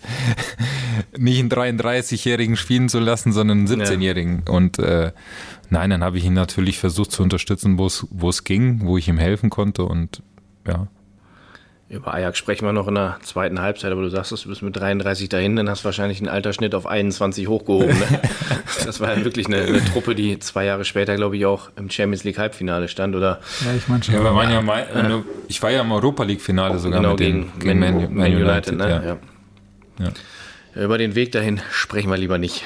nicht 1.16 1.38
einen 1.38 1.50
33-Jährigen 1.50 2.56
spielen 2.56 2.88
zu 2.88 2.98
lassen, 2.98 3.32
sondern 3.32 3.58
einen 3.58 3.68
17-Jährigen. 3.68 4.42
Ja. 4.46 4.52
Und 4.52 4.78
äh, 4.78 5.12
nein, 5.70 5.90
dann 5.90 6.02
habe 6.02 6.18
ich 6.18 6.24
ihn 6.24 6.34
natürlich 6.34 6.78
versucht 6.78 7.12
zu 7.12 7.22
unterstützen, 7.22 7.78
wo 7.78 8.28
es 8.28 8.44
ging, 8.44 8.86
wo 8.86 8.96
ich 8.96 9.08
ihm 9.08 9.18
helfen 9.18 9.50
konnte 9.50 9.84
und 9.84 10.22
ja. 10.66 10.88
Über 11.88 12.14
Ajax 12.14 12.36
sprechen 12.36 12.66
wir 12.66 12.72
noch 12.72 12.88
in 12.88 12.96
der 12.96 13.18
zweiten 13.22 13.60
Halbzeit, 13.60 13.92
aber 13.92 14.02
du 14.02 14.08
sagst, 14.08 14.32
du 14.32 14.48
bist 14.48 14.60
mit 14.60 14.76
33 14.76 15.28
dahin, 15.28 15.54
dann 15.54 15.70
hast 15.70 15.82
du 15.82 15.84
wahrscheinlich 15.84 16.18
einen 16.18 16.28
Altersschnitt 16.28 16.74
auf 16.74 16.84
21 16.84 17.46
hochgehoben. 17.46 17.96
Ne? 17.96 18.20
das 18.84 18.98
war 18.98 19.16
ja 19.16 19.24
wirklich 19.24 19.46
eine, 19.46 19.58
eine, 19.58 19.84
Truppe, 19.84 20.16
die 20.16 20.40
zwei 20.40 20.64
Jahre 20.64 20.84
später, 20.84 21.14
glaube 21.14 21.36
ich, 21.36 21.46
auch 21.46 21.70
im 21.76 21.88
Champions 21.88 22.24
League 22.24 22.38
Halbfinale 22.38 22.88
stand, 22.88 23.14
oder? 23.14 23.40
Ja, 23.64 23.72
ich 23.76 23.86
meine 23.86 24.02
schon. 24.02 24.14
Ja, 24.16 24.24
wir 24.24 24.34
waren 24.34 24.50
ja 24.50 24.60
mal, 24.62 24.80
äh, 24.80 25.22
ich 25.46 25.62
war 25.62 25.70
ja 25.70 25.82
im 25.82 25.92
Europa 25.92 26.24
League 26.24 26.40
Finale 26.40 26.80
sogar 26.80 26.98
genau, 26.98 27.10
mit 27.10 27.18
gegen, 27.18 27.52
gegen 27.60 27.78
Man, 27.78 27.94
Man, 27.94 28.14
Man 28.14 28.34
United. 28.34 28.72
United 28.72 28.76
ne? 28.78 29.18
ja. 30.00 30.06
Ja. 30.06 30.82
Über 30.84 30.98
den 30.98 31.14
Weg 31.14 31.30
dahin 31.32 31.60
sprechen 31.70 32.10
wir 32.10 32.18
lieber 32.18 32.38
nicht. 32.38 32.64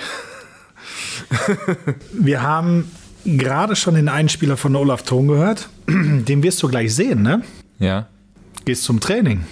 wir 2.13 2.43
haben 2.43 2.91
gerade 3.27 3.77
schon 3.77 3.95
den 3.95 4.09
Einspieler 4.09 4.57
von 4.57 4.75
Olaf 4.77 5.03
Thon 5.03 5.29
gehört. 5.29 5.69
Den 5.87 6.43
wirst 6.43 6.63
du 6.63 6.69
gleich 6.69 6.95
sehen, 6.95 7.23
ne? 7.23 7.43
Ja. 7.79 8.09
Gehst 8.65 8.85
zum 8.85 9.01
Training. 9.01 9.45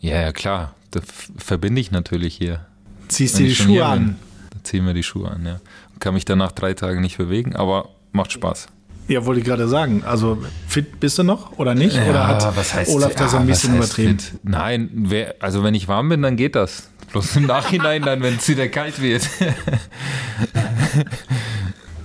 Ja, 0.00 0.20
ja, 0.20 0.32
klar. 0.32 0.74
Das 0.90 1.04
verbinde 1.36 1.80
ich 1.80 1.90
natürlich 1.90 2.34
hier. 2.34 2.66
Ziehst 3.08 3.38
dir 3.38 3.46
die 3.46 3.54
Schuhe 3.54 3.84
an. 3.84 4.16
Da 4.50 4.62
ziehen 4.64 4.86
wir 4.86 4.94
die 4.94 5.02
Schuhe 5.02 5.30
an, 5.30 5.44
ja. 5.46 5.60
Kann 6.00 6.14
mich 6.14 6.24
dann 6.24 6.38
nach 6.38 6.52
drei 6.52 6.74
Tagen 6.74 7.00
nicht 7.00 7.18
bewegen, 7.18 7.56
aber 7.56 7.88
macht 8.12 8.32
Spaß. 8.32 8.68
Ja, 9.08 9.24
wollte 9.24 9.40
ich 9.40 9.46
gerade 9.46 9.68
sagen. 9.68 10.02
Also 10.04 10.38
fit 10.66 11.00
bist 11.00 11.18
du 11.18 11.22
noch 11.22 11.58
oder 11.58 11.74
nicht? 11.74 11.96
Ja, 11.96 12.04
oder 12.10 12.26
hat 12.26 12.56
was 12.56 12.74
heißt, 12.74 12.90
Olaf 12.94 13.14
das 13.14 13.32
ja, 13.32 13.40
ein 13.40 13.46
bisschen 13.46 13.78
was 13.78 13.88
heißt 13.88 13.98
übertrieben? 13.98 14.18
fit? 14.18 14.40
Nein, 14.42 14.90
wer, 14.92 15.36
also 15.40 15.64
wenn 15.64 15.74
ich 15.74 15.88
warm 15.88 16.10
bin, 16.10 16.20
dann 16.22 16.36
geht 16.36 16.54
das. 16.54 16.90
Bloß 17.10 17.36
im 17.36 17.46
Nachhinein 17.46 18.02
dann, 18.02 18.22
wenn 18.22 18.36
es 18.36 18.46
wieder 18.48 18.68
kalt 18.68 19.00
wird. 19.00 19.26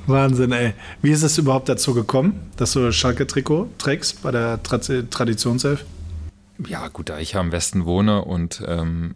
Wahnsinn, 0.08 0.51
ey. 0.54 0.74
Wie 1.01 1.12
ist 1.12 1.24
es 1.24 1.38
überhaupt 1.38 1.68
dazu 1.68 1.93
gekommen, 1.93 2.39
dass 2.58 2.72
du 2.74 2.91
Schalke-Trikot 2.91 3.70
trägst 3.78 4.22
bei 4.22 4.32
der 4.32 4.62
Tra 4.64 4.78
Traditionself? 4.78 5.86
Ja, 6.68 6.88
gut, 6.88 7.09
da 7.09 7.20
ich 7.20 7.34
ja 7.34 7.41
im 7.41 7.51
Westen 7.51 7.86
wohne 7.86 8.24
und 8.24 8.64
ähm, 8.68 9.14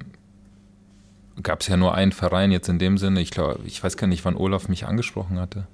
gab 1.43 1.61
es 1.61 1.67
ja 1.67 1.77
nur 1.77 1.93
einen 1.93 2.11
Verein 2.11 2.51
jetzt 2.51 2.67
in 2.69 2.79
dem 2.79 2.97
Sinne. 2.97 3.21
Ich 3.21 3.31
glaube, 3.31 3.59
ich 3.65 3.83
weiß 3.83 3.97
gar 3.97 4.07
nicht, 4.07 4.25
wann 4.25 4.35
Olaf 4.35 4.67
mich 4.69 4.85
angesprochen 4.87 5.39
hatte. 5.39 5.67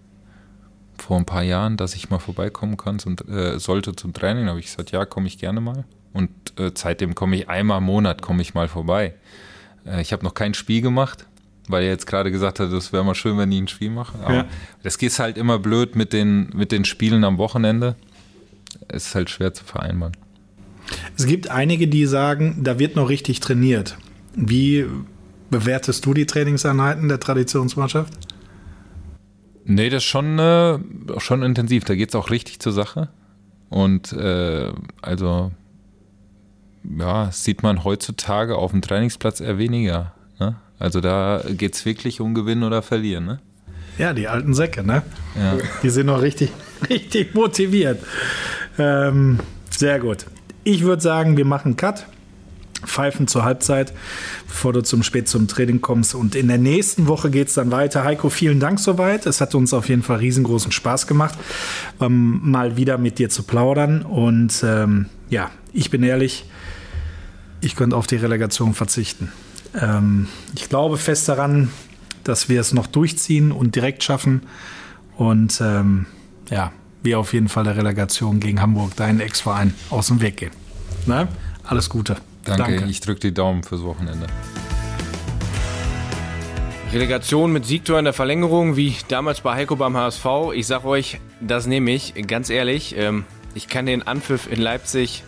Vor 0.98 1.18
ein 1.18 1.26
paar 1.26 1.44
Jahren, 1.44 1.78
dass 1.78 1.96
ich 1.96 2.10
mal 2.10 2.20
vorbeikommen 2.20 2.78
kann 2.78 3.00
und 3.06 3.28
äh, 3.28 3.60
sollte 3.60 3.96
zum 3.96 4.14
Training. 4.14 4.46
Da 4.46 4.50
habe 4.52 4.60
ich 4.60 4.68
gesagt, 4.68 4.92
ja, 4.92 5.06
komme 5.06 5.28
ich 5.28 5.38
gerne 5.38 5.62
mal. 5.62 5.86
Und 6.14 6.30
äh, 6.60 6.72
seitdem 6.76 7.16
komme 7.16 7.36
ich 7.36 7.50
einmal 7.50 7.80
im 7.80 7.86
Monat 7.86 8.22
komme 8.22 8.42
ich 8.42 8.54
mal 8.54 8.68
vorbei. 8.68 9.16
Äh, 9.86 10.02
ich 10.02 10.14
habe 10.14 10.24
noch 10.24 10.36
kein 10.36 10.54
Spiel 10.54 10.82
gemacht, 10.82 11.26
weil 11.68 11.84
er 11.84 11.90
jetzt 11.90 12.06
gerade 12.06 12.30
gesagt 12.32 12.60
hat, 12.60 12.72
das 12.72 12.94
wäre 12.94 13.04
mal 13.04 13.16
schön, 13.16 13.38
wenn 13.38 13.52
ich 13.52 13.58
ein 13.60 13.68
Spiel 13.68 13.90
mache. 13.90 14.20
Aber 14.24 14.34
Ja. 14.36 14.46
das 14.84 14.98
geht 15.00 15.18
halt 15.18 15.38
immer 15.38 15.58
blöd 15.60 15.96
mit 15.96 16.14
den, 16.14 16.50
mit 16.54 16.72
den 16.72 16.86
Spielen 16.86 17.24
am 17.24 17.38
Wochenende. 17.40 17.96
Es 18.88 19.08
ist 19.08 19.16
halt 19.16 19.30
schwer 19.32 19.54
zu 19.54 19.64
vereinbaren. 19.64 20.16
Es 21.18 21.26
gibt 21.26 21.50
einige, 21.50 21.88
die 21.88 22.06
sagen, 22.06 22.60
da 22.64 22.80
wird 22.80 22.96
noch 22.96 23.10
richtig 23.10 23.40
trainiert. 23.40 23.98
Wie 24.36 24.86
bewertest 25.50 26.06
du 26.06 26.14
die 26.14 26.26
Trainingseinheiten 26.26 27.08
der 27.10 27.20
Traditionsmannschaft? 27.20 28.14
Nee, 29.66 29.90
das 29.90 30.04
ist 30.04 30.10
schon, 30.10 30.40
äh, 30.40 30.80
schon 31.20 31.44
intensiv. 31.44 31.86
Da 31.86 31.96
geht 31.96 32.10
es 32.10 32.16
auch 32.16 32.30
richtig 32.30 32.60
zur 32.60 32.74
Sache. 32.74 33.10
Und 33.70 34.14
äh, 34.14 34.72
also, 35.02 35.52
ja, 36.98 37.26
das 37.26 37.44
sieht 37.44 37.64
man 37.64 37.84
heutzutage 37.84 38.56
auf 38.58 38.72
dem 38.72 38.82
Trainingsplatz 38.82 39.40
eher 39.40 39.58
weniger. 39.58 40.14
Ne? 40.40 40.56
Also 40.80 41.00
da 41.00 41.42
geht 41.50 41.76
es 41.76 41.86
wirklich 41.86 42.20
um 42.20 42.34
Gewinnen 42.34 42.64
oder 42.64 42.82
Verlieren. 42.82 43.26
Ne? 43.26 43.40
Ja, 43.98 44.14
die 44.14 44.28
alten 44.28 44.54
Säcke, 44.54 44.84
ne? 44.84 45.04
Ja. 45.36 45.58
Die 45.82 45.90
sind 45.90 46.08
noch 46.08 46.22
richtig, 46.22 46.52
richtig 46.90 47.34
motiviert. 47.36 48.04
Ähm, 48.78 49.40
sehr 49.70 50.00
gut. 50.00 50.26
Ich 50.64 50.84
würde 50.84 51.02
sagen, 51.02 51.38
wir 51.38 51.46
machen 51.46 51.76
Cut. 51.76 52.06
Pfeifen 52.86 53.28
zur 53.28 53.44
Halbzeit, 53.44 53.94
bevor 54.48 54.74
du 54.74 54.84
zum 54.84 55.04
spät 55.04 55.28
zum 55.28 55.48
Training 55.48 55.82
kommst. 55.82 56.16
Und 56.16 56.36
in 56.36 56.48
der 56.48 56.58
nächsten 56.58 57.08
Woche 57.08 57.30
geht 57.30 57.48
es 57.48 57.54
dann 57.54 57.72
weiter. 57.72 58.04
Heiko, 58.04 58.30
vielen 58.30 58.60
Dank 58.60 58.80
soweit. 58.80 59.26
Es 59.26 59.42
hat 59.42 59.56
uns 59.56 59.74
auf 59.74 59.90
jeden 59.90 60.04
Fall 60.04 60.18
riesengroßen 60.18 60.72
Spaß 60.72 61.08
gemacht, 61.08 61.38
ähm, 62.02 62.42
mal 62.44 62.78
wieder 62.78 62.98
mit 62.98 63.20
dir 63.20 63.30
zu 63.30 63.44
plaudern. 63.44 64.02
Und 64.02 64.64
ähm, 64.66 65.08
ja, 65.30 65.50
ich 65.72 65.90
bin 65.90 66.04
ehrlich, 66.04 66.46
ich 67.62 67.76
könnte 67.76 67.96
auf 67.96 68.08
die 68.08 68.18
Relegation 68.18 68.74
verzichten. 68.74 69.32
Ähm, 69.80 70.28
ich 70.56 70.70
glaube 70.70 70.98
fest 70.98 71.30
daran, 71.30 71.70
dass 72.24 72.50
wir 72.50 72.62
es 72.62 72.74
noch 72.74 72.88
durchziehen 72.88 73.52
und 73.52 73.76
direkt 73.76 74.04
schaffen. 74.04 74.42
Und 75.16 75.62
ähm, 75.62 76.06
ja, 76.50 76.72
wir 77.04 77.20
auf 77.20 77.34
jeden 77.34 77.50
Fall 77.50 77.64
der 77.64 77.78
Relegation 77.78 78.40
gegen 78.40 78.62
Hamburg, 78.62 78.96
deinen 78.96 79.20
Ex-Verein, 79.20 79.74
aus 79.90 80.08
dem 80.08 80.22
Weg 80.22 80.38
gehen. 80.38 80.52
Ne? 81.06 81.28
Alles 81.64 81.90
Gute. 81.90 82.18
Danke, 82.46 82.86
ich 82.90 83.00
drücke 83.00 83.20
die 83.22 83.34
Daumen 83.34 83.64
fürs 83.64 83.84
Wochenende. 83.84 84.28
Relegation 86.92 87.52
mit 87.52 87.66
Siegtor 87.66 87.98
in 87.98 88.06
der 88.06 88.14
Verlängerung, 88.14 88.78
wie 88.78 88.96
damals 89.08 89.42
bei 89.42 89.56
Heiko 89.56 89.76
beim 89.76 89.98
HSV. 89.98 90.26
Ich 90.54 90.68
sag 90.68 90.86
euch, 90.86 91.20
das 91.42 91.66
nehme 91.66 91.92
ich, 91.92 92.14
ganz 92.28 92.52
ehrlich. 92.52 92.96
Ähm, 92.96 93.26
ich 93.56 93.68
kann 93.68 93.88
den 93.88 94.04
Anpfiff 94.04 94.52
in 94.52 94.62
Leipzig, 94.62 95.24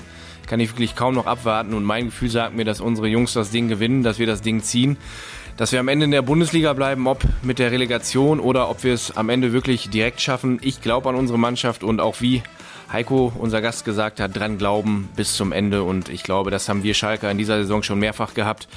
kann 0.46 0.60
ich 0.60 0.70
wirklich 0.70 0.96
kaum 0.96 1.16
noch 1.16 1.26
abwarten 1.26 1.74
und 1.74 1.84
mein 1.84 2.06
Gefühl 2.06 2.30
sagt 2.30 2.56
mir, 2.56 2.66
dass 2.66 2.82
unsere 2.82 3.08
Jungs 3.08 3.34
das 3.34 3.50
Ding 3.50 3.68
gewinnen, 3.68 4.04
dass 4.04 4.20
wir 4.20 4.28
das 4.28 4.42
Ding 4.42 4.62
ziehen. 4.62 4.98
Dass 5.58 5.72
wir 5.72 5.80
am 5.80 5.88
Ende 5.88 6.03
in 6.03 6.12
der 6.12 6.22
Bundesliga 6.22 6.74
bleiben, 6.74 7.08
ob 7.08 7.24
mit 7.41 7.60
der 7.60 7.72
Relegation 7.72 8.41
oder 8.41 8.70
ob 8.70 8.84
wir 8.84 8.93
es 8.93 9.16
am 9.16 9.30
Ende 9.30 9.53
wirklich 9.53 9.89
direkt 9.89 10.20
schaffen. 10.20 10.60
Ich 10.62 10.82
glaube 10.82 11.08
an 11.08 11.16
unsere 11.16 11.39
Mannschaft 11.39 11.82
und 11.82 12.01
auch 12.01 12.20
wie 12.20 12.43
Heiko, 12.91 13.32
unser 13.38 13.62
Gast, 13.62 13.86
gesagt 13.86 14.20
hat, 14.20 14.36
dran 14.36 14.58
glauben 14.58 15.08
bis 15.16 15.36
zum 15.36 15.53
Ende. 15.53 15.84
Und 15.84 16.10
ich 16.10 16.24
glaube, 16.24 16.51
das 16.51 16.68
haben 16.68 16.84
wir 16.84 16.93
Schalker 16.93 17.32
in 17.32 17.38
dieser 17.38 17.62
Saison 17.62 17.84
schon 17.84 17.99
mehrfach 17.99 18.34
gehabt. 18.34 18.68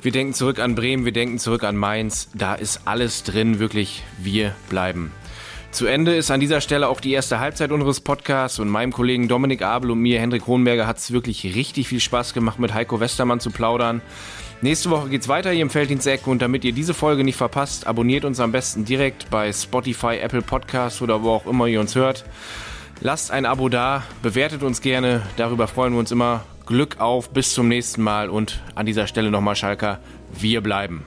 Wir 0.00 0.12
denken 0.12 0.32
zurück 0.32 0.60
an 0.60 0.76
Bremen, 0.76 1.04
wir 1.04 1.12
denken 1.12 1.40
zurück 1.40 1.64
an 1.64 1.76
Mainz. 1.76 2.28
Da 2.34 2.54
ist 2.54 2.82
alles 2.84 3.24
drin, 3.24 3.58
wirklich. 3.58 4.04
Wir 4.18 4.54
bleiben. 4.70 5.10
Zu 5.72 5.86
Ende 5.86 6.14
ist 6.14 6.30
an 6.30 6.38
dieser 6.38 6.60
Stelle 6.60 6.88
auch 6.88 7.00
die 7.00 7.12
erste 7.12 7.40
Halbzeit 7.40 7.72
unseres 7.72 8.00
Podcasts 8.00 8.58
und 8.58 8.68
meinem 8.68 8.92
Kollegen 8.92 9.26
Dominik 9.26 9.62
Abel 9.62 9.90
und 9.90 10.00
mir, 10.00 10.20
Hendrik 10.20 10.46
Hohenberger, 10.46 10.86
hat 10.86 10.98
es 10.98 11.12
wirklich 11.12 11.44
richtig 11.56 11.88
viel 11.88 12.00
Spaß 12.00 12.32
gemacht, 12.34 12.58
mit 12.58 12.74
Heiko 12.74 13.00
Westermann 13.00 13.40
zu 13.40 13.50
plaudern. 13.50 14.02
Nächste 14.62 14.90
Woche 14.90 15.08
geht's 15.08 15.26
weiter 15.26 15.50
hier 15.50 15.62
im 15.62 15.70
Felddiensteck 15.70 16.28
und 16.28 16.40
damit 16.40 16.64
ihr 16.64 16.70
diese 16.70 16.94
Folge 16.94 17.24
nicht 17.24 17.34
verpasst, 17.34 17.88
abonniert 17.88 18.24
uns 18.24 18.38
am 18.38 18.52
besten 18.52 18.84
direkt 18.84 19.28
bei 19.28 19.52
Spotify, 19.52 20.18
Apple 20.22 20.40
Podcasts 20.40 21.02
oder 21.02 21.24
wo 21.24 21.30
auch 21.30 21.46
immer 21.46 21.66
ihr 21.66 21.80
uns 21.80 21.96
hört. 21.96 22.24
Lasst 23.00 23.32
ein 23.32 23.44
Abo 23.44 23.68
da, 23.68 24.04
bewertet 24.22 24.62
uns 24.62 24.80
gerne, 24.80 25.22
darüber 25.36 25.66
freuen 25.66 25.94
wir 25.94 25.98
uns 25.98 26.12
immer. 26.12 26.44
Glück 26.64 27.00
auf, 27.00 27.30
bis 27.30 27.52
zum 27.54 27.66
nächsten 27.66 28.02
Mal 28.02 28.30
und 28.30 28.62
an 28.76 28.86
dieser 28.86 29.08
Stelle 29.08 29.32
nochmal 29.32 29.56
Schalker, 29.56 29.98
wir 30.32 30.60
bleiben. 30.60 31.04